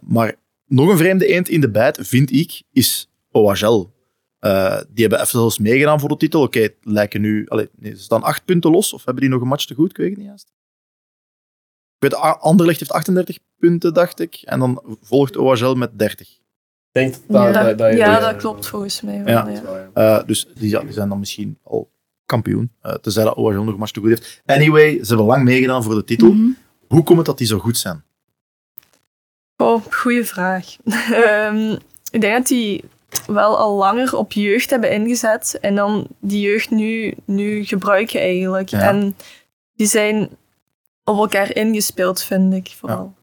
Maar 0.01 0.37
nog 0.75 0.89
een 0.91 0.97
vreemde 0.97 1.27
eend 1.27 1.49
in 1.49 1.61
de 1.61 1.71
bijt, 1.71 1.99
vind 2.03 2.33
ik, 2.33 2.63
is 2.73 3.11
OHL. 3.31 3.91
Eh, 4.39 4.81
die 4.89 5.01
hebben 5.07 5.19
even 5.21 5.31
zelfs 5.39 5.59
meegedaan 5.59 6.01
voor 6.01 6.09
de 6.09 6.17
titel. 6.17 6.43
Oké, 6.43 6.69
lijken 6.81 7.21
nu... 7.21 7.47
Allee, 7.49 7.69
nee, 7.77 7.97
ze 7.97 8.03
staan 8.03 8.23
acht 8.23 8.45
punten 8.45 8.71
los, 8.71 8.93
of 8.93 9.05
hebben 9.05 9.23
die 9.23 9.33
nog 9.33 9.41
een 9.43 9.49
match 9.49 9.65
te 9.65 9.75
goed? 9.75 9.91
Ik 9.91 9.97
weet 9.97 10.09
het 10.09 10.19
niet 10.19 10.27
juist. 10.27 10.53
Ik 11.99 12.11
weet, 12.11 12.15
Anderlecht 12.41 12.79
heeft 12.79 12.93
38 12.93 13.39
punten, 13.59 13.95
dacht 13.95 14.21
ik. 14.21 14.35
En 14.45 14.59
dan 14.59 14.97
volgt 15.03 15.37
OHL 15.37 15.75
met 15.75 15.99
30. 15.99 16.29
Ik 16.29 16.39
denk 16.93 17.15
dat, 17.29 17.55
ja, 17.55 17.63
dat, 17.63 17.79
dat, 17.79 17.97
ja, 17.97 18.21
dat- 18.21 18.37
klopt 18.37 18.67
volgens 18.67 19.01
mij 19.01 19.17
Ja. 19.27 19.45
wel. 19.45 19.77
Ja. 19.77 19.91
Eh, 19.95 20.27
dus 20.27 20.47
die 20.55 20.69
zijn 20.89 21.09
dan 21.09 21.19
misschien 21.19 21.59
al 21.63 21.91
kampioen. 22.27 22.73
Uh, 22.83 22.93
tenzij 22.95 23.25
dat 23.25 23.37
OHL 23.37 23.53
nog 23.63 23.67
een 23.73 23.79
match 23.79 23.93
te 23.93 24.01
goed 24.01 24.09
heeft. 24.09 24.43
Anyway, 24.47 24.99
ze 24.99 25.07
hebben 25.07 25.27
lang 25.27 25.45
meegedaan 25.45 25.83
voor 25.83 25.95
de 25.95 26.05
titel. 26.05 26.33
Mhm. 26.33 26.51
Hoe 26.89 27.03
komt 27.03 27.19
het 27.19 27.27
dat 27.27 27.39
die 27.39 27.47
zo 27.47 27.59
goed 27.59 27.77
zijn? 27.79 28.05
Oh, 29.63 29.83
goede 29.91 30.25
vraag. 30.25 30.77
Ehm, 31.25 31.77
ik 32.11 32.21
denk 32.21 32.37
dat 32.37 32.47
die 32.47 32.85
wel 33.27 33.59
al 33.59 33.77
langer 33.77 34.17
op 34.17 34.33
jeugd 34.33 34.71
hebben 34.71 34.91
ingezet 34.91 35.59
en 35.61 35.75
dan 35.75 36.07
die 36.21 36.41
jeugd 36.41 36.71
nu, 36.71 37.15
nu 37.25 37.65
gebruiken 37.65 38.21
eigenlijk. 38.21 38.69
Ja. 38.69 38.89
En 38.89 39.17
die 39.75 39.87
zijn 39.87 40.31
op 41.05 41.17
elkaar 41.17 41.57
ingespeeld, 41.57 42.23
vind 42.23 42.55
ik 42.55 42.69
vooral. 42.77 43.15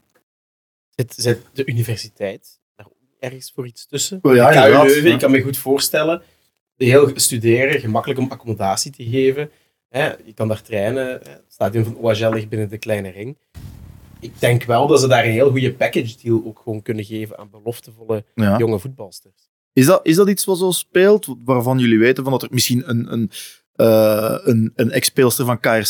Zit, 0.90 1.14
zit 1.18 1.42
de 1.54 1.66
universiteit 1.66 2.60
daar 2.76 2.86
ook 2.86 2.94
ergens 3.20 3.52
voor 3.56 3.68
iets 3.68 3.88
tussen? 3.88 4.20
Wel 4.22 4.36
ja, 4.36 4.50
Leuven, 4.50 5.08
ja. 5.08 5.14
ik 5.14 5.20
kan 5.20 5.32
me 5.32 5.42
goed 5.42 5.58
voorstellen. 5.58 6.22
Heel 6.78 7.12
studeren, 7.16 7.80
gemakkelijk 7.80 8.20
om 8.20 8.32
accommodatie 8.32 8.92
te 8.92 9.04
geven. 9.04 9.52
Hè, 9.90 10.06
je 10.26 10.34
kan 10.34 10.48
daar 10.48 10.62
trainen. 10.62 11.08
Het 11.08 11.44
stadion 11.48 11.84
van 11.84 11.98
OHL 11.98 12.34
ligt 12.34 12.50
binnen 12.50 12.70
de 12.70 12.78
kleine 12.78 13.10
ring. 13.10 13.38
Ik 14.20 14.40
denk 14.40 14.64
wel 14.64 14.88
dat 14.88 15.00
ze 15.00 15.08
daar 15.08 15.26
een 15.26 15.32
heel 15.32 15.50
goede 15.50 15.74
package 15.74 16.16
deal 16.24 16.42
ook 16.46 16.60
gewoon 16.64 16.82
kunnen 16.82 17.06
geven 17.06 17.38
aan 17.38 17.50
beloftevolle 17.50 18.24
Ja. 18.36 18.58
jonge 18.58 18.80
voetbalsters. 18.80 19.50
Is 19.74 19.86
dat, 19.86 20.00
is 20.06 20.16
dat 20.16 20.30
iets 20.30 20.46
wat 20.46 20.58
zo 20.58 20.72
speelt, 20.72 21.28
waarvan 21.46 21.80
jullie 21.80 22.00
weten 22.00 22.24
van 22.24 22.32
dat 22.32 22.44
er 22.44 22.50
misschien 22.52 22.90
een, 22.90 23.14
een, 23.14 23.32
eh, 23.74 24.38
een, 24.44 24.72
een 24.76 24.92
ex-speelster 24.92 25.46
van 25.46 25.60
KRC 25.60 25.86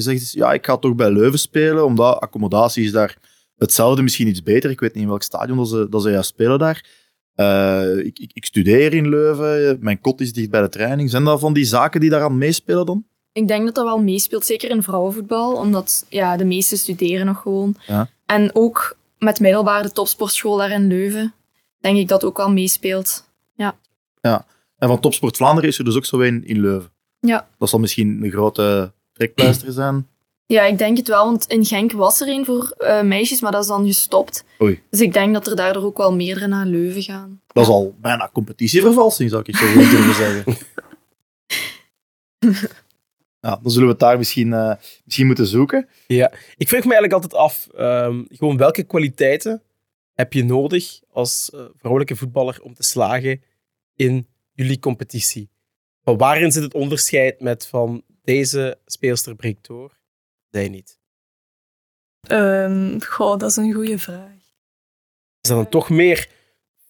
zegt, 0.00 0.32
ja, 0.32 0.52
ik 0.52 0.66
ga 0.66 0.76
toch 0.76 0.94
bij 0.94 1.10
Leuven 1.10 1.38
spelen, 1.38 1.84
omdat 1.84 2.20
accommodatie 2.20 2.84
is 2.84 2.92
daar 2.92 3.16
hetzelfde, 3.56 4.02
misschien 4.02 4.28
iets 4.28 4.42
beter. 4.42 4.70
Ik 4.70 4.80
weet 4.80 4.94
niet 4.94 5.02
in 5.02 5.08
welk 5.08 5.22
stadion 5.22 5.56
dat 5.56 5.68
ze, 5.68 5.86
dat 5.90 6.02
ze 6.02 6.10
juist 6.10 6.28
spelen 6.28 6.58
daar. 6.58 6.84
Eh, 7.34 7.96
ik, 7.96 8.18
ik, 8.18 8.30
ik 8.32 8.44
studeer 8.44 8.94
in 8.94 9.08
Leuven, 9.08 9.76
mijn 9.80 10.00
kot 10.00 10.20
is 10.20 10.32
dicht 10.32 10.50
bij 10.50 10.60
de 10.60 10.68
training. 10.68 11.10
Zijn 11.10 11.24
dat 11.24 11.40
van 11.40 11.52
die 11.52 11.64
zaken 11.64 12.00
die 12.00 12.10
daaraan 12.10 12.38
meespelen 12.38 12.86
dan? 12.86 13.06
Ik 13.34 13.48
denk 13.48 13.64
dat 13.64 13.74
dat 13.74 13.84
wel 13.84 14.02
meespeelt, 14.02 14.46
zeker 14.46 14.70
in 14.70 14.82
vrouwenvoetbal, 14.82 15.54
omdat 15.54 16.06
ja, 16.08 16.36
de 16.36 16.44
meesten 16.44 16.78
studeren 16.78 17.26
nog 17.26 17.40
gewoon. 17.40 17.76
Ja. 17.86 18.08
En 18.26 18.50
ook 18.52 18.96
met 19.18 19.40
middelbaar 19.40 19.82
de 19.82 19.92
topsportschool 19.92 20.56
daar 20.56 20.70
in 20.70 20.86
Leuven, 20.86 21.34
denk 21.80 21.96
ik 21.96 22.08
dat 22.08 22.24
ook 22.24 22.36
wel 22.36 22.50
meespeelt. 22.50 23.24
En 24.84 24.90
van 24.90 25.00
Topsport 25.00 25.36
Vlaanderen 25.36 25.70
is 25.70 25.78
er 25.78 25.84
dus 25.84 25.96
ook 25.96 26.04
zo 26.04 26.20
een 26.20 26.46
in 26.46 26.60
Leuven. 26.60 26.90
Ja. 27.20 27.48
Dat 27.58 27.68
zal 27.68 27.78
misschien 27.78 28.24
een 28.24 28.30
grote 28.30 28.92
trekpleister 29.12 29.72
zijn. 29.72 30.06
Ja, 30.46 30.62
ik 30.62 30.78
denk 30.78 30.96
het 30.96 31.08
wel, 31.08 31.24
want 31.24 31.46
in 31.46 31.64
Genk 31.64 31.92
was 31.92 32.20
er 32.20 32.28
een 32.28 32.44
voor 32.44 32.74
eh, 32.78 33.02
meisjes, 33.02 33.40
maar 33.40 33.52
dat 33.52 33.62
is 33.62 33.68
dan 33.68 33.86
gestopt. 33.86 34.44
Oei. 34.62 34.82
Dus 34.90 35.00
ik 35.00 35.12
denk 35.12 35.34
dat 35.34 35.46
er 35.46 35.56
daardoor 35.56 35.82
ook 35.82 35.96
wel 35.96 36.14
meerdere 36.14 36.46
naar 36.46 36.66
Leuven 36.66 37.02
gaan. 37.02 37.40
Dat 37.46 37.64
is 37.64 37.70
al 37.70 37.94
bijna 38.00 38.30
competitievervalsing, 38.32 39.30
zou 39.30 39.42
ik 39.46 39.56
zo 39.56 39.72
durven 39.72 40.14
zeggen. 40.14 40.56
Ja, 43.44 43.58
dan 43.62 43.70
zullen 43.70 43.86
we 43.86 43.92
het 43.92 44.00
daar 44.00 44.18
misschien, 44.18 44.52
eh, 44.52 44.74
misschien 45.04 45.26
moeten 45.26 45.46
zoeken. 45.46 45.88
Ik 46.56 46.68
vraag 46.68 46.84
me 46.84 46.94
eigenlijk 46.94 47.12
altijd 47.12 47.34
af, 47.34 47.68
ehm, 47.74 48.24
gewoon 48.28 48.56
welke 48.56 48.82
kwaliteiten 48.82 49.62
heb 50.14 50.32
je 50.32 50.44
nodig 50.44 51.00
als 51.10 51.50
eh, 51.50 51.64
vrouwelijke 51.76 52.16
voetballer 52.16 52.60
om 52.62 52.74
te 52.74 52.82
slagen 52.82 53.42
in 53.94 54.28
jullie 54.52 54.78
competitie? 54.78 55.50
Van 56.02 56.16
waarin 56.16 56.52
zit 56.52 56.62
het 56.62 56.74
onderscheid 56.74 57.40
met 57.40 57.66
van 57.66 58.02
deze 58.22 58.78
speelster 58.86 59.34
breekt 59.34 59.66
door, 59.66 59.98
zij 60.50 60.68
niet? 60.68 60.98
Ehm, 62.20 63.00
goh, 63.00 63.38
dat 63.38 63.50
is 63.50 63.56
een 63.56 63.72
goede 63.72 63.98
vraag. 63.98 64.36
Is 65.40 65.48
dat 65.48 65.56
dan 65.56 65.68
toch 65.68 65.90
meer 65.90 66.28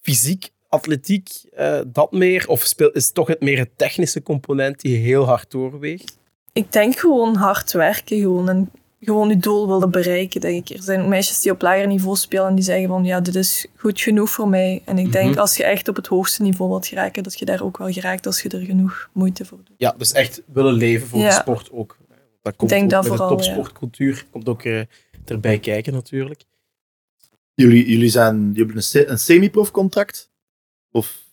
fysiek, 0.01 0.49
atletiek, 0.67 1.29
eh, 1.51 1.81
dat 1.87 2.11
meer? 2.11 2.47
Of 2.47 2.61
speel, 2.61 2.91
is 2.91 3.05
het 3.05 3.13
toch 3.13 3.27
het 3.27 3.41
meer 3.41 3.57
het 3.57 3.77
technische 3.77 4.21
component 4.21 4.81
die 4.81 4.97
heel 4.97 5.25
hard 5.25 5.51
doorweegt? 5.51 6.23
Ik 6.55 6.71
denk 6.71 6.97
gewoon 6.99 7.35
hard 7.35 7.71
werken 7.71 8.19
gewoon 8.19 8.49
en 8.49 8.71
gewoon 8.99 9.29
je 9.29 9.37
doel 9.37 9.67
willen 9.67 9.91
bereiken, 9.91 10.41
denk 10.41 10.69
ik. 10.69 10.77
Er 10.77 10.83
zijn 10.83 11.09
meisjes 11.09 11.41
die 11.41 11.51
op 11.51 11.61
lager 11.61 11.87
niveau 11.87 12.15
spelen 12.15 12.47
en 12.47 12.55
die 12.55 12.63
zeggen 12.63 12.87
van 12.87 13.03
ja, 13.05 13.19
dit 13.19 13.35
is 13.35 13.67
goed 13.75 14.01
genoeg 14.01 14.29
voor 14.29 14.47
mij. 14.47 14.81
En 14.85 14.97
ik 14.97 15.11
denk 15.11 15.29
Mhm. 15.29 15.39
als 15.39 15.57
je 15.57 15.63
echt 15.63 15.87
op 15.87 15.95
het 15.95 16.07
hoogste 16.07 16.41
niveau 16.41 16.69
wilt 16.71 16.87
geraken, 16.87 17.23
dat 17.23 17.39
je 17.39 17.45
daar 17.45 17.61
ook 17.61 17.77
wel 17.77 17.91
geraakt 17.91 18.25
als 18.25 18.41
je 18.41 18.49
er 18.49 18.65
genoeg 18.65 19.09
moeite 19.13 19.45
voor 19.45 19.57
doet. 19.57 19.75
Ja, 19.77 19.95
dus 19.97 20.11
echt 20.11 20.41
willen 20.53 20.73
leven 20.73 21.07
voor 21.07 21.19
Ja. 21.19 21.27
de 21.29 21.33
sport 21.35 21.71
ook. 21.71 21.97
Dat 22.41 22.55
komt 22.55 22.69
denk 22.69 22.83
ook 22.83 22.89
dat 22.89 23.03
met 23.03 23.11
vooral, 23.11 23.27
de 23.37 23.43
ja. 23.43 23.49
topsportcultuur 23.49 24.25
komt 24.31 24.49
ook 24.49 24.63
eh, 24.63 24.81
erbij 25.25 25.59
kijken 25.59 25.93
natuurlijk. 25.93 26.43
Jullie, 27.53 27.87
jullie, 27.89 28.09
zijn, 28.09 28.35
jullie 28.41 28.57
hebben 28.57 28.75
een, 28.75 28.83
se- 28.83 29.07
een 29.07 29.19
semi-profcontract? 29.19 30.29
Of 30.91 31.23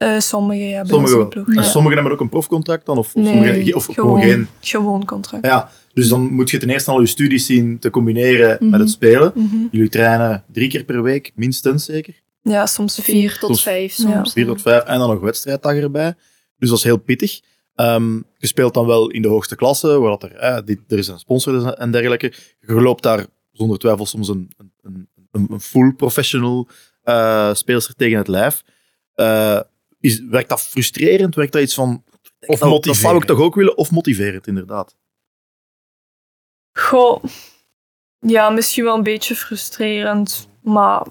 Eh 0.00 0.18
sommigen, 0.18 0.66
ja, 0.66 0.84
sommigen 0.84 1.00
onze 1.02 1.16
wel? 1.16 1.28
ploeg. 1.28 1.46
En 1.48 1.54
ja. 1.54 1.62
sommigen 1.62 1.96
hebben 1.96 2.12
ook 2.14 2.20
een 2.20 2.28
profcontract 2.28 2.86
dan? 2.86 2.98
Of, 2.98 3.14
of, 3.14 3.22
Nee, 3.22 3.32
sommigen, 3.32 3.74
of 3.74 3.84
gewoon 3.84 3.94
gewoon, 4.20 4.20
geen? 4.30 4.48
gewoon 4.60 5.04
contract. 5.04 5.44
Ja, 5.46 5.70
dus 5.92 6.08
dan 6.08 6.32
moet 6.32 6.50
je 6.50 6.58
ten 6.58 6.70
eerste 6.70 6.90
al 6.90 7.00
je 7.00 7.06
studies 7.06 7.46
zien 7.46 7.78
te 7.78 7.90
combineren 7.90 8.56
Mhm. 8.60 8.70
met 8.70 8.80
het 8.80 8.90
spelen. 8.90 9.32
Mhm. 9.34 9.56
Jullie 9.70 9.88
trainen 9.88 10.44
drie 10.52 10.68
keer 10.68 10.84
per 10.84 11.02
week, 11.02 11.32
minstens 11.34 11.84
zeker. 11.84 12.14
Ja, 12.42 12.66
soms 12.66 12.94
vier. 12.94 13.04
Vier 13.04 13.30
tot 13.38 13.40
Soms- 13.48 13.62
vijf 13.62 13.96
Ja. 13.96 14.04
soms. 14.14 14.32
Vier 14.32 14.46
tot 14.46 14.62
vijf 14.62 14.82
en 14.82 14.98
dan 14.98 15.08
nog 15.08 15.20
wedstrijddag 15.20 15.72
erbij. 15.74 16.14
Dus 16.58 16.68
dat 16.68 16.78
is 16.78 16.84
heel 16.84 16.96
pittig. 16.98 17.40
Ehm, 17.74 18.14
je 18.16 18.46
speelt 18.46 18.74
dan 18.74 18.86
wel 18.86 19.10
in 19.10 19.22
de 19.22 19.28
hoogste 19.28 19.56
klasse, 19.56 19.98
waar 20.00 20.10
dat 20.18 20.22
er, 20.22 20.34
eh, 20.36 20.58
dit, 20.64 20.78
er 20.88 20.98
is 20.98 21.08
een 21.08 21.18
sponsor 21.18 21.66
en 21.72 21.90
dergelijke. 21.90 22.32
Je 22.60 22.72
loopt 22.80 23.02
daar 23.02 23.26
zonder 23.52 23.78
twijfel 23.78 24.06
soms 24.06 24.28
een, 24.28 24.50
een, 24.82 25.08
een, 25.32 25.46
een 25.50 25.60
full 25.60 25.92
professional 25.92 26.68
eh 27.02 27.54
speelster 27.54 27.94
tegen 27.94 28.18
het 28.18 28.28
lijf. 28.28 28.62
Eh, 29.14 29.60
is, 30.00 30.20
werkt 30.20 30.48
dat 30.48 30.60
frustrerend? 30.60 31.34
Werkt 31.34 31.52
dat 31.52 31.62
iets 31.62 31.74
van... 31.74 32.04
Of 32.40 32.58
dat, 32.58 32.84
dat 32.84 32.96
zou 32.96 33.16
ik 33.16 33.24
toch 33.24 33.40
ook 33.40 33.54
willen? 33.54 33.76
Of 33.76 33.90
motiverend, 33.90 34.46
inderdaad. 34.46 34.96
Goh, 36.72 37.24
ja, 38.18 38.50
misschien 38.50 38.84
wel 38.84 38.96
een 38.96 39.02
beetje 39.02 39.34
frustrerend, 39.34 40.48
maar 40.62 41.06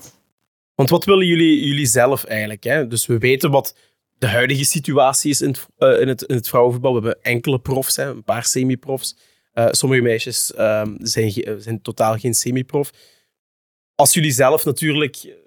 Want 0.75 0.89
wat 0.89 1.05
willen 1.05 1.25
jullie, 1.25 1.67
jullie 1.67 1.85
zelf 1.85 2.23
eigenlijk? 2.23 2.63
Hè? 2.63 2.87
Dus 2.87 3.05
we 3.05 3.17
weten 3.17 3.51
wat 3.51 3.75
de 4.17 4.27
huidige 4.27 4.65
situatie 4.65 5.31
is 5.31 5.41
in 5.41 5.49
het, 5.49 5.67
eh, 5.77 6.01
in 6.01 6.07
het, 6.07 6.21
in 6.21 6.35
het 6.35 6.47
vrouwenvoetbal. 6.47 6.93
We 6.93 7.07
hebben 7.07 7.23
enkele 7.23 7.59
profs, 7.59 7.95
hè, 7.95 8.09
een 8.09 8.23
paar 8.23 8.45
semi-profs. 8.45 9.17
Eh, 9.53 9.67
sommige 9.71 10.01
meisjes 10.01 10.53
ehm, 10.53 10.95
zijn, 10.97 11.31
zijn 11.57 11.81
totaal 11.81 12.17
geen 12.17 12.33
semi-prof. 12.33 12.91
Als 13.95 14.13
jullie 14.13 14.31
zelf 14.31 14.65
natuurlijk 14.65 15.38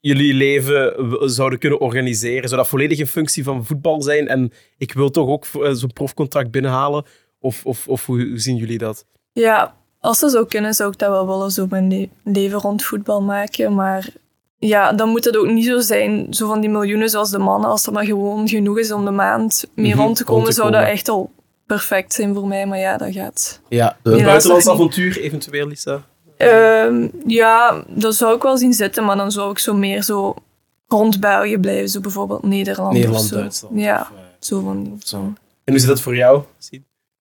jullie 0.00 0.34
leven 0.34 0.94
zouden 1.30 1.58
kunnen 1.58 1.80
organiseren, 1.80 2.48
zou 2.48 2.60
dat 2.60 2.70
volledig 2.70 2.98
in 2.98 3.06
functie 3.06 3.44
van 3.44 3.64
voetbal 3.66 4.02
zijn? 4.02 4.28
En 4.28 4.52
ik 4.78 4.92
wil 4.92 5.10
toch 5.10 5.28
ook 5.28 5.44
eh, 5.62 5.70
zo'n 5.72 5.92
profcontract 5.92 6.50
binnenhalen? 6.50 7.04
Of, 7.40 7.66
of, 7.66 7.88
of 7.88 8.06
hoe, 8.06 8.32
zien 8.34 8.56
jullie 8.56 8.78
dat? 8.78 9.04
ja, 9.32 9.74
als 10.00 10.20
dat 10.20 10.30
zou 10.30 10.46
kunnen, 10.46 10.74
zou 10.74 10.90
ik 10.92 10.98
dat 10.98 11.08
wel 11.10 11.26
willen, 11.26 11.50
zo 11.50 11.66
mijn 11.70 11.88
le- 11.88 12.08
leven 12.32 12.58
rond 12.58 12.84
voetbal 12.84 13.22
maken. 13.22 13.74
Maar 13.74 14.08
ja, 14.58 14.92
dan 14.92 15.08
moet 15.08 15.24
het 15.24 15.36
ook 15.36 15.46
niet 15.46 15.64
zo 15.64 15.80
zijn, 15.80 16.26
zo 16.34 16.46
van 16.46 16.60
die 16.60 16.70
miljoenen 16.70 17.08
zoals 17.08 17.30
de 17.30 17.38
mannen. 17.38 17.70
Als 17.70 17.84
dat 17.84 17.94
maar 17.94 18.04
gewoon 18.04 18.48
genoeg 18.48 18.78
is 18.78 18.92
om 18.92 19.04
de 19.04 19.10
maand 19.10 19.64
mee 19.74 19.92
Mhm, 19.94 20.00
rond 20.02 20.16
te 20.16 20.24
komen, 20.24 20.42
rond 20.42 20.54
te 20.54 20.60
zou 20.60 20.72
dat 20.72 20.82
echt 20.86 21.08
al 21.08 21.30
perfect 21.66 22.12
zijn 22.12 22.34
voor 22.34 22.46
mij. 22.46 22.66
Maar 22.66 22.78
ja, 22.78 22.96
dat 22.96 23.12
gaat. 23.12 23.60
Ja, 23.68 23.98
een 24.02 24.24
buitenlands 24.24 24.68
avontuur 24.68 25.20
eventueel, 25.20 25.66
Lisa? 25.66 26.08
Ehm, 26.40 27.08
ja, 27.26 27.84
dat 27.88 28.14
zou 28.14 28.36
ik 28.36 28.42
wel 28.42 28.56
zien 28.58 28.72
zitten, 28.72 29.04
maar 29.04 29.16
dan 29.16 29.30
zou 29.32 29.50
ik 29.50 29.58
zo 29.58 29.74
meer 29.74 30.02
zo 30.02 30.34
rond 30.88 31.20
België 31.20 31.58
blijven. 31.58 31.88
Zo 31.88 32.00
bijvoorbeeld 32.00 32.42
Nederland, 32.42 32.92
Nederland, 32.92 33.22
of 33.22 33.28
zo. 33.28 33.36
Duitsland. 33.36 33.80
Ja, 33.80 34.00
Of, 34.00 34.16
eh, 34.16 34.22
zo 34.40 34.60
van 34.60 34.82
die. 34.84 34.96
zo. 34.98 35.16
En 35.64 35.72
hoe 35.72 35.78
zit 35.78 35.88
dat 35.88 36.00
voor 36.00 36.16
jou? 36.16 36.42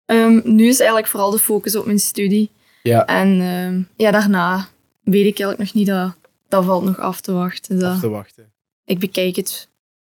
Ehm, 0.05 0.39
nu 0.43 0.67
is 0.67 0.77
eigenlijk 0.79 1.09
vooral 1.09 1.31
de 1.31 1.39
focus 1.39 1.75
op 1.75 1.85
mijn 1.85 1.99
studie. 1.99 2.51
Ja. 2.83 3.05
En 3.05 3.41
ehm, 3.41 3.81
ja, 4.03 4.11
daarna 4.11 4.67
weet 5.03 5.25
ik 5.25 5.39
eigenlijk 5.39 5.57
nog 5.59 5.73
niet. 5.73 5.87
Dat, 5.87 6.15
dat 6.47 6.65
valt 6.65 6.83
nog 6.83 6.99
af 6.99 7.21
te 7.21 7.31
wachten. 7.31 7.83
Af 7.83 7.99
te 7.99 8.09
wachten. 8.09 8.51
ik 8.85 8.99
bekijk 8.99 9.35
het 9.35 9.67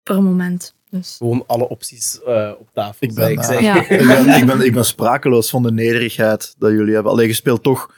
per 0.04 0.24
moment. 0.24 0.74
Dus. 0.90 1.16
Gewoon 1.18 1.44
alle 1.48 1.70
opties 1.70 2.20
eh, 2.26 2.52
op 2.60 2.70
tafel, 2.74 3.08
Ik 3.08 3.14
ben, 3.14 3.32
ik 3.32 3.44
zeggen. 3.44 3.64
Ja. 3.64 3.90
ik, 3.90 4.08
ben, 4.08 4.30
ik, 4.30 4.46
ben, 4.46 4.62
ik 4.66 4.74
ben 4.74 4.86
sprakeloos 4.86 5.50
van 5.50 5.64
de 5.64 5.72
nederigheid 5.72 6.56
dat 6.58 6.72
jullie 6.72 6.94
hebben. 6.94 7.12
Alleen 7.12 7.28
je 7.28 7.34
speelt 7.34 7.64
toch 7.64 7.94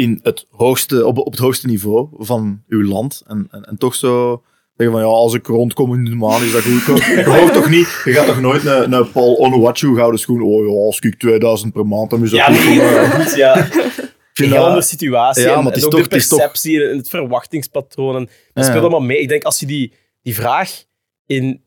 in 0.00 0.20
het 0.22 0.46
hoogste, 0.50 1.06
op, 1.06 1.18
op 1.18 1.30
het 1.30 1.40
hoogste 1.40 1.66
niveau 1.66 2.08
van 2.12 2.62
uw 2.68 2.84
land. 2.84 3.22
En, 3.26 3.48
en, 3.50 3.62
en 3.64 3.76
toch 3.78 3.94
zo 3.94 4.42
zeggen 4.76 4.98
van 4.98 5.06
ja, 5.08 5.14
als 5.16 5.34
ik 5.34 5.46
rondkom 5.46 5.94
in 5.94 6.04
de 6.04 6.14
maan 6.14 6.42
is 6.42 6.52
dat 6.52 6.62
goed. 6.62 7.04
Je 7.04 7.24
hoort 7.24 7.52
toch 7.62 7.70
niet, 7.70 8.00
je 8.04 8.12
gaat 8.12 8.26
toch 8.26 8.40
nooit 8.40 8.62
naar, 8.62 8.88
naar 8.88 9.06
Paul 9.06 9.36
Onuachu 9.38 9.94
gouden 9.94 10.20
schoen. 10.20 10.42
Oh 10.42 10.66
ja, 10.66 10.72
als 10.72 10.98
ik 10.98 11.18
2000 11.18 11.72
per 11.72 11.86
maand, 11.86 12.10
dan 12.10 12.22
is 12.22 12.30
dat 12.30 12.38
Ja, 12.38 12.44
goed. 12.52 12.64
nee, 12.64 13.10
goed, 13.10 13.34
ja. 13.36 13.56
Ik 14.34 14.42
Een 14.46 14.52
heel 14.52 14.64
andere 14.64 14.82
situatie. 14.82 15.42
Ja, 15.42 15.48
en, 15.48 15.54
maar 15.56 15.64
het 15.66 15.76
is 15.76 15.80
en 15.82 15.86
ook 15.86 15.92
toch- 15.94 16.08
de 16.08 16.14
het 16.14 16.22
is 16.22 16.28
toch- 16.28 16.38
perceptie 16.38 16.88
en 16.88 16.96
het 16.96 17.08
verwachtingspatroon. 17.08 18.16
En 18.16 18.28
dat 18.52 18.64
speelt 18.64 18.80
allemaal 18.80 19.00
mee. 19.00 19.20
Ik 19.20 19.28
denk 19.28 19.44
als 19.44 19.60
je 19.60 19.66
die, 19.66 19.92
die 20.22 20.34
vraag 20.34 20.84
in 21.26 21.62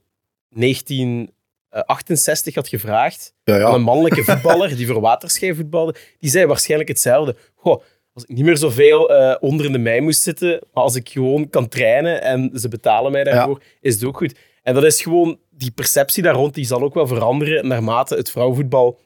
1968 0.49 2.55
had 2.55 2.67
gevraagd 2.67 3.33
ja, 3.43 3.63
aan 3.63 3.73
een 3.73 3.81
mannelijke 3.81 4.23
voetballer 4.23 4.75
die 4.75 4.87
voor 4.87 5.01
Waterschei 5.01 5.55
voetbalde, 5.55 5.95
die 6.19 6.29
zei 6.29 6.45
waarschijnlijk 6.45 6.89
hetzelfde. 6.89 7.35
Goh, 7.55 7.81
als 8.13 8.23
ik 8.23 8.35
niet 8.35 8.45
meer 8.45 8.57
zoveel 8.57 9.13
eh 9.13 9.35
onder 9.39 9.65
in 9.65 9.71
de 9.71 9.77
mei 9.77 10.01
moest 10.01 10.21
zitten, 10.21 10.49
maar 10.73 10.83
als 10.83 10.95
ik 10.95 11.09
gewoon 11.09 11.49
kan 11.49 11.67
trainen 11.67 12.21
en 12.21 12.51
ze 12.53 12.67
betalen 12.67 13.11
mij 13.11 13.23
daarvoor, 13.23 13.61
is 13.81 13.93
het 13.93 14.03
ook 14.03 14.17
goed. 14.17 14.35
En 14.61 14.73
dat 14.73 14.83
is 14.83 15.01
gewoon, 15.01 15.39
die 15.49 15.71
perceptie 15.71 16.23
daar 16.23 16.33
rond, 16.33 16.53
die 16.53 16.65
zal 16.65 16.81
ook 16.81 16.93
wel 16.93 17.07
veranderen 17.07 17.67
naarmate 17.67 18.15
het 18.15 18.31
vrouwenvoetbal 18.31 18.99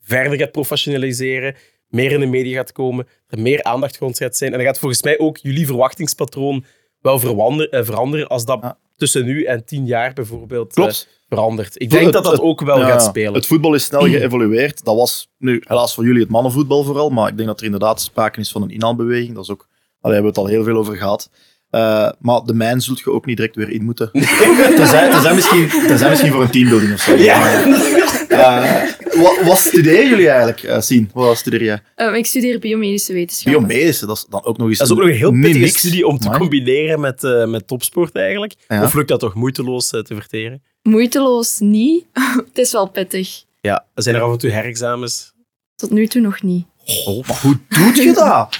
verder 0.00 0.38
gaat 0.38 0.52
professionaliseren, 0.52 1.54
meer 1.88 2.12
in 2.12 2.20
de 2.20 2.26
media 2.26 2.56
gaat 2.56 2.72
komen, 2.72 3.06
er 3.28 3.40
meer 3.40 3.62
aandacht 3.62 3.96
rond 3.98 4.16
gaat 4.18 4.36
zijn. 4.36 4.50
En 4.52 4.58
dan 4.58 4.66
gaat 4.66 4.78
volgens 4.78 5.02
mij 5.02 5.18
ook 5.18 5.36
jullie 5.36 5.66
verwachtingspatroon 5.66 6.64
wel 7.00 7.20
eh, 7.70 7.84
veranderen 7.84 8.26
als 8.26 8.44
dat 8.44 8.58
Ja. 8.62 8.78
tussen 8.96 9.24
nu 9.24 9.44
en 9.44 9.64
tien 9.64 9.86
jaar 9.86 10.12
bijvoorbeeld 10.12 10.68
eh, 10.68 10.74
Klopt. 10.74 11.15
Verandert. 11.28 11.74
Ik 11.74 11.80
Het- 11.80 11.90
denk 11.90 12.12
dat 12.12 12.22
dat 12.24 12.32
het- 12.32 12.40
ook 12.40 12.60
wel 12.60 12.78
Ja, 12.78 12.86
gaat 12.86 13.02
spelen. 13.02 13.34
Het 13.34 13.46
voetbal 13.46 13.74
is 13.74 13.84
snel 13.84 14.00
geëvolueerd. 14.02 14.84
Dat 14.84 14.96
was 14.96 15.28
nu 15.38 15.62
helaas 15.66 15.94
voor 15.94 16.04
jullie 16.04 16.20
het 16.20 16.30
mannenvoetbal 16.30 16.84
vooral, 16.84 17.10
maar 17.10 17.28
ik 17.28 17.36
denk 17.36 17.48
dat 17.48 17.58
er 17.58 17.64
inderdaad 17.64 18.00
sprake 18.00 18.40
is 18.40 18.50
van 18.50 18.62
een 18.62 18.70
inhaalbeweging. 18.70 19.34
Dat 19.34 19.44
is 19.44 19.50
ook, 19.50 19.66
daar 20.00 20.12
hebben 20.12 20.32
we 20.32 20.38
het 20.38 20.38
al 20.38 20.46
heel 20.46 20.64
veel 20.64 20.76
over 20.76 20.96
gehad. 20.96 21.30
Eh, 21.70 22.08
maar 22.20 22.40
de 22.44 22.54
mijn 22.54 22.80
zult 22.80 22.98
je 22.98 23.10
ook 23.10 23.26
niet 23.26 23.36
direct 23.36 23.56
weer 23.56 23.70
in 23.70 23.84
moeten. 23.84 24.10
Tenzij, 24.76 25.10
tenzij, 25.14 25.34
misschien, 25.34 25.68
tenzij 25.68 26.08
misschien 26.10 26.32
voor 26.32 26.42
een 26.42 26.50
teambuilding 26.50 26.92
of 26.92 27.00
zo. 27.00 27.14
Eh, 28.28 28.82
wat, 29.22 29.38
wat 29.44 29.58
studeren 29.58 30.08
jullie 30.08 30.28
eigenlijk, 30.28 30.62
uh, 30.62 30.80
Sien? 30.80 31.10
Wat 31.12 31.36
studeer 31.36 31.62
jij? 31.62 31.80
Ik 32.16 32.26
studeer 32.26 32.58
biomedische 32.58 33.12
wetenschappen. 33.12 33.66
Biomedische, 33.66 34.06
dat 34.06 34.16
is 34.16 34.26
dan 34.30 34.44
ook 34.44 34.56
nog 34.58 34.68
eens 34.68 34.78
Dat 34.78 34.86
is 34.86 34.92
ook 34.92 35.00
nog 35.00 35.08
een 35.08 35.14
heel 35.16 35.30
pittige 35.30 35.78
studie 35.78 36.06
om 36.06 36.18
te 36.18 36.30
combineren 36.30 37.00
met, 37.00 37.24
eh, 37.24 37.46
met 37.46 37.66
topsport 37.66 38.14
eigenlijk. 38.14 38.54
Ja. 38.68 38.82
Of 38.82 38.94
lukt 38.94 39.08
dat 39.08 39.20
toch 39.20 39.34
moeiteloos 39.34 39.88
te 39.88 40.04
verteren? 40.06 40.62
Moeiteloos 40.86 41.58
niet. 41.58 42.04
het 42.48 42.58
is 42.58 42.72
wel 42.72 42.86
pittig. 42.88 43.44
Ja, 43.60 43.86
zijn 43.94 44.14
er 44.16 44.22
af 44.22 44.32
en 44.32 44.38
toe 44.38 44.50
herexamens? 44.50 45.32
Tot 45.76 45.90
nu 45.90 46.06
toe 46.06 46.20
nog 46.22 46.42
niet. 46.42 46.66
Maar 47.26 47.40
hoe 47.42 47.58
doet 47.68 47.96
je 47.96 48.12
dat? 48.14 48.58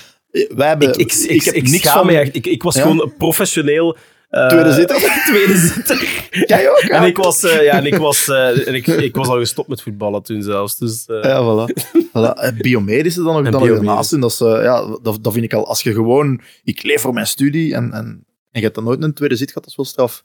Wij 0.56 0.68
hebben, 0.68 0.88
Ik, 0.88 0.96
ik, 1.12 1.12
ik, 1.12 1.42
heb 1.44 1.54
ik 1.54 1.68
niks 1.68 1.88
van... 1.90 2.06
me 2.06 2.18
echt. 2.18 2.34
Ik, 2.34 2.46
ik 2.46 2.62
was 2.62 2.74
Ja? 2.74 2.82
gewoon 2.82 3.12
professioneel... 3.18 3.96
eh, 4.28 4.48
Tweede 4.48 4.72
zitter? 4.72 4.96
tweede 5.30 5.56
zitter. 5.56 6.24
Jij 6.46 6.70
ook, 6.70 6.76
En 6.78 7.02
ik 7.04 7.16
was, 7.16 7.42
eh, 7.42 7.64
ja, 7.64 7.72
en 7.72 7.86
ik, 7.86 7.96
was, 7.96 8.28
eh, 8.28 8.68
en 8.68 8.74
ik, 8.74 8.86
ik 8.86 9.16
was 9.16 9.28
al 9.28 9.38
gestopt 9.38 9.68
met 9.68 9.82
voetballen 9.82 10.22
toen 10.22 10.42
zelfs. 10.42 10.78
Dus, 10.78 11.06
eh, 11.06 11.22
Ja, 11.22 11.42
voilà. 11.42 11.72
voilà. 11.96 12.56
Biomedische 12.58 13.22
dan 13.22 13.36
ook, 13.36 13.44
En 13.44 13.50
dan 13.52 13.62
ernaast. 13.68 14.20
Dat, 14.20 14.30
is, 14.30 14.38
ja, 14.38 14.98
dat, 15.02 15.18
dat 15.22 15.32
vind 15.32 15.44
ik 15.44 15.52
al, 15.52 15.66
als 15.66 15.82
je 15.82 15.92
gewoon, 15.92 16.40
ik 16.64 16.82
leef 16.82 17.00
voor 17.00 17.12
mijn 17.12 17.26
studie 17.26 17.74
en, 17.74 17.92
en, 17.92 18.04
en 18.50 18.60
je 18.60 18.60
hebt 18.60 18.74
dan 18.74 18.84
nooit 18.84 19.02
een 19.02 19.14
tweede 19.14 19.36
zit 19.36 19.48
gehad, 19.48 19.62
dat 19.62 19.70
is 19.70 19.76
wel 19.76 19.86
straf. 19.86 20.24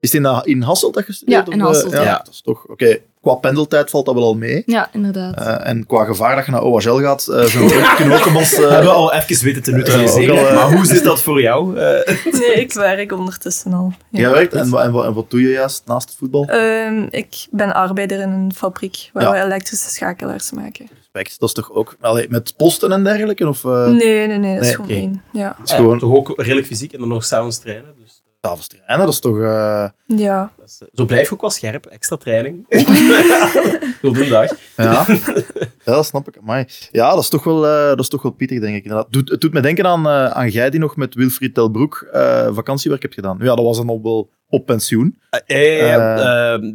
Is 0.00 0.12
het 0.12 0.24
in, 0.24 0.40
in 0.44 0.62
Hasselt 0.62 0.94
dat 0.94 1.04
gestudeerd? 1.04 1.46
Ja, 1.46 1.52
in 1.52 1.60
eh, 1.60 1.66
Hasselt, 1.66 1.92
ja. 1.92 2.02
ja. 2.02 2.16
Dat 2.24 2.28
is 2.34 2.40
toch... 2.44 2.66
Oké, 2.66 2.98
qua 3.20 3.34
pendeltijd 3.34 3.90
valt 3.90 4.06
dat 4.06 4.14
wel 4.14 4.24
al 4.24 4.34
mee. 4.36 4.62
Ja, 4.66 4.88
inderdaad. 4.92 5.36
Eh, 5.36 5.68
en 5.68 5.86
qua 5.86 6.04
gevaar 6.04 6.36
dat 6.36 6.44
je 6.46 6.50
naar 6.52 6.62
OHL 6.62 6.98
gaat, 7.00 7.26
eh 7.28 7.42
zijn 7.44 7.68
we 7.68 7.74
ook, 7.90 7.96
kunnen 7.96 8.14
we 8.18 8.24
ook 8.24 8.34
ons... 8.36 8.52
eh, 8.52 8.60
hebben 8.70 8.90
we 8.90 8.96
al 8.96 9.12
even 9.14 9.44
weten 9.44 9.62
te 9.62 9.70
neutraliseren. 9.72 10.38
Al, 10.38 10.46
eh, 10.46 10.54
maar 10.54 10.72
hoe 10.76 10.86
zit 10.86 11.04
dat 11.04 11.22
voor 11.22 11.40
jou? 11.40 11.76
Eh, 11.78 12.16
Nee, 12.40 12.52
ik 12.54 12.72
werk 12.72 13.12
ondertussen 13.12 13.72
al. 13.72 13.92
Ja. 14.10 14.20
jij 14.20 14.30
werkt 14.30 14.52
en, 14.54 14.70
wa- 14.70 14.82
en, 14.82 14.92
wa- 14.92 15.04
en 15.04 15.14
wat 15.14 15.30
doe 15.30 15.40
je 15.42 15.48
juist 15.48 15.82
naast 15.86 16.08
het 16.08 16.18
voetbal? 16.18 16.44
Ehm, 16.48 17.06
ik 17.10 17.46
ben 17.50 17.74
arbeider 17.74 18.20
in 18.20 18.30
een 18.30 18.52
fabriek 18.54 19.10
waar 19.12 19.22
Ja. 19.22 19.32
we 19.32 19.38
elektrische 19.38 19.90
schakelaars 19.90 20.52
maken. 20.52 20.88
Respect, 20.96 21.40
dat 21.40 21.48
is 21.48 21.54
toch 21.54 21.72
ook... 21.72 21.96
Allee, 22.00 22.26
met 22.28 22.54
posten 22.56 22.92
en 22.92 23.04
dergelijke? 23.04 23.48
Of, 23.48 23.64
eh, 23.64 23.86
Nee, 23.86 24.26
nee, 24.26 24.38
nee, 24.38 24.54
dat 24.54 24.64
is 24.64 24.66
nee, 24.66 24.74
gewoon 24.74 24.90
oké. 24.90 24.98
één. 24.98 25.22
Ja. 25.32 25.54
Het 25.58 25.68
is 25.68 25.74
gewoon 25.74 25.98
toch 25.98 26.12
ook 26.14 26.32
redelijk 26.36 26.66
fysiek 26.66 26.92
en 26.92 26.98
dan 26.98 27.08
nog 27.08 27.24
s'avonds 27.24 27.58
trainen. 27.58 27.94
Dus 28.04 28.15
trainen, 28.54 28.98
dat 29.06 29.08
is 29.14 29.18
toch... 29.20 29.38
eh, 29.40 29.88
ja. 30.06 30.52
is, 30.64 30.78
eh, 30.82 30.88
zo 30.94 31.04
blijf 31.04 31.28
je 31.28 31.34
ook 31.34 31.40
wel 31.40 31.50
scherp. 31.50 31.86
Extra 31.86 32.16
training. 32.16 32.66
Op 34.02 34.16
een 34.16 34.28
dag. 34.28 34.50
Ja, 34.76 35.06
ja 35.84 35.92
dat 35.92 36.06
snap 36.06 36.28
ik. 36.28 36.36
Amai. 36.38 36.64
Ja, 36.92 37.10
dat 37.10 37.22
is, 37.22 37.28
toch 37.28 37.44
wel, 37.44 37.66
eh, 37.66 37.88
dat 37.88 38.00
is 38.00 38.08
toch 38.08 38.22
wel 38.22 38.32
pittig, 38.32 38.60
denk 38.60 38.76
ik. 38.76 38.82
Inderdaad. 38.84 39.12
Doet, 39.12 39.28
het 39.28 39.40
doet 39.40 39.52
me 39.52 39.60
denken 39.60 39.86
aan, 39.86 40.06
eh 40.06 40.26
aan 40.30 40.48
jij 40.48 40.70
die 40.70 40.80
nog 40.80 40.96
met 40.96 41.14
Wilfried 41.14 41.54
Telbroek 41.54 42.08
eh, 42.12 42.48
vakantiewerk 42.54 43.02
hebt 43.02 43.14
gedaan. 43.14 43.36
Ja, 43.40 43.54
dat 43.54 43.64
was 43.64 43.76
dan 43.76 43.88
al 43.88 44.00
wel 44.02 44.30
op 44.48 44.66
pensioen. 44.66 45.18
Bij 45.46 45.92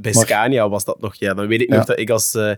maar- 0.02 0.14
Scania 0.14 0.70
was 0.70 0.84
dat 0.86 1.02
nog. 1.02 1.16
Ja. 1.16 1.34
Dan 1.34 1.48
weet 1.48 1.62
ik 1.62 1.70
Ja. 1.70 1.76
nog 1.76 1.86
dat 1.86 2.00
ik 2.00 2.10
als 2.10 2.34
eh, 2.36 2.52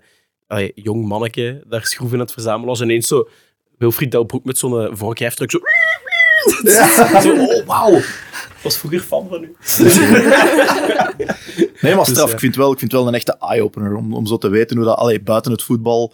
allee, 0.48 0.72
jong 0.76 1.06
manneke 1.06 1.64
daar 1.68 1.86
schroeven 1.86 2.18
aan 2.18 2.24
het 2.24 2.34
verzamelen 2.34 2.68
was. 2.68 2.80
En 2.80 2.86
ineens 2.90 3.08
zo 3.08 3.28
Wilfried 3.78 4.12
Delbroek 4.12 4.46
met 4.46 4.58
zo'n 4.58 4.82
uh, 4.84 4.88
vorkheftruck 4.92 5.52
zo... 5.52 5.60
zo... 7.22 7.32
Oh, 7.36 7.66
wauw. 7.66 8.00
Ik 8.64 8.70
was 8.70 8.78
vroeger 8.78 9.00
fan 9.00 9.28
van 9.30 9.44
u. 9.44 9.56
Nee, 11.82 11.96
maar 11.96 12.06
Dus, 12.06 12.14
straf, 12.14 12.28
ja. 12.28 12.34
ik, 12.34 12.40
vind 12.40 12.56
wel, 12.56 12.72
ik 12.72 12.80
vind 12.80 12.92
wel 12.92 13.08
een 13.08 13.14
echte 13.14 13.38
eye-opener 13.40 13.96
om, 13.96 14.14
om 14.14 14.26
zo 14.26 14.38
te 14.38 14.50
weten 14.50 14.78
hoe 14.78 14.86
dat 14.86 14.98
allee, 14.98 15.22
buiten 15.22 15.52
het 15.52 15.64
voetbal... 15.64 16.14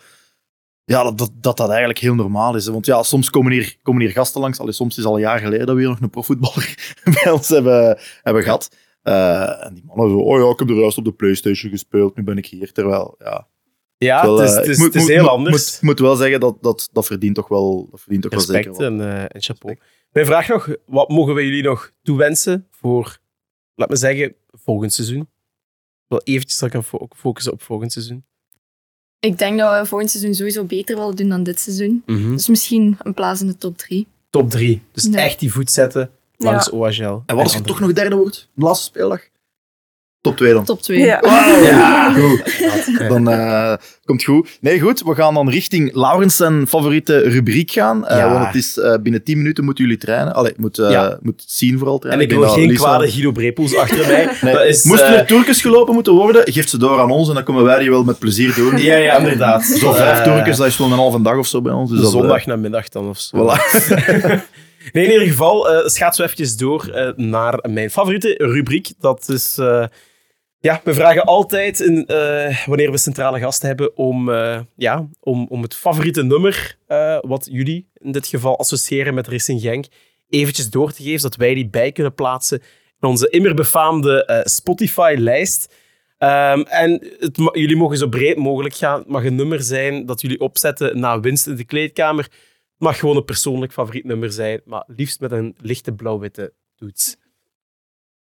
Ja, 0.86 1.04
dat, 1.04 1.18
dat, 1.18 1.32
dat 1.41 1.58
dat 1.58 1.70
eigenlijk 1.70 2.00
heel 2.00 2.16
normaal 2.16 2.56
is. 2.56 2.66
hè. 2.66 2.72
Want 2.72 2.86
ja, 2.86 3.04
soms 3.04 3.30
komen 3.30 3.52
hier, 3.52 3.76
komen 3.82 4.02
hier 4.02 4.12
gasten 4.12 4.41
langs. 4.41 4.60
Allee, 4.60 4.72
soms 4.74 4.89
is 4.91 4.97
het 4.97 5.06
al 5.06 5.14
een 5.14 5.20
jaar 5.22 5.39
geleden 5.39 5.66
dat 5.66 5.76
we 5.76 5.82
hier 5.82 5.89
nog 5.89 6.00
een 6.02 6.10
profvoetballer 6.10 6.76
bij 7.24 7.32
ons 7.32 7.47
hebben, 7.50 8.00
hebben 8.22 8.43
gehad. 8.43 8.76
Eh, 9.02 9.66
en 9.66 9.74
die 9.74 9.84
mannen 9.86 10.10
zo, 10.10 10.18
oh 10.18 10.39
ja, 10.45 10.50
ik 10.52 10.60
heb 10.60 10.70
er 10.70 10.76
juist 10.76 10.97
op 10.97 11.06
de 11.06 11.12
Playstation 11.12 11.72
gespeeld, 11.72 12.16
nu 12.16 12.24
ben 12.24 12.38
ik 12.38 12.45
hier. 12.45 12.72
Terwijl, 12.72 13.16
ja... 13.20 13.47
Ja, 13.97 14.32
het 14.36 14.39
is, 14.39 14.50
eh, 14.50 14.56
het 14.56 14.66
ik 14.66 14.72
is, 14.72 14.78
moet- 14.78 14.86
het 14.86 14.95
is 14.95 15.02
moet- 15.02 15.10
heel 15.12 15.22
moet- 15.22 15.32
anders. 15.32 15.72
Moet, 15.80 15.82
moet 15.82 16.00
wel 16.00 16.16
zeggen, 16.16 16.39
dat, 16.39 16.58
dat, 16.62 16.89
dat 16.91 17.06
verdient 17.06 17.36
toch 17.36 17.47
wel, 17.47 17.88
dat 17.91 18.00
verdient 18.00 18.22
toch 18.24 18.32
wel 18.32 18.41
zeker 18.41 18.62
Respect 18.64 18.78
wat. 18.78 18.88
en, 19.00 19.02
eh, 19.16 19.22
en 19.24 19.41
chapeau. 19.41 19.78
Mijn 20.12 20.26
vraag 20.26 20.47
nog, 20.47 20.70
wat 20.86 21.10
mogen 21.10 21.34
we 21.36 21.45
jullie 21.45 21.64
nog 21.64 21.91
toewensen 22.03 22.68
voor, 22.72 23.20
laat 23.76 23.89
me 23.89 23.95
zeggen, 23.95 24.36
volgend 24.51 24.93
seizoen? 24.93 25.30
Wel 26.07 26.22
eventjes 26.24 26.60
dat 26.60 26.74
ik 26.74 26.82
kan 26.89 27.07
focussen 27.16 27.51
op 27.53 27.62
volgend 27.62 27.91
seizoen. 27.91 28.24
Ik 29.20 29.38
denk 29.38 29.60
dat 29.60 29.80
we 29.82 29.86
volgend 29.86 30.12
seizoen 30.12 30.36
sowieso 30.36 30.64
beter 30.64 30.95
willen 30.97 31.16
doen 31.16 31.30
dan 31.30 31.43
dit 31.43 31.60
seizoen. 31.60 32.03
Dus 32.05 32.47
misschien 32.47 32.97
een 32.99 33.14
plaats 33.14 33.41
in 33.41 33.47
de 33.47 33.57
top 33.57 33.78
3. 33.78 34.07
Top 34.30 34.49
3. 34.49 34.82
Dus 34.91 35.03
Ja. 35.12 35.18
echt 35.18 35.39
die 35.39 35.51
voet 35.51 35.72
zetten 35.72 36.12
langs 36.38 36.66
Ja. 36.66 36.72
OHL. 36.78 37.22
En 37.26 37.36
wat 37.36 37.43
als 37.43 37.53
je 37.53 37.62
toch 37.62 37.80
nog 37.80 37.93
derde 37.93 38.16
wordt? 38.16 38.49
De 38.53 38.64
laatste 38.64 38.86
speeldag? 38.86 39.28
Top 40.22 40.38
2 40.38 40.53
dan. 40.53 40.63
Top 40.65 40.82
2. 40.82 40.99
Ja. 40.99 41.20
Ja. 41.63 42.13
Goed. 42.20 43.09
Dan 43.09 43.30
eh, 43.30 43.74
komt 44.05 44.24
goed. 44.24 44.57
Nee, 44.61 44.80
goed. 44.80 45.01
We 45.03 45.15
gaan 45.15 45.34
dan 45.34 45.49
richting 45.49 45.93
Laurens 45.95 46.36
zijn 46.36 46.67
favoriete 46.67 47.17
rubriek 47.20 47.72
gaan. 47.72 48.07
Eh, 48.07 48.17
Ja. 48.17 48.32
Want 48.34 48.45
het 48.45 48.55
is 48.55 48.78
eh, 48.78 48.93
binnen 49.03 49.24
10 49.24 49.38
minuten 49.38 49.63
moeten 49.63 49.84
jullie 49.84 49.99
trainen. 49.99 50.34
Allee, 50.36 50.53
moet, 50.57 50.80
eh 50.80 50.91
Ja. 50.91 51.17
moet 51.22 51.43
zien 51.47 51.78
vooral 51.78 51.93
En 51.95 51.99
trainen. 51.99 52.24
ik 52.26 52.30
denk 52.32 52.41
wil 52.41 52.51
geen 52.53 52.67
Lisa- 52.70 52.84
kwade 52.84 53.09
Guido 53.11 53.32
Brepels 53.32 53.76
achter 53.76 54.07
mij. 54.07 54.30
Nee. 54.41 54.53
Dat 54.53 54.65
is, 54.65 54.84
Moesten 54.84 55.07
eh, 55.07 55.20
er 55.20 55.26
toerkes 55.26 55.61
gelopen 55.61 55.93
moeten 55.93 56.13
worden, 56.13 56.53
geef 56.53 56.67
ze 56.70 56.78
door 56.78 56.99
aan 56.99 57.11
ons 57.11 57.28
en 57.28 57.34
dan 57.34 57.43
komen 57.43 57.63
wij 57.63 57.80
die 57.80 57.89
wel 57.89 58.03
met 58.03 58.20
plezier 58.20 58.53
doen. 58.55 58.78
Ja, 58.78 58.95
ja, 58.95 59.17
inderdaad. 59.17 59.63
Zo 59.65 59.91
vijf 59.91 60.22
toerkes, 60.24 60.57
dat 60.57 60.67
is 60.67 60.78
wel 60.78 60.88
een 60.88 60.93
halve 60.93 61.22
dag 61.22 61.38
of 61.38 61.47
zo 61.47 61.61
bij 61.61 61.74
ons. 61.74 61.91
Dus 61.91 62.09
zondag 62.11 62.45
namiddag 62.45 62.89
dan 62.89 63.09
of 63.09 63.20
zo. 63.20 63.38
Voilà. 63.38 63.78
Nee, 64.93 65.05
in 65.05 65.11
ieder 65.11 65.28
geval, 65.28 65.70
eh 65.70 65.88
schaats 65.88 66.17
we 66.17 66.24
eventjes 66.24 66.57
door 66.57 66.88
eh, 66.88 67.09
naar 67.15 67.59
mijn 67.70 67.89
favoriete 67.91 68.34
rubriek. 68.38 68.89
Dat 68.99 69.30
is... 69.30 69.57
ja, 70.60 70.82
we 70.84 70.93
vragen 70.93 71.24
altijd, 71.24 71.80
in, 71.80 72.05
eh, 72.05 72.66
wanneer 72.66 72.91
we 72.91 72.97
centrale 72.97 73.39
gasten 73.39 73.68
hebben, 73.68 73.97
om, 73.97 74.30
eh, 74.30 74.60
ja, 74.76 75.10
om, 75.20 75.47
om 75.49 75.62
het 75.62 75.76
favoriete 75.76 76.24
nummer, 76.24 76.78
eh, 76.88 77.18
wat 77.22 77.47
jullie 77.51 77.89
in 77.93 78.12
dit 78.12 78.28
geval 78.28 78.60
associëren 78.60 79.14
met 79.14 79.28
Racing 79.28 79.62
Genk, 79.62 79.86
eventjes 80.30 80.70
door 80.70 80.91
te 80.91 81.03
geven, 81.03 81.20
zodat 81.20 81.38
wij 81.38 81.53
die 81.53 81.70
bij 81.70 81.91
kunnen 81.91 82.14
plaatsen 82.14 82.62
in 82.99 83.07
onze 83.07 83.30
immer 83.30 83.53
befaamde 83.53 84.41
Spotify-lijst. 84.43 85.74
Ehm, 86.18 86.62
en 86.62 86.91
het, 87.20 87.38
jullie 87.51 87.76
mogen 87.76 87.97
zo 87.97 88.07
breed 88.07 88.38
mogelijk 88.38 88.76
gaan. 88.76 88.99
Het 88.99 89.07
mag 89.07 89.24
een 89.24 89.36
nummer 89.36 89.62
zijn 89.62 90.05
dat 90.05 90.22
jullie 90.22 90.39
opzetten 90.39 90.99
na 90.99 91.20
winst 91.20 91.47
in 91.47 91.55
de 91.55 91.64
kleedkamer. 91.64 92.24
Het 92.24 92.32
mag 92.78 92.99
gewoon 92.99 93.16
een 93.16 93.26
persoonlijk 93.26 93.74
favoriet 93.74 94.05
nummer 94.05 94.32
zijn, 94.32 94.62
maar 94.66 94.84
liefst 94.88 95.20
met 95.20 95.32
een 95.32 95.55
lichte 95.62 95.93
blauw-witte 95.93 96.53
toets. 96.76 97.18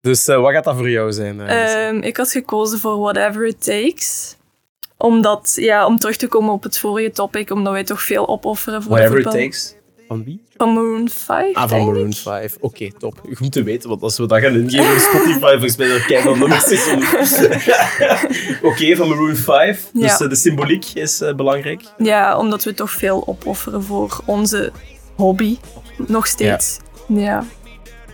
Dus 0.01 0.28
eh, 0.28 0.40
wat 0.40 0.53
gaat 0.53 0.64
dat 0.64 0.76
voor 0.76 0.90
jou 0.90 1.12
zijn? 1.12 1.40
eh? 1.40 1.86
Ehm, 1.88 1.96
ik 1.96 2.16
had 2.16 2.30
gekozen 2.30 2.78
voor 2.78 2.99
Whatever 2.99 3.46
It 3.46 3.64
Takes. 3.64 4.36
Omdat, 4.96 5.53
ja, 5.57 5.86
om 5.86 5.99
terug 5.99 6.16
te 6.16 6.26
komen 6.28 6.53
op 6.53 6.62
het 6.62 6.78
vorige 6.78 7.11
topic, 7.11 7.51
omdat 7.51 7.72
wij 7.72 7.84
toch 7.84 8.03
veel 8.03 8.28
opofferen 8.28 8.82
voor 8.82 8.90
Whatever 8.92 9.22
de 9.22 9.28
it 9.28 9.30
takes. 9.30 9.74
Van 10.09 10.24
wie? 10.24 10.42
Van 10.57 10.72
Maroon 10.72 11.09
5, 11.09 11.55
Ah, 11.57 11.68
van 11.68 11.84
Maroon 11.84 12.09
ik. 12.11 12.16
5. 12.16 12.57
Oké, 12.61 12.90
top. 12.99 13.20
Goed 13.34 13.53
te 13.53 13.62
weten, 13.62 13.88
want 13.88 14.03
als 14.03 14.18
we 14.18 14.26
dat 14.26 14.40
gaan 14.40 14.55
ingeven 14.55 14.92
op 14.92 14.99
Spotify, 14.99 15.38
volgens 15.51 15.76
mij 15.76 15.90
er 15.90 16.05
keihard 16.07 16.38
nummers 16.38 16.64
is. 16.76 16.86
Oké, 18.68 18.96
van 18.96 19.09
Maroon 19.09 19.36
5. 19.36 19.90
Dus 19.92 20.20
eh, 20.20 20.28
de 20.28 20.36
symboliek 20.36 20.84
is 20.94 21.20
eh, 21.20 21.34
belangrijk. 21.34 21.82
Ja, 21.99 22.38
omdat 22.38 22.64
we 22.64 22.74
toch 22.74 22.90
veel 22.90 23.22
opofferen 23.26 23.82
voor 23.82 24.20
onze 24.24 24.72
hobby. 25.16 25.59
Nog 26.07 26.26
steeds. 26.26 26.78
Ja. 27.09 27.44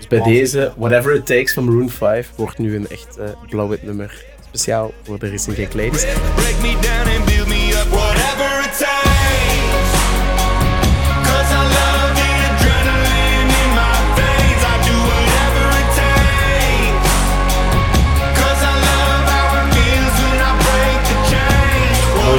Dus 0.08 0.18
bij 0.18 0.32
deze, 0.32 0.72
Whatever 0.76 1.14
It 1.14 1.26
Takes 1.26 1.52
van 1.52 1.64
Maroon 1.64 1.90
5 1.90 2.30
wordt 2.36 2.58
nu 2.58 2.76
een 2.76 2.88
echt 2.88 3.16
eh, 3.16 3.28
blauw-wit 3.48 3.82
nummer. 3.82 4.24
Speciaal 4.46 4.92
voor 5.02 5.18
de 5.18 5.30
Racing 5.30 5.56
Ladies. 5.56 6.04
Break 6.34 6.60
me 6.60 6.72
down 6.80 7.16
and 7.16 7.24
build 7.24 7.48
me 7.48 7.63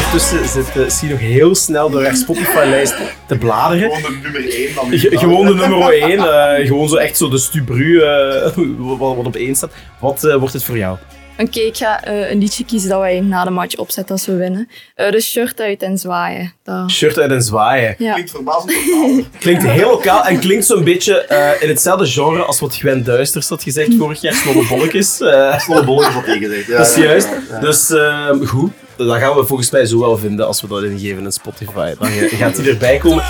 Ondertussen 0.06 0.48
zit 0.64 0.76
uh, 0.76 0.90
Sie 0.90 1.10
nog 1.10 1.20
heel 1.20 1.56
snel 1.56 1.90
door 1.90 2.04
haar 2.04 2.16
Spotify-lijst 2.16 2.96
te 3.28 3.38
bladeren. 3.38 3.92
Gewoon 3.92 4.12
de 4.12 4.20
nummer 4.30 4.50
1 4.54 4.76
dan. 4.76 5.00
Ge- 5.00 5.18
gewoon 5.18 5.46
de 5.46 5.54
nummer 5.54 6.02
1, 6.02 6.66
gewoon 6.68 6.90
zo 6.90 6.96
echt 6.96 7.18
zo 7.18 7.30
de 7.30 7.38
stubru 7.38 8.00
eh, 8.02 8.52
wat, 9.00 9.16
wat 9.16 9.26
op 9.26 9.36
1 9.36 9.56
staat. 9.56 9.72
Wat 10.00 10.24
eh, 10.24 10.36
wordt 10.36 10.54
het 10.54 10.64
voor 10.64 10.78
jou? 10.78 10.98
Oké, 11.38 11.60
ik 11.60 11.78
ga 11.78 12.04
eh, 12.04 12.32
een 12.32 12.38
liedje 12.40 12.66
kiezen 12.66 12.90
dat 12.90 13.00
wij 13.00 13.20
na 13.20 13.44
de 13.44 13.50
match 13.50 13.76
opzetten 13.76 14.16
als 14.16 14.26
we 14.26 14.36
winnen. 14.36 14.70
Eh 14.96 15.12
de 15.12 15.22
shirt 15.22 15.62
uit 15.62 15.82
en 15.82 15.98
zwaaien. 15.98 16.54
Dat... 16.64 16.92
Shirt 16.92 17.20
uit 17.20 17.32
en 17.32 17.42
zwaaien. 17.42 17.96
Ja. 17.98 18.14
Klinkt 18.14 18.32
verbazend 18.32 18.72
lokaal. 18.72 19.20
Klinkt 19.40 19.64
heel 19.68 19.90
lokaal 19.90 20.24
en 20.26 20.40
klinkt 20.40 20.66
zo'n 20.66 20.84
beetje 20.84 21.18
eh, 21.22 21.62
in 21.62 21.70
hetzelfde 21.70 22.06
genre 22.06 22.44
als 22.44 22.60
wat 22.60 22.76
Gwen 22.76 23.04
Duisters 23.04 23.50
had 23.50 23.64
gezegd 23.64 23.90
vorig 23.98 24.22
jaar, 24.22 24.34
Snolle 24.34 24.68
Bolletjes. 24.68 25.22
eh, 25.22 25.60
Snolle 25.60 25.84
bolletjes 25.84 26.16
wat 26.16 26.26
tegengezegd. 26.26 26.68
Ja, 26.68 26.78
dat 26.78 26.88
is 26.88 26.96
ja, 26.96 27.04
juist. 27.04 27.28
ja. 27.50 27.60
Dus 27.60 27.90
ehm, 27.90 28.46
goed, 28.46 28.72
dat 28.98 29.18
gaan 29.18 29.36
we 29.36 29.46
volgens 29.46 29.72
mij 29.72 29.86
zo 29.86 30.00
wel 30.00 30.18
vinden 30.18 30.48
als 30.48 30.62
we 30.62 30.68
dat 30.68 30.84
ingeven 30.84 31.24
in 31.24 31.32
Spotify. 31.32 31.94
Dan 32.00 32.10
ga- 32.10 32.36
gaat 32.36 32.58
hij 32.58 32.68
erbij 32.68 32.98
komen. 32.98 33.24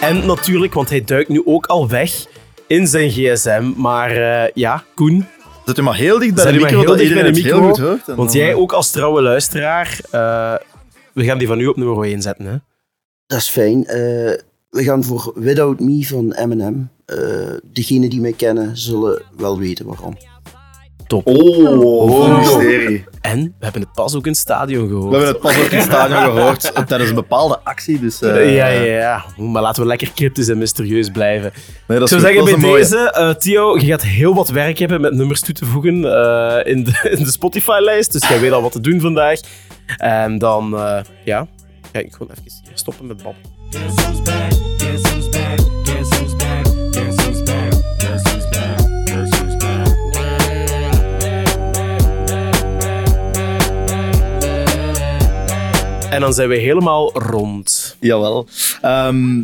En 0.00 0.26
natuurlijk, 0.26 0.74
want 0.74 0.88
hij 0.88 1.04
duikt 1.04 1.28
nu 1.28 1.42
ook 1.44 1.66
al 1.66 1.88
weg 1.88 2.12
in 2.66 2.86
zijn 2.86 3.10
gsm. 3.10 3.72
Maar 3.76 4.10
eh, 4.10 4.50
ja, 4.54 4.84
Koen, 4.94 5.26
Zet 5.68 5.78
u 5.78 5.82
maar 5.82 5.96
heel 5.96 6.18
dicht 6.18 6.34
bij 6.34 6.44
Zet 6.44 6.52
de 6.52 6.60
micro, 6.60 6.80
heel 6.80 6.96
dicht 6.96 7.14
bij 7.14 7.22
de 7.22 7.42
micro, 7.42 7.66
goed 7.66 7.78
hoort. 7.78 8.06
Want 8.06 8.32
dan, 8.32 8.40
jij 8.40 8.50
eh, 8.50 8.58
ook 8.58 8.72
als 8.72 8.90
trouwe 8.90 9.22
luisteraar, 9.22 10.00
eh, 10.10 10.54
we 11.12 11.24
gaan 11.24 11.38
die 11.38 11.46
van 11.46 11.60
u 11.60 11.66
op 11.66 11.76
nummer 11.76 12.04
1 12.04 12.22
zetten. 12.22 12.46
Hè? 12.46 12.56
Dat 13.26 13.38
is 13.38 13.48
fijn. 13.48 13.86
Eh, 13.86 13.98
we 14.70 14.82
gaan 14.82 15.04
voor 15.04 15.32
Without 15.34 15.80
Me 15.80 16.06
van 16.06 16.32
Eminem. 16.32 16.90
Eh 17.04 17.16
degenen 17.72 18.10
die 18.10 18.20
mij 18.20 18.32
kennen 18.32 18.76
zullen 18.76 19.22
wel 19.36 19.58
weten 19.58 19.86
waarom. 19.86 20.16
Top. 21.08 21.26
Oh, 21.26 22.38
mysterie. 22.38 23.04
En 23.20 23.42
we 23.42 23.64
hebben 23.64 23.80
het 23.82 23.92
pas 23.92 24.14
ook 24.16 24.24
in 24.24 24.30
het 24.30 24.40
stadion 24.40 24.88
gehoord. 24.88 25.10
We 25.10 25.16
hebben 25.16 25.28
het 25.28 25.40
pas 25.40 25.58
ook 25.64 25.70
in 25.70 25.76
het 25.78 25.86
stadion 25.86 26.22
gehoord 26.22 26.72
eh, 26.72 26.82
tijdens 26.84 27.10
een 27.10 27.14
bepaalde 27.16 27.58
actie. 27.64 28.00
Dus, 28.00 28.22
eh, 28.22 28.54
ja, 28.56 28.66
ja, 28.66 28.82
ja. 28.82 29.24
Maar 29.36 29.62
laten 29.62 29.82
we 29.82 29.88
lekker 29.88 30.10
cryptisch 30.14 30.48
en 30.48 30.58
mysterieus 30.58 31.08
blijven. 31.10 31.52
Nee, 31.86 31.98
dat 31.98 32.10
Ik 32.10 32.16
is 32.16 32.22
zou 32.22 32.34
goed. 32.36 32.48
zeggen, 32.48 32.60
bij 32.70 32.78
deze, 32.78 33.10
eh, 33.12 33.30
Theo, 33.30 33.78
je 33.78 33.86
gaat 33.86 34.02
heel 34.02 34.34
wat 34.34 34.48
werk 34.48 34.78
hebben 34.78 35.00
met 35.00 35.12
nummers 35.14 35.40
toe 35.40 35.54
te 35.54 35.64
voegen 35.64 35.94
eh, 36.04 36.72
in 36.72 36.84
de, 36.84 37.08
in 37.18 37.24
de 37.24 37.30
Spotify-lijst. 37.30 38.12
Dus 38.12 38.28
jij 38.28 38.40
weet 38.40 38.52
al 38.52 38.62
wat 38.62 38.72
te 38.72 38.80
doen 38.80 39.00
vandaag. 39.00 39.40
En 39.96 40.38
dan, 40.38 40.74
eh, 40.78 41.00
ja, 41.24 41.46
ga 41.92 41.98
ik 42.00 42.12
gewoon 42.12 42.30
even 42.30 42.42
hier 42.64 42.72
stoppen 42.74 43.06
met 43.06 43.22
babbelen. 43.22 43.56
En 56.10 56.20
dan 56.20 56.32
zijn 56.34 56.48
we 56.48 56.56
helemaal 56.56 57.12
rond. 57.18 57.96
Jawel. 58.00 58.46
Ehm, 58.80 59.42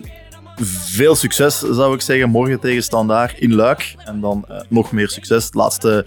veel 0.60 1.14
succes, 1.14 1.58
zou 1.58 1.94
ik 1.94 2.00
zeggen, 2.00 2.30
morgen 2.30 2.60
tegen 2.60 2.82
Standaard 2.82 3.38
in 3.38 3.54
Luik. 3.54 3.94
En 4.04 4.20
dan 4.20 4.44
eh, 4.48 4.60
nog 4.68 4.92
meer 4.92 5.08
succes. 5.08 5.50
De 5.50 5.58
laatste, 5.58 6.06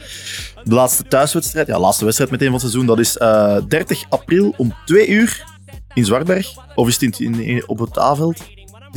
de 0.64 0.74
laatste 0.74 1.04
thuiswedstrijd, 1.04 1.68
ja, 1.68 1.80
laatste 1.80 2.04
wedstrijd 2.04 2.32
meteen 2.32 2.48
van 2.52 2.56
het 2.60 2.70
seizoen, 2.70 2.86
dat 2.96 3.00
is 3.00 3.18
eh, 3.18 3.58
30 3.68 4.04
april 4.10 4.54
om 4.58 4.74
2 4.86 5.08
uur 5.08 5.44
in 5.94 6.06
Zwartberg. 6.06 6.48
Of 6.76 6.88
is 6.88 7.00
het 7.02 7.20
in, 7.20 7.40
in- 7.40 7.64
op 7.68 7.80
het 7.80 7.98
A-veld? 8.00 8.42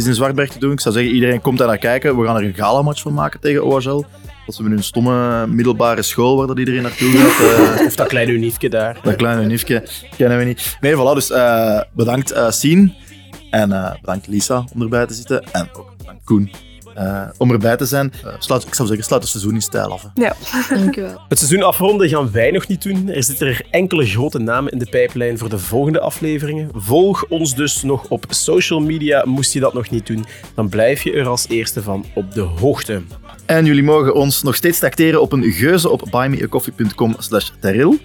Is 0.00 0.06
in 0.06 0.14
Zwartberg 0.14 0.50
te 0.50 0.58
doen. 0.58 0.72
Ik 0.72 0.80
zou 0.80 0.94
zeggen, 0.94 1.12
iedereen 1.14 1.40
komt 1.40 1.58
daar 1.58 1.66
naar 1.66 1.78
kijken. 1.78 2.18
We 2.18 2.26
gaan 2.26 2.36
er 2.36 2.44
een 2.44 2.54
gala-match 2.54 3.02
van 3.02 3.14
maken 3.14 3.40
tegen 3.40 3.64
OHL. 3.64 4.04
Dat 4.46 4.54
ze 4.54 4.62
met 4.62 4.72
hun 4.72 4.82
stomme 4.82 5.46
middelbare 5.46 6.02
school, 6.02 6.36
waar 6.36 6.46
dat 6.46 6.58
iedereen 6.58 6.82
naartoe 6.82 7.10
gaat. 7.10 7.78
eh, 7.78 7.86
Of 7.86 7.94
dat 7.94 8.08
kleine 8.08 8.32
uniefje 8.32 8.68
daar. 8.68 8.98
dat 9.02 9.16
kleine 9.16 9.46
niefje 9.46 9.88
kennen 10.16 10.38
we 10.38 10.44
niet. 10.44 10.76
Nee, 10.80 10.94
voilà. 10.94 11.14
Dus 11.14 11.30
eh, 11.30 11.80
bedankt 11.92 12.30
eh 12.32 12.50
Sien. 12.50 12.94
En 13.50 13.98
bedankt 14.00 14.26
Lisa 14.26 14.64
om 14.74 14.82
erbij 14.82 15.06
te 15.06 15.14
zitten. 15.14 15.42
En 15.52 15.68
ook 15.72 15.94
bedankt 15.98 16.24
Koen 16.24 16.50
eh, 17.00 17.22
om 17.38 17.50
erbij 17.50 17.76
te 17.76 17.86
zijn. 17.86 18.12
Eh, 18.24 18.32
sluit, 18.38 18.66
ik 18.66 18.74
zou 18.74 18.88
zeggen, 18.88 19.06
sluit 19.06 19.22
het 19.22 19.30
seizoen 19.30 19.54
in 19.54 19.60
stijl 19.62 19.92
af. 19.92 20.02
hè. 20.02 20.08
Ja. 20.22 20.34
Dank 20.68 20.96
u 20.96 21.02
wel. 21.02 21.20
Het 21.28 21.38
seizoen 21.38 21.62
afronden 21.62 22.08
gaan 22.08 22.30
wij 22.32 22.50
nog 22.50 22.66
niet 22.66 22.82
doen. 22.82 23.08
Er 23.08 23.24
zitten 23.24 23.46
er 23.46 23.66
enkele 23.70 24.06
grote 24.06 24.38
namen 24.38 24.72
in 24.72 24.78
de 24.78 24.88
pijplijn 24.90 25.38
voor 25.38 25.48
de 25.48 25.58
volgende 25.58 26.00
afleveringen. 26.00 26.70
Volg 26.74 27.24
ons 27.28 27.54
dus 27.54 27.82
nog 27.82 28.08
op 28.08 28.24
social 28.28 28.80
media. 28.80 29.24
Moest 29.26 29.52
je 29.52 29.60
dat 29.60 29.74
nog 29.74 29.90
niet 29.90 30.06
doen, 30.06 30.24
dan 30.54 30.68
blijf 30.68 31.02
je 31.02 31.12
er 31.12 31.26
als 31.28 31.48
eerste 31.48 31.82
van 31.82 32.04
op 32.14 32.34
de 32.34 32.40
hoogte. 32.40 33.02
En 33.46 33.64
jullie 33.64 33.82
mogen 33.82 34.14
ons 34.14 34.42
nog 34.42 34.54
steeds 34.54 34.78
tracteren 34.78 35.20
op 35.20 35.32
een 35.32 35.52
geuze 35.52 35.88
op 35.88 36.02
buymeacoffee.com 36.10 37.14
slash 37.18 37.50
teril. 37.60 37.96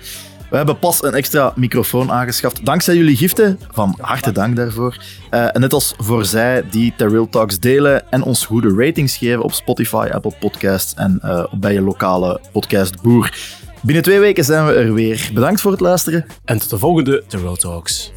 We 0.56 0.62
hebben 0.62 0.80
pas 0.80 1.04
een 1.04 1.14
extra 1.14 1.54
microfoon 1.56 2.12
aangeschaft. 2.12 2.66
Dankzij 2.66 2.96
jullie 2.96 3.16
giften. 3.16 3.60
Van 3.72 3.98
harte 4.02 4.32
dank 4.32 4.56
daarvoor. 4.56 4.98
Eh, 5.30 5.56
en 5.56 5.62
net 5.62 5.74
als 5.74 5.94
voor 5.98 6.26
zij 6.26 6.64
die 6.72 6.94
Teril 6.98 7.30
Talks 7.30 7.60
delen 7.60 8.12
en 8.12 8.24
ons 8.24 8.46
goede 8.46 8.76
ratings 8.76 9.18
geven 9.18 9.44
op 9.44 9.54
Spotify, 9.54 10.10
Apple 10.12 10.34
Podcasts 10.40 10.94
en 10.94 11.20
eh, 11.22 11.46
bij 11.54 11.74
je 11.74 11.82
lokale 11.82 12.42
podcastboer. 12.52 13.34
Binnen 13.82 14.04
twee 14.04 14.20
weken 14.20 14.44
zijn 14.44 14.66
we 14.66 14.74
er 14.74 14.94
weer. 14.94 15.30
Bedankt 15.34 15.62
voor 15.62 15.72
het 15.72 15.80
luisteren. 15.80 16.26
En 16.46 16.60
tot 16.60 16.70
de 16.70 16.78
volgende 16.78 17.24
The 17.28 17.38
Road 17.38 17.60
Talks. 17.60 18.12